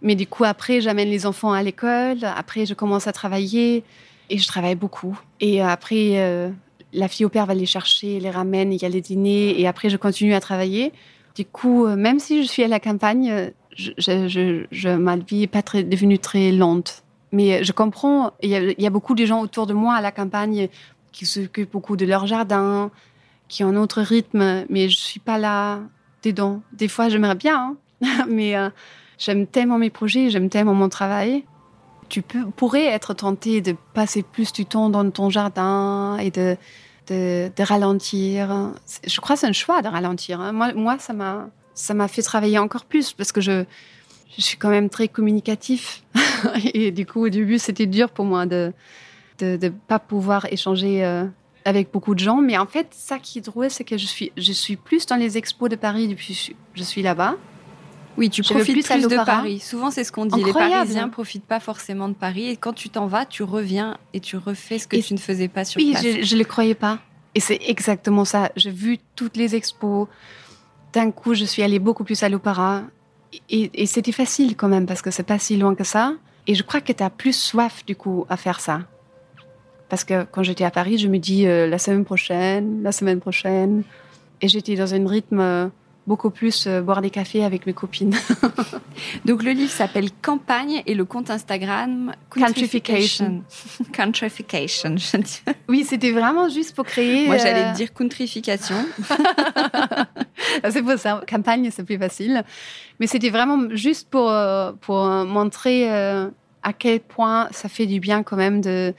mais 0.03 0.15
du 0.15 0.27
coup, 0.27 0.45
après, 0.45 0.81
j'amène 0.81 1.09
les 1.09 1.27
enfants 1.27 1.53
à 1.53 1.63
l'école. 1.63 2.19
Après, 2.23 2.67
je 2.67 2.75
commence 2.75 3.07
à 3.07 3.13
travailler 3.13 3.85
et 4.31 4.39
je 4.39 4.47
travaille 4.47 4.75
beaucoup. 4.75 5.19
Et 5.41 5.61
après, 5.61 6.19
euh, 6.19 6.51
la 6.93 7.09
fille 7.09 7.27
au 7.27 7.29
père 7.29 7.47
va 7.47 7.55
les 7.55 7.67
chercher, 7.67 8.21
les 8.21 8.31
ramène, 8.31 8.73
il 8.73 8.81
y 8.81 8.85
a 8.85 8.89
les 8.89 9.01
dîners 9.01 9.61
et 9.61 9.67
après, 9.67 9.91
je 9.91 9.97
continue 9.97 10.35
à 10.35 10.41
travailler. 10.41 10.93
Du 11.35 11.45
coup, 11.45 11.87
euh, 11.87 11.97
même 11.97 12.19
si 12.19 12.43
je 12.43 12.49
suis 12.49 12.63
à 12.63 12.69
la 12.69 12.81
campagne, 12.81 13.53
ma 14.85 15.17
vie 15.17 15.41
n'est 15.41 15.47
pas 15.47 15.63
devenue 15.63 16.19
très 16.19 16.53
lente. 16.53 17.03
Mais 17.33 17.63
je 17.63 17.73
comprends, 17.73 18.33
il 18.43 18.75
y, 18.79 18.87
a, 18.87 18.91
beaucoup 18.91 19.15
de 19.15 19.27
gens 19.27 19.43
autour 19.43 19.67
de 19.67 19.75
moi 19.75 19.95
à 19.95 20.01
la 20.01 20.11
campagne 20.11 20.69
qui 21.13 21.27
s'occupent 21.27 21.73
beaucoup 21.73 21.97
de 21.97 22.07
leur 22.07 22.27
jardin, 22.27 22.91
qui 23.49 23.65
ont 23.65 23.69
un 23.69 23.77
autre 23.77 24.01
rythme, 24.01 24.65
mais 24.71 24.89
je 24.89 24.97
suis 24.97 25.21
pas 25.21 25.39
là 25.39 25.81
dedans. 26.23 26.63
Des 26.73 26.89
fois, 26.89 27.09
j'aimerais 27.09 27.35
bien, 27.35 27.77
hein. 28.03 28.25
mais 28.29 28.57
euh, 28.57 28.71
J'aime 29.19 29.47
tellement 29.47 29.79
mes 29.79 29.91
projets, 29.91 30.31
j'aime 30.31 30.49
tellement 30.49 30.75
mon 30.75 30.89
travail. 30.89 31.45
Tu 32.09 32.23
pourrais 32.23 32.87
être 32.87 33.13
tenté 33.13 33.61
de 33.61 33.75
passer 33.93 34.23
plus 34.23 34.53
du 34.53 34.65
temps 34.65 34.89
dans 34.89 35.11
ton 35.11 35.29
jardin 35.29 36.17
et 36.19 36.31
de, 36.31 36.57
de, 37.09 37.63
ralentir. 37.63 38.73
Je 39.07 39.21
crois 39.21 39.35
que 39.37 39.41
c'est 39.41 39.47
un 39.47 39.53
choix 39.53 39.83
de 39.83 39.89
ralentir. 39.89 40.41
Hein. 40.41 40.53
Moi, 40.53 40.99
ça 40.99 41.13
m'a 41.13 41.51
ça 41.75 41.95
m'a 41.95 42.09
fait 42.09 42.23
travailler 42.23 42.59
encore 42.59 42.85
plus 42.85 43.13
parce 43.13 43.31
que 43.31 43.41
je, 43.41 43.65
je 44.37 44.43
suis 44.43 44.57
quand 44.57 44.71
même 44.71 44.89
très 44.89 45.09
communicatif. 45.09 46.03
et 46.75 46.91
du 46.91 47.07
coup, 47.07 47.27
au 47.27 47.29
début, 47.29 47.59
c'était 47.59 47.87
dur 47.87 48.11
pour 48.11 48.25
moi 48.25 48.47
de 48.47 48.73
ne 49.41 49.69
pas 49.69 49.99
pouvoir 49.99 50.47
échanger 50.51 51.05
euh, 51.05 51.25
avec 51.65 51.93
beaucoup 51.93 52.15
de 52.15 52.21
gens. 52.21 52.39
Mais 52.39 52.59
en 52.59 52.67
fait, 52.67 52.89
ça 52.91 53.19
qui 53.19 53.39
est 53.39 53.43
drôle, 53.43 53.71
c'est 53.71 53.85
que 53.85 53.97
je 53.97 54.07
suis, 54.07 54.33
je 54.37 54.53
suis 54.53 54.77
plus 54.77 55.07
dans 55.07 55.17
les 55.17 55.39
expos 55.39 55.69
de 55.69 55.77
Paris 55.77 56.09
depuis 56.09 56.51
que 56.51 56.79
je 56.79 56.83
suis 56.83 57.03
là-bas. 57.03 57.37
Oui, 58.19 58.31
tu 58.31 58.43
profites 58.43 58.85
plus, 58.85 59.09
de 59.09 59.25
Paris. 59.25 59.61
Souvent, 59.61 59.93
c'est 59.93 60.03
ce 60.03 60.11
qu'on 60.11 60.27
dit. 60.27 60.43
Les 60.43 60.53
Parisiens 60.53 61.07
ne 61.07 61.11
profitent 61.11 61.47
pas 61.47 61.61
forcément 61.61 62.09
de 62.09 62.15
Paris. 62.15 62.49
Et 62.49 62.57
quand 62.57 62.73
tu 62.73 62.91
t'en 62.91 63.07
vas, 63.07 63.25
tu 63.25 63.45
reviens 63.45 63.97
et 64.13 64.19
tu 64.19 64.37
refais 64.37 64.81
ce 64.81 64.89
que 64.89 64.97
tu 64.97 65.15
ne 65.15 65.19
faisais 65.19 65.47
pas 65.47 65.65
sur 65.65 65.81
place. 65.81 66.03
Oui, 66.03 66.21
je 66.23 66.35
ne 66.35 66.39
le 66.39 66.45
croyais 66.45 66.75
pas. 66.75 66.99
Et 67.37 67.41
c'est 67.41 67.61
exactement 67.67 68.25
ça. 68.25 68.51
J'ai 68.57 68.73
vu 68.73 68.99
toutes 69.15 69.37
les 69.37 69.55
expos. 69.55 70.09
D'un 70.93 71.13
coup, 71.13 71.35
je 71.35 71.45
suis 71.45 71.63
allée 71.63 71.79
beaucoup 71.79 72.03
plus 72.03 72.21
à 72.25 72.29
l'opéra. 72.29 72.83
Et, 73.51 73.87
c'était 73.87 74.11
facile 74.11 74.57
quand 74.57 74.69
même, 74.69 74.87
parce 74.87 75.03
que 75.03 75.13
c'est 75.13 75.23
pas 75.23 75.39
si 75.39 75.57
loin 75.57 75.77
que 75.77 75.85
ça. 75.85 76.15
Et 76.49 76.57
je 76.57 76.65
crois 76.65 76.81
que 76.81 76.93
tu 76.93 77.03
as 77.03 77.11
plus 77.11 77.37
soif, 77.37 77.85
du 77.87 77.95
coup, 77.95 78.27
à 78.29 78.37
faire 78.37 78.59
ça. 78.59 78.81
Parce 79.89 80.03
que 80.03 80.25
quand 80.25 80.43
j'étais 80.43 80.65
à 80.65 80.73
Paris, 80.73 80.99
je 80.99 81.07
me 81.07 81.19
dis 81.19 81.47
euh, 81.47 81.69
la 81.69 81.79
semaine 81.79 82.05
prochaine, 82.05 82.83
la 82.83 82.91
semaine 82.91 83.21
prochaine. 83.21 83.85
Et 84.41 84.49
j'étais 84.49 84.75
dans 84.75 84.93
un 84.93 85.07
rythme 85.07 85.41
euh, 85.41 85.69
beaucoup 86.09 86.31
plus 86.31 86.67
euh, 86.67 86.81
boire 86.81 87.03
des 87.03 87.11
cafés 87.11 87.45
avec 87.45 87.67
mes 87.67 87.75
copines. 87.75 88.17
Donc 89.27 89.43
le 89.45 89.53
livre 89.53 89.71
s'appelle 89.71 90.09
Campagne 90.23 90.83
et 90.87 90.95
le 90.95 91.05
compte 91.05 91.31
Instagram 91.31 92.13
Countryfication. 92.31 93.45
Countryfication. 93.95 94.97
oui, 95.69 95.85
c'était 95.85 96.11
vraiment 96.11 96.49
juste 96.49 96.75
pour 96.75 96.87
créer. 96.87 97.27
Moi, 97.27 97.37
j'allais 97.37 97.67
euh, 97.67 97.73
dire 97.73 97.93
Countryfication. 97.93 98.77
c'est 100.71 100.83
pour 100.83 100.99
ça. 100.99 101.21
Campagne, 101.29 101.71
c'est 101.71 101.85
plus 101.85 101.99
facile. 101.99 102.43
Mais 102.99 103.07
c'était 103.07 103.31
vraiment 103.31 103.69
juste 103.71 104.09
pour, 104.09 104.31
euh, 104.31 104.73
pour 104.81 105.05
montrer 105.07 105.89
à 105.91 106.73
quel 106.77 107.01
point 107.01 107.49
ça 107.53 107.69
fait 107.69 107.87
du 107.87 108.01
bien 108.01 108.23
quand 108.23 108.37
même 108.37 108.61
de, 108.63 108.95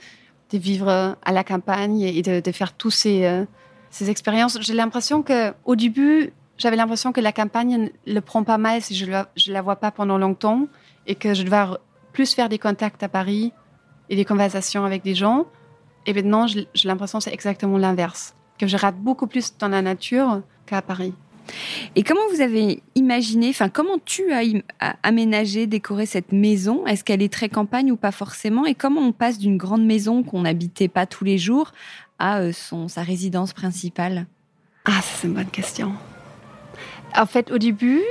de 0.52 0.58
vivre 0.58 1.16
à 1.22 1.32
la 1.32 1.42
campagne 1.42 2.02
et 2.02 2.22
de, 2.22 2.40
de 2.40 2.52
faire 2.52 2.72
tous 2.72 2.90
ces, 2.92 3.44
ces 3.90 4.10
expériences. 4.10 4.58
J'ai 4.60 4.74
l'impression 4.74 5.22
qu'au 5.22 5.76
début, 5.76 6.32
j'avais 6.60 6.76
l'impression 6.76 7.10
que 7.10 7.20
la 7.20 7.32
campagne 7.32 7.90
ne 8.06 8.12
le 8.12 8.20
prend 8.20 8.44
pas 8.44 8.58
mal 8.58 8.82
si 8.82 8.94
je 8.94 9.06
ne 9.06 9.52
la 9.52 9.62
vois 9.62 9.76
pas 9.76 9.90
pendant 9.90 10.18
longtemps 10.18 10.66
et 11.06 11.14
que 11.14 11.32
je 11.32 11.42
dois 11.42 11.80
plus 12.12 12.34
faire 12.34 12.48
des 12.48 12.58
contacts 12.58 13.02
à 13.02 13.08
Paris 13.08 13.52
et 14.10 14.16
des 14.16 14.26
conversations 14.26 14.84
avec 14.84 15.02
des 15.02 15.14
gens. 15.14 15.46
Et 16.06 16.12
maintenant, 16.12 16.46
j'ai 16.46 16.66
l'impression 16.84 17.18
que 17.18 17.24
c'est 17.24 17.32
exactement 17.32 17.78
l'inverse, 17.78 18.34
que 18.58 18.66
je 18.66 18.76
rate 18.76 18.96
beaucoup 18.96 19.26
plus 19.26 19.56
dans 19.58 19.68
la 19.68 19.80
nature 19.80 20.42
qu'à 20.66 20.82
Paris. 20.82 21.14
Et 21.96 22.02
comment 22.02 22.20
vous 22.32 22.42
avez 22.42 22.82
imaginé, 22.94 23.48
enfin 23.48 23.70
comment 23.70 23.98
tu 24.04 24.30
as 24.32 24.44
aménagé, 25.02 25.66
décoré 25.66 26.04
cette 26.04 26.30
maison? 26.30 26.86
Est-ce 26.86 27.04
qu'elle 27.04 27.22
est 27.22 27.32
très 27.32 27.48
campagne 27.48 27.90
ou 27.90 27.96
pas 27.96 28.12
forcément? 28.12 28.66
Et 28.66 28.74
comment 28.74 29.00
on 29.00 29.12
passe 29.12 29.38
d'une 29.38 29.56
grande 29.56 29.84
maison 29.84 30.22
qu'on 30.22 30.42
n'habitait 30.42 30.88
pas 30.88 31.06
tous 31.06 31.24
les 31.24 31.38
jours 31.38 31.72
à 32.18 32.40
euh, 32.40 32.52
son, 32.52 32.86
sa 32.86 33.02
résidence 33.02 33.54
principale? 33.54 34.26
Ah, 34.84 35.00
c'est 35.02 35.26
une 35.26 35.34
bonne 35.34 35.46
question. 35.46 35.92
En 37.16 37.26
fait, 37.26 37.50
au 37.50 37.58
début, 37.58 38.02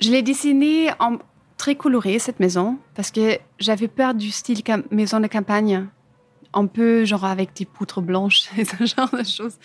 je 0.00 0.10
l'ai 0.10 0.22
dessinée 0.22 0.90
en 1.00 1.18
très 1.56 1.74
coloré, 1.74 2.18
cette 2.18 2.40
maison, 2.40 2.78
parce 2.94 3.10
que 3.10 3.38
j'avais 3.58 3.88
peur 3.88 4.14
du 4.14 4.30
style 4.30 4.62
maison 4.90 5.20
de 5.20 5.26
campagne, 5.26 5.86
un 6.52 6.66
peu 6.66 7.04
genre 7.04 7.24
avec 7.24 7.54
des 7.54 7.64
poutres 7.64 8.00
blanches 8.00 8.48
et 8.58 8.64
ce 8.64 8.84
genre 8.84 9.10
de 9.10 9.24
choses. 9.24 9.56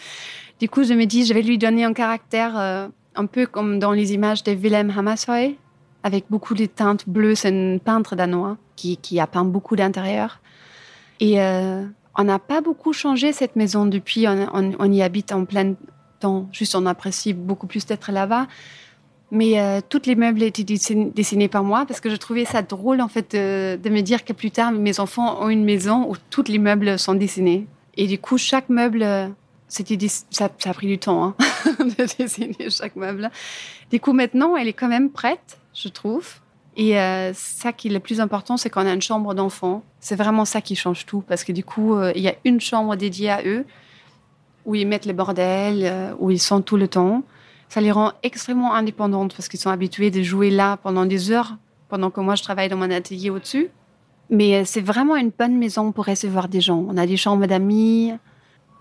Du 0.60 0.70
coup, 0.70 0.84
je 0.84 0.94
me 0.94 1.06
dis, 1.06 1.26
je 1.26 1.34
vais 1.34 1.42
lui 1.42 1.58
donner 1.58 1.84
un 1.84 1.94
caractère 1.94 2.58
euh, 2.58 2.88
un 3.16 3.26
peu 3.26 3.46
comme 3.46 3.80
dans 3.80 3.92
les 3.92 4.14
images 4.14 4.44
de 4.44 4.52
Willem 4.52 4.92
Hammershøi, 4.96 5.58
avec 6.04 6.26
beaucoup 6.30 6.54
de 6.54 6.66
teintes 6.66 7.08
bleues. 7.08 7.36
C'est 7.36 7.50
un 7.50 7.78
peintre 7.78 8.16
danois 8.16 8.58
qui, 8.76 8.98
qui 8.98 9.20
a 9.20 9.28
peint 9.28 9.46
beaucoup 9.46 9.76
d'intérieur. 9.76 10.40
Et 11.20 11.42
euh, 11.42 11.86
on 12.18 12.24
n'a 12.24 12.40
pas 12.40 12.62
beaucoup 12.62 12.94
changé 12.94 13.34
cette 13.34 13.56
maison 13.56 13.86
depuis. 13.86 14.28
On, 14.28 14.72
on 14.80 14.92
y 14.92 15.02
habite 15.02 15.32
en 15.32 15.46
Juste, 16.52 16.76
on 16.76 16.86
apprécie 16.86 17.34
beaucoup 17.34 17.68
plus 17.68 17.86
d'être 17.86 18.12
là-bas. 18.12 18.48
Mais 19.32 19.62
euh, 19.62 19.80
toutes 19.88 20.08
les 20.08 20.16
meubles 20.16 20.44
étaient 20.44 20.64
dessinés, 20.64 21.48
par 21.48 21.64
moi 21.64 21.86
parce 21.88 22.02
que 22.02 22.10
je 22.10 22.18
trouvais 22.18 22.44
ça 22.44 22.62
drôle 22.62 23.00
en 23.00 23.08
fait 23.08 23.32
de, 23.32 23.90
me 23.90 24.02
dire 24.02 24.26
que 24.26 24.34
plus 24.34 24.52
tard 24.52 24.74
mes 24.74 25.00
enfants 25.00 25.42
ont 25.42 25.48
une 25.48 25.64
maison 25.64 26.06
où 26.10 26.16
tous 26.30 26.44
les 26.50 26.60
meubles 26.60 27.00
sont 27.00 27.14
dessinés. 27.14 27.66
Et 27.96 28.08
du 28.08 28.20
coup, 28.20 28.38
chaque 28.38 28.68
meuble, 28.68 29.06
c'était 29.70 29.98
ça, 30.08 30.50
ça, 30.58 30.70
a 30.70 30.74
pris 30.74 30.88
du 30.88 30.98
temps 30.98 31.24
hein, 31.24 31.36
de 31.80 32.18
dessiner 32.18 32.70
chaque 32.70 32.98
meuble. 32.98 33.32
Du 33.90 34.00
coup, 34.02 34.12
maintenant, 34.12 34.58
elle 34.58 34.68
est 34.68 34.74
quand 34.74 34.90
même 34.90 35.10
prête, 35.10 35.60
je 35.74 35.88
trouve. 35.88 36.42
Et 36.78 36.98
euh, 36.98 37.34
ça 37.34 37.74
qui 37.74 37.90
est 37.90 37.92
le 37.92 38.00
plus 38.00 38.22
important, 38.22 38.58
c'est 38.58 38.70
qu'on 38.70 38.86
a 38.86 38.94
une 38.94 39.02
chambre 39.02 39.34
d'enfants. 39.34 39.84
C'est 40.00 40.16
vraiment 40.16 40.46
ça 40.46 40.62
qui 40.62 40.76
change 40.76 41.06
tout, 41.06 41.22
parce 41.22 41.44
que 41.44 41.52
du 41.52 41.64
coup, 41.64 41.96
euh, 41.96 42.14
il 42.16 42.22
y 42.22 42.30
a 42.30 42.36
une 42.46 42.62
chambre 42.62 42.96
dédiée 42.96 43.30
à 43.30 43.44
eux, 43.46 43.66
où 44.66 44.76
ils 44.76 44.88
mettent 44.88 45.05
les 45.05 45.14
bordels, 45.14 45.84
euh, 45.84 46.14
où 46.20 46.32
ils 46.32 46.39
sont 46.39 46.62
tout 46.62 46.78
le 46.78 46.88
temps. 46.88 47.24
Ça 47.70 47.82
les 47.82 47.91
rend 47.91 48.12
extrêmement 48.24 48.74
indépendantes, 48.74 49.34
parce 49.36 49.47
qu'ils 49.47 49.59
sont 49.59 49.70
habitués 49.70 50.12
de 50.12 50.22
jouer 50.22 50.49
là 50.49 50.78
pendant 50.78 51.05
des 51.05 51.32
heures, 51.32 51.57
pendant 51.89 52.09
que 52.09 52.20
moi, 52.20 52.36
je 52.36 52.43
travaille 52.43 52.70
dans 52.70 52.78
mon 52.78 52.91
atelier 52.91 53.30
au-dessus. 53.30 53.70
Mais 54.30 54.64
c'est 54.66 54.82
vraiment 54.82 55.16
une 55.16 55.32
bonne 55.38 55.57
maison 55.57 55.91
pour 55.91 56.05
recevoir 56.05 56.47
des 56.47 56.62
gens. 56.62 56.86
On 56.88 56.97
a 56.97 57.05
des 57.05 57.18
chambres 57.18 57.45
d'amis, 57.47 58.14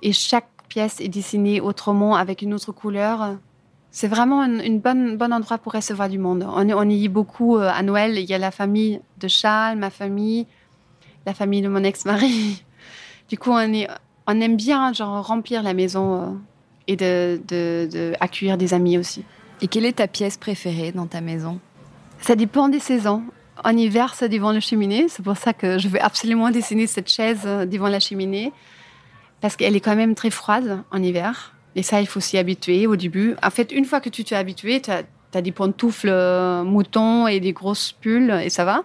et 0.02 0.12
chaque 0.12 0.48
pièce 0.68 1.00
est 1.00 1.08
dessinée 1.08 1.60
autrement, 1.60 2.16
avec 2.16 2.42
une 2.42 2.54
autre 2.54 2.72
couleur. 2.72 3.36
C'est 3.90 4.06
vraiment 4.06 4.42
un 4.42 4.76
bon 4.76 5.32
endroit 5.32 5.58
pour 5.58 5.72
recevoir 5.72 6.08
du 6.08 6.18
monde. 6.18 6.46
On, 6.48 6.70
on 6.70 6.88
y 6.88 7.04
est 7.04 7.08
beaucoup 7.08 7.56
euh, 7.56 7.68
à 7.68 7.82
Noël. 7.82 8.18
Il 8.18 8.30
y 8.30 8.34
a 8.34 8.38
la 8.38 8.52
famille 8.52 9.00
de 9.18 9.26
Charles, 9.26 9.78
ma 9.78 9.90
famille, 9.90 10.46
la 11.26 11.34
famille 11.34 11.62
de 11.62 11.68
mon 11.68 11.84
ex-mari. 11.84 12.64
Du 13.28 13.38
coup, 13.38 13.52
on, 13.52 13.72
est, 13.72 13.86
on 14.26 14.40
aime 14.40 14.56
bien 14.56 14.92
genre, 14.92 15.26
remplir 15.26 15.62
la 15.62 15.74
maison 15.74 16.14
euh, 16.14 16.26
et 16.86 16.96
de, 16.96 17.40
de, 17.48 18.12
accueillir 18.20 18.58
des 18.58 18.74
amis 18.74 18.98
aussi. 18.98 19.24
Et 19.60 19.68
quelle 19.68 19.84
est 19.84 19.94
ta 19.94 20.06
pièce 20.06 20.36
préférée 20.36 20.92
dans 20.92 21.06
ta 21.06 21.20
maison? 21.20 21.60
Ça 22.20 22.36
dépend 22.36 22.68
des 22.68 22.80
saisons. 22.80 23.22
En 23.62 23.76
hiver, 23.76 24.14
c'est 24.14 24.28
devant 24.28 24.52
la 24.52 24.60
cheminée. 24.60 25.06
C'est 25.08 25.22
pour 25.22 25.36
ça 25.36 25.52
que 25.52 25.78
je 25.78 25.88
veux 25.88 26.02
absolument 26.02 26.50
dessiner 26.50 26.86
cette 26.86 27.10
chaise 27.10 27.42
euh, 27.44 27.66
devant 27.66 27.88
la 27.88 28.00
cheminée. 28.00 28.52
Parce 29.40 29.56
qu'elle 29.56 29.76
est 29.76 29.80
quand 29.80 29.96
même 29.96 30.14
très 30.14 30.30
froide 30.30 30.82
en 30.90 31.02
hiver. 31.02 31.54
Et 31.76 31.82
ça, 31.82 32.00
il 32.00 32.06
faut 32.06 32.20
s'y 32.20 32.36
habituer 32.36 32.86
au 32.86 32.96
début. 32.96 33.36
En 33.42 33.50
fait, 33.50 33.72
une 33.72 33.84
fois 33.84 34.00
que 34.00 34.08
tu 34.08 34.24
t'es 34.24 34.34
habitué, 34.34 34.80
tu 34.80 34.90
as, 34.90 35.42
des 35.42 35.52
pantoufles 35.52 36.08
euh, 36.10 36.64
moutons 36.64 37.26
et 37.26 37.38
des 37.40 37.52
grosses 37.52 37.92
pulls 37.92 38.30
et 38.42 38.50
ça 38.50 38.64
va. 38.64 38.82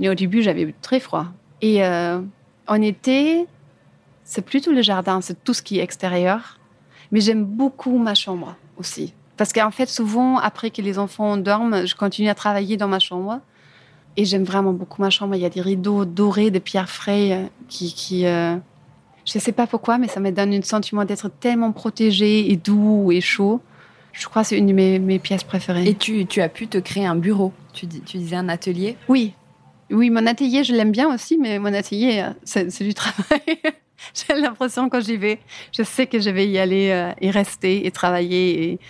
Mais 0.00 0.08
au 0.08 0.14
début, 0.14 0.42
j'avais 0.42 0.74
très 0.82 0.98
froid. 0.98 1.26
Et 1.62 1.84
euh, 1.84 2.20
en 2.66 2.80
été, 2.82 3.46
c'est 4.30 4.42
plutôt 4.42 4.70
le 4.70 4.80
jardin, 4.80 5.20
c'est 5.20 5.42
tout 5.42 5.52
ce 5.52 5.60
qui 5.60 5.80
est 5.80 5.82
extérieur. 5.82 6.60
Mais 7.10 7.20
j'aime 7.20 7.44
beaucoup 7.44 7.98
ma 7.98 8.14
chambre 8.14 8.54
aussi. 8.76 9.12
Parce 9.36 9.52
qu'en 9.52 9.72
fait, 9.72 9.88
souvent, 9.88 10.38
après 10.38 10.70
que 10.70 10.80
les 10.80 11.00
enfants 11.00 11.36
dorment, 11.36 11.84
je 11.84 11.96
continue 11.96 12.28
à 12.28 12.36
travailler 12.36 12.76
dans 12.76 12.86
ma 12.86 13.00
chambre. 13.00 13.40
Et 14.16 14.24
j'aime 14.24 14.44
vraiment 14.44 14.72
beaucoup 14.72 15.02
ma 15.02 15.10
chambre. 15.10 15.34
Il 15.34 15.40
y 15.40 15.44
a 15.44 15.50
des 15.50 15.60
rideaux 15.60 16.04
dorés 16.04 16.52
de 16.52 16.60
pierre 16.60 16.88
fraîche 16.88 17.48
qui, 17.68 17.92
qui, 17.92 18.24
euh, 18.24 18.54
je 19.24 19.36
ne 19.36 19.40
sais 19.40 19.50
pas 19.50 19.66
pourquoi, 19.66 19.98
mais 19.98 20.06
ça 20.06 20.20
me 20.20 20.30
donne 20.30 20.54
un 20.54 20.62
sentiment 20.62 21.04
d'être 21.04 21.28
tellement 21.28 21.72
protégé 21.72 22.52
et 22.52 22.56
doux 22.56 23.10
et 23.10 23.20
chaud. 23.20 23.60
Je 24.12 24.28
crois 24.28 24.42
que 24.42 24.48
c'est 24.48 24.58
une 24.58 24.68
de 24.68 24.72
mes, 24.72 25.18
pièces 25.18 25.42
préférées. 25.42 25.88
Et 25.88 25.94
tu, 25.96 26.40
as 26.40 26.48
pu 26.48 26.68
te 26.68 26.78
créer 26.78 27.06
un 27.06 27.16
bureau 27.16 27.52
tu, 27.72 27.88
tu 27.88 28.18
disais 28.18 28.36
un 28.36 28.48
atelier 28.48 28.96
Oui. 29.08 29.34
Oui, 29.90 30.08
mon 30.08 30.24
atelier, 30.28 30.62
je 30.62 30.72
l'aime 30.72 30.92
bien 30.92 31.12
aussi, 31.12 31.36
mais 31.36 31.58
mon 31.58 31.74
atelier, 31.74 32.24
euh, 32.24 32.32
c'est 32.44 32.84
du 32.84 32.94
travail. 32.94 33.40
J'ai 34.14 34.34
l'impression 34.34 34.88
quand 34.88 35.00
j'y 35.00 35.16
vais, 35.16 35.40
je 35.72 35.82
sais 35.82 36.06
que 36.06 36.20
je 36.20 36.30
vais 36.30 36.46
y 36.46 36.58
aller 36.58 36.90
euh, 36.90 37.12
et 37.20 37.30
rester 37.30 37.86
et 37.86 37.90
travailler 37.90 38.72
et, 38.72 38.80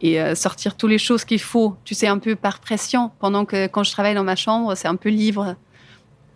et 0.00 0.20
euh, 0.20 0.34
sortir 0.34 0.76
toutes 0.76 0.90
les 0.90 0.98
choses 0.98 1.24
qu'il 1.24 1.40
faut. 1.40 1.76
Tu 1.84 1.94
sais, 1.94 2.06
un 2.06 2.18
peu 2.18 2.36
par 2.36 2.60
pression. 2.60 3.10
Pendant 3.18 3.44
que 3.44 3.66
quand 3.66 3.84
je 3.84 3.92
travaille 3.92 4.14
dans 4.14 4.24
ma 4.24 4.36
chambre, 4.36 4.74
c'est 4.74 4.88
un 4.88 4.96
peu 4.96 5.08
libre 5.08 5.56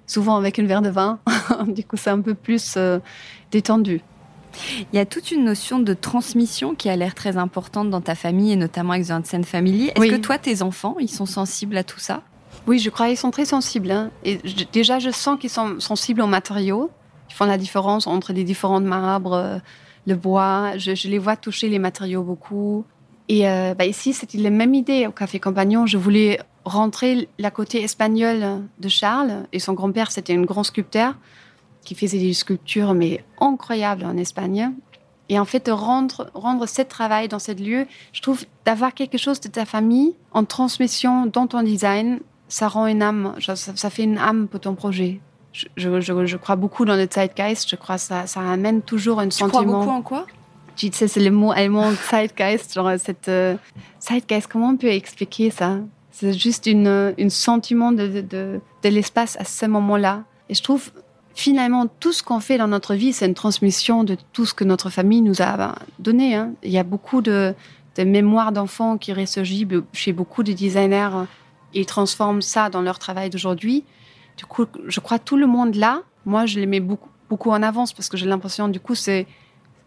souvent 0.07 0.37
avec 0.37 0.59
un 0.59 0.67
verre 0.67 0.83
de 0.83 0.91
vin. 0.91 1.19
du 1.67 1.85
coup, 1.85 1.97
c'est 1.97 2.11
un 2.11 2.21
peu 2.21 2.35
plus 2.35 2.75
euh, 2.77 2.99
détendu. 3.51 4.01
Il 4.93 4.97
y 4.97 4.99
a 4.99 5.07
toute 5.07 5.31
une 5.31 5.45
notion 5.45 5.79
de 5.79 5.95
transmission 5.95 6.75
qui 6.75 6.91
a 6.91 6.97
l'air 6.97 7.15
très 7.15 7.39
importante 7.39 7.89
dans 7.89 8.03
ta 8.03 8.15
famille 8.15 8.53
et 8.53 8.57
notamment 8.57 8.93
avec 8.93 9.07
The 9.07 9.13
Hansen 9.13 9.45
Family. 9.45 9.91
Est-ce 9.95 10.11
que 10.11 10.17
toi, 10.17 10.37
tes 10.37 10.61
enfants, 10.61 10.97
ils 11.01 11.09
sont 11.09 11.25
sensibles 11.25 11.77
à 11.77 11.85
tout 11.85 12.01
ça? 12.01 12.23
Oui, 12.67 12.79
je 12.79 12.91
crois 12.91 13.09
qu'ils 13.09 13.17
sont 13.17 13.31
très 13.31 13.47
sensibles. 13.47 13.91
Hein. 13.91 14.11
Et 14.25 14.39
déjà, 14.73 14.99
je 14.99 15.11
sens 15.11 15.39
qu'ils 15.41 15.51
sont 15.51 15.81
sensibles 15.81 16.21
aux 16.21 16.27
matériaux. 16.27 16.91
Font 17.33 17.45
la 17.45 17.59
différence 17.59 18.07
entre 18.07 18.33
les 18.33 18.45
différents 18.45 18.81
marbres, 18.81 19.33
euh, 19.33 19.59
le 20.07 20.15
bois. 20.15 20.77
Je, 20.77 21.09
les 21.09 21.19
vois 21.19 21.37
toucher 21.37 21.69
les 21.69 21.79
matériaux 21.79 22.23
beaucoup. 22.23 22.85
Et 23.29 23.49
euh, 23.49 23.75
bah, 23.75 23.87
ici, 23.87 24.13
c'était 24.13 24.39
la 24.39 24.51
même 24.51 24.75
idée 24.75 25.07
au 25.07 25.13
Café 25.13 25.41
Compagnon. 25.41 25.87
Je 25.87 25.97
voulais 25.99 26.41
rentrer 26.65 27.29
la 27.39 27.51
côté 27.51 27.83
espagnole 27.83 28.63
de 28.79 28.89
Charles. 28.89 29.45
Et 29.53 29.59
son 29.59 29.73
grand-père, 29.73 30.11
c'était 30.11 30.37
un 30.37 30.43
grand 30.43 30.65
sculpteur 30.65 31.15
qui 31.85 31.95
faisait 31.95 32.19
des 32.19 32.33
sculptures, 32.33 32.95
mais 32.95 33.25
incroyables 33.41 34.05
en 34.05 34.17
Espagne. 34.17 34.73
Et 35.29 35.39
en 35.39 35.45
fait, 35.45 35.69
rendre, 35.71 36.31
rendre 36.35 36.67
ce 36.67 36.83
travail 36.83 37.29
dans 37.29 37.39
ce 37.39 37.53
lieu, 37.53 37.87
je 38.13 38.21
trouve 38.21 38.45
d'avoir 38.65 38.93
quelque 38.93 39.19
chose 39.19 39.41
de 39.41 39.49
ta 39.49 39.65
famille 39.65 40.15
en 40.33 40.45
transmission 40.45 41.27
dans 41.27 41.47
ton 41.47 41.63
design, 41.63 42.21
ça 42.49 42.69
rend 42.69 42.87
une 42.87 43.03
âme, 43.03 43.35
ça, 43.41 43.91
fait 43.91 44.05
une 44.05 44.19
âme 44.19 44.47
pour 44.47 44.61
ton 44.61 44.75
projet. 44.75 45.21
Je, 45.53 45.67
je, 45.77 46.37
crois 46.37 46.57
beaucoup 46.57 46.85
dans 46.85 46.97
le 46.97 47.07
zeitgeist, 47.11 47.69
je 47.69 47.77
crois 47.77 47.97
que 47.97 48.01
ça, 48.01 48.27
ça 48.27 48.41
amène 48.41 48.81
toujours 48.81 49.21
un 49.21 49.31
sentiment. 49.31 49.61
Tu 49.61 49.67
crois 49.67 49.79
beaucoup 49.79 49.91
en 49.91 50.03
quoi? 50.03 50.27
Tu 50.77 50.91
sais, 50.93 51.09
c'est 51.09 51.21
le 51.21 51.31
mot 51.31 51.53
allemand 51.53 51.93
zeitgeist, 52.11 52.73
genre 52.75 52.93
cette 52.99 53.29
euh, 53.29 53.57
zeitgeist, 54.01 54.49
comment 54.51 54.71
on 54.71 54.77
peut 54.77 54.89
expliquer 54.89 55.51
ça? 55.51 55.79
C'est 56.11 56.33
juste 56.33 56.67
une, 56.67 57.15
une 57.19 57.31
sentiment 57.31 57.93
de, 57.93 58.07
de, 58.23 58.61
de 58.83 58.89
l'espace 58.89 59.37
à 59.39 59.45
ce 59.45 59.67
moment-là. 59.67 60.25
Et 60.49 60.55
je 60.55 60.63
trouve, 60.63 60.91
finalement, 61.35 61.87
tout 62.01 62.13
ce 62.13 62.23
qu'on 62.23 62.41
fait 62.41 62.59
dans 62.59 62.69
notre 62.69 62.95
vie, 62.95 63.13
c'est 63.13 63.27
une 63.27 63.35
transmission 63.35 64.05
de 64.05 64.17
tout 64.33 64.47
ce 64.47 64.55
que 64.55 64.65
notre 64.65 64.91
famille 64.91 65.23
nous 65.23 65.43
a 65.43 65.57
ben, 65.57 65.75
donné. 65.99 66.35
Hein. 66.35 66.53
Il 66.63 66.71
y 66.71 66.79
a 66.79 66.83
beaucoup 66.83 67.23
de, 67.23 67.55
de 67.97 68.05
mémoires 68.05 68.53
d'enfants 68.53 68.99
qui 68.99 69.13
ressurgissent 69.13 69.67
chez 69.93 70.13
beaucoup 70.13 70.43
de 70.43 70.53
designers. 70.53 71.27
Ils 71.75 71.87
transforment 71.87 72.43
ça 72.43 72.69
dans 72.69 72.83
leur 72.83 72.99
travail 72.99 73.31
d'aujourd'hui. 73.31 73.85
Du 74.43 74.47
coup, 74.47 74.67
je 74.89 74.99
crois 74.99 75.21
tout 75.21 75.37
le 75.37 75.47
monde 75.47 75.77
là, 75.77 76.03
moi, 76.27 76.47
je 76.47 76.59
les 76.59 76.67
mets 76.67 76.81
beaucoup, 76.81 77.09
beaucoup 77.31 77.51
en 77.51 77.63
avance 77.63 77.93
parce 77.93 78.09
que 78.09 78.17
j'ai 78.17 78.27
l'impression, 78.27 78.67
du 78.67 78.81
coup, 78.81 78.97
c'est, 78.97 79.29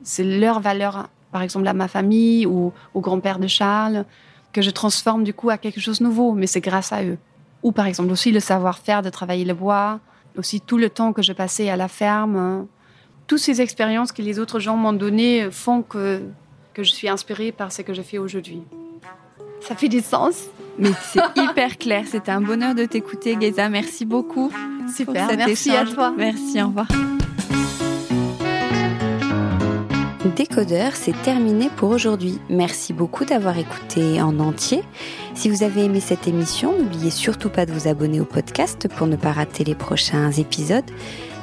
c'est 0.02 0.24
leur 0.24 0.62
valeur, 0.62 1.10
par 1.34 1.42
exemple, 1.42 1.68
à 1.68 1.74
ma 1.74 1.90
famille 1.90 2.46
ou 2.46 2.72
au 2.94 3.02
grand-père 3.02 3.38
de 3.38 3.48
Charles 3.48 4.06
que 4.54 4.62
je 4.62 4.70
transforme 4.70 5.26
du 5.26 5.34
coup 5.34 5.50
à 5.50 5.58
quelque 5.58 5.82
chose 5.82 6.00
de 6.00 6.06
nouveau, 6.06 6.32
mais 6.32 6.48
c'est 6.48 6.62
grâce 6.62 6.94
à 6.94 7.04
eux. 7.04 7.18
Ou 7.64 7.74
par 7.74 7.86
exemple 7.86 8.10
aussi 8.14 8.32
le 8.32 8.40
savoir-faire 8.40 9.02
de 9.02 9.10
travailler 9.10 9.44
le 9.44 9.54
bois, 9.54 10.00
aussi 10.38 10.62
tout 10.62 10.78
le 10.78 10.90
temps 10.90 11.12
que 11.12 11.22
je 11.22 11.34
passais 11.34 11.70
à 11.70 11.76
la 11.76 11.90
ferme. 11.90 12.66
Toutes 13.28 13.40
ces 13.40 13.60
expériences 13.60 14.14
que 14.14 14.22
les 14.22 14.40
autres 14.40 14.62
gens 14.62 14.78
m'ont 14.78 14.94
données 14.94 15.52
font 15.52 15.82
que, 15.82 16.22
que 16.74 16.84
je 16.84 16.92
suis 16.94 17.10
inspirée 17.10 17.52
par 17.52 17.74
ce 17.74 17.82
que 17.82 17.94
je 17.94 18.02
fais 18.02 18.18
aujourd'hui. 18.18 18.64
Ça 19.60 19.76
fait 19.76 19.90
du 19.90 20.00
sens. 20.00 20.46
Mais 20.78 20.92
c'est 21.04 21.22
hyper 21.38 21.78
clair. 21.78 22.06
C'était 22.10 22.32
un 22.32 22.42
bonheur 22.42 22.76
de 22.76 22.86
t'écouter, 22.86 23.38
Geza. 23.40 23.70
Merci 23.70 24.06
beaucoup. 24.06 24.52
Super. 24.94 25.28
Merci 25.36 25.72
à 25.72 25.86
toi. 25.86 26.14
Merci. 26.18 26.62
Au 26.62 26.68
revoir. 26.68 26.88
Décodeur, 30.36 30.96
c'est 30.96 31.20
terminé 31.22 31.70
pour 31.78 31.92
aujourd'hui. 31.92 32.40
Merci 32.50 32.94
beaucoup 32.94 33.26
d'avoir 33.26 33.58
écouté 33.58 34.22
en 34.22 34.40
entier. 34.40 34.84
Si 35.34 35.50
vous 35.50 35.64
avez 35.64 35.86
aimé 35.86 36.00
cette 36.00 36.28
émission, 36.28 36.78
n'oubliez 36.78 37.12
surtout 37.12 37.50
pas 37.50 37.66
de 37.66 37.72
vous 37.72 37.88
abonner 37.88 38.20
au 38.20 38.26
podcast 38.26 38.88
pour 38.98 39.08
ne 39.08 39.16
pas 39.16 39.32
rater 39.32 39.64
les 39.64 39.76
prochains 39.76 40.32
épisodes. 40.32 40.84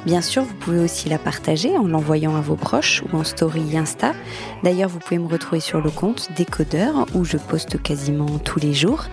Bien 0.05 0.21
sûr, 0.21 0.43
vous 0.43 0.53
pouvez 0.55 0.79
aussi 0.79 1.07
la 1.07 1.17
partager 1.17 1.77
en 1.77 1.87
l'envoyant 1.87 2.35
à 2.35 2.41
vos 2.41 2.55
proches 2.55 3.03
ou 3.03 3.17
en 3.17 3.23
story 3.23 3.77
Insta. 3.77 4.13
D'ailleurs, 4.61 4.89
vous 4.89 4.99
pouvez 4.99 5.17
me 5.17 5.27
retrouver 5.27 5.61
sur 5.61 5.79
le 5.79 5.89
compte 5.89 6.29
Décodeur 6.35 7.05
où 7.13 7.23
je 7.23 7.37
poste 7.37 7.81
quasiment 7.81 8.37
tous 8.39 8.59
les 8.59 8.73
jours. 8.73 9.05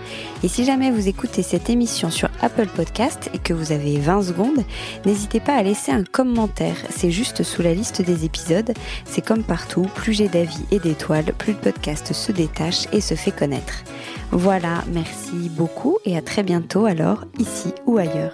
Et 0.43 0.49
si 0.49 0.65
jamais 0.65 0.91
vous 0.91 1.07
écoutez 1.07 1.43
cette 1.43 1.69
émission 1.69 2.09
sur 2.09 2.29
Apple 2.41 2.67
Podcast 2.67 3.29
et 3.33 3.37
que 3.37 3.53
vous 3.53 3.71
avez 3.71 3.99
20 3.99 4.23
secondes, 4.23 4.65
n'hésitez 5.05 5.39
pas 5.39 5.53
à 5.53 5.63
laisser 5.63 5.93
un 5.93 6.03
commentaire. 6.03 6.75
C'est 6.89 7.11
juste 7.11 7.43
sous 7.43 7.61
la 7.61 7.73
liste 7.73 8.01
des 8.01 8.25
épisodes. 8.25 8.73
C'est 9.05 9.25
comme 9.25 9.43
partout, 9.43 9.87
plus 9.95 10.13
j'ai 10.13 10.27
d'avis 10.27 10.65
et 10.71 10.79
d'étoiles, 10.79 11.33
plus 11.37 11.53
le 11.53 11.59
podcast 11.59 12.11
se 12.11 12.33
détache 12.33 12.87
et 12.91 12.99
se 12.99 13.15
fait 13.15 13.31
connaître. 13.31 13.83
Voilà, 14.31 14.83
merci 14.91 15.49
beaucoup 15.51 15.99
et 16.05 16.17
à 16.17 16.21
très 16.21 16.43
bientôt 16.43 16.85
alors, 16.85 17.23
ici 17.39 17.73
ou 17.85 17.97
ailleurs. 17.97 18.33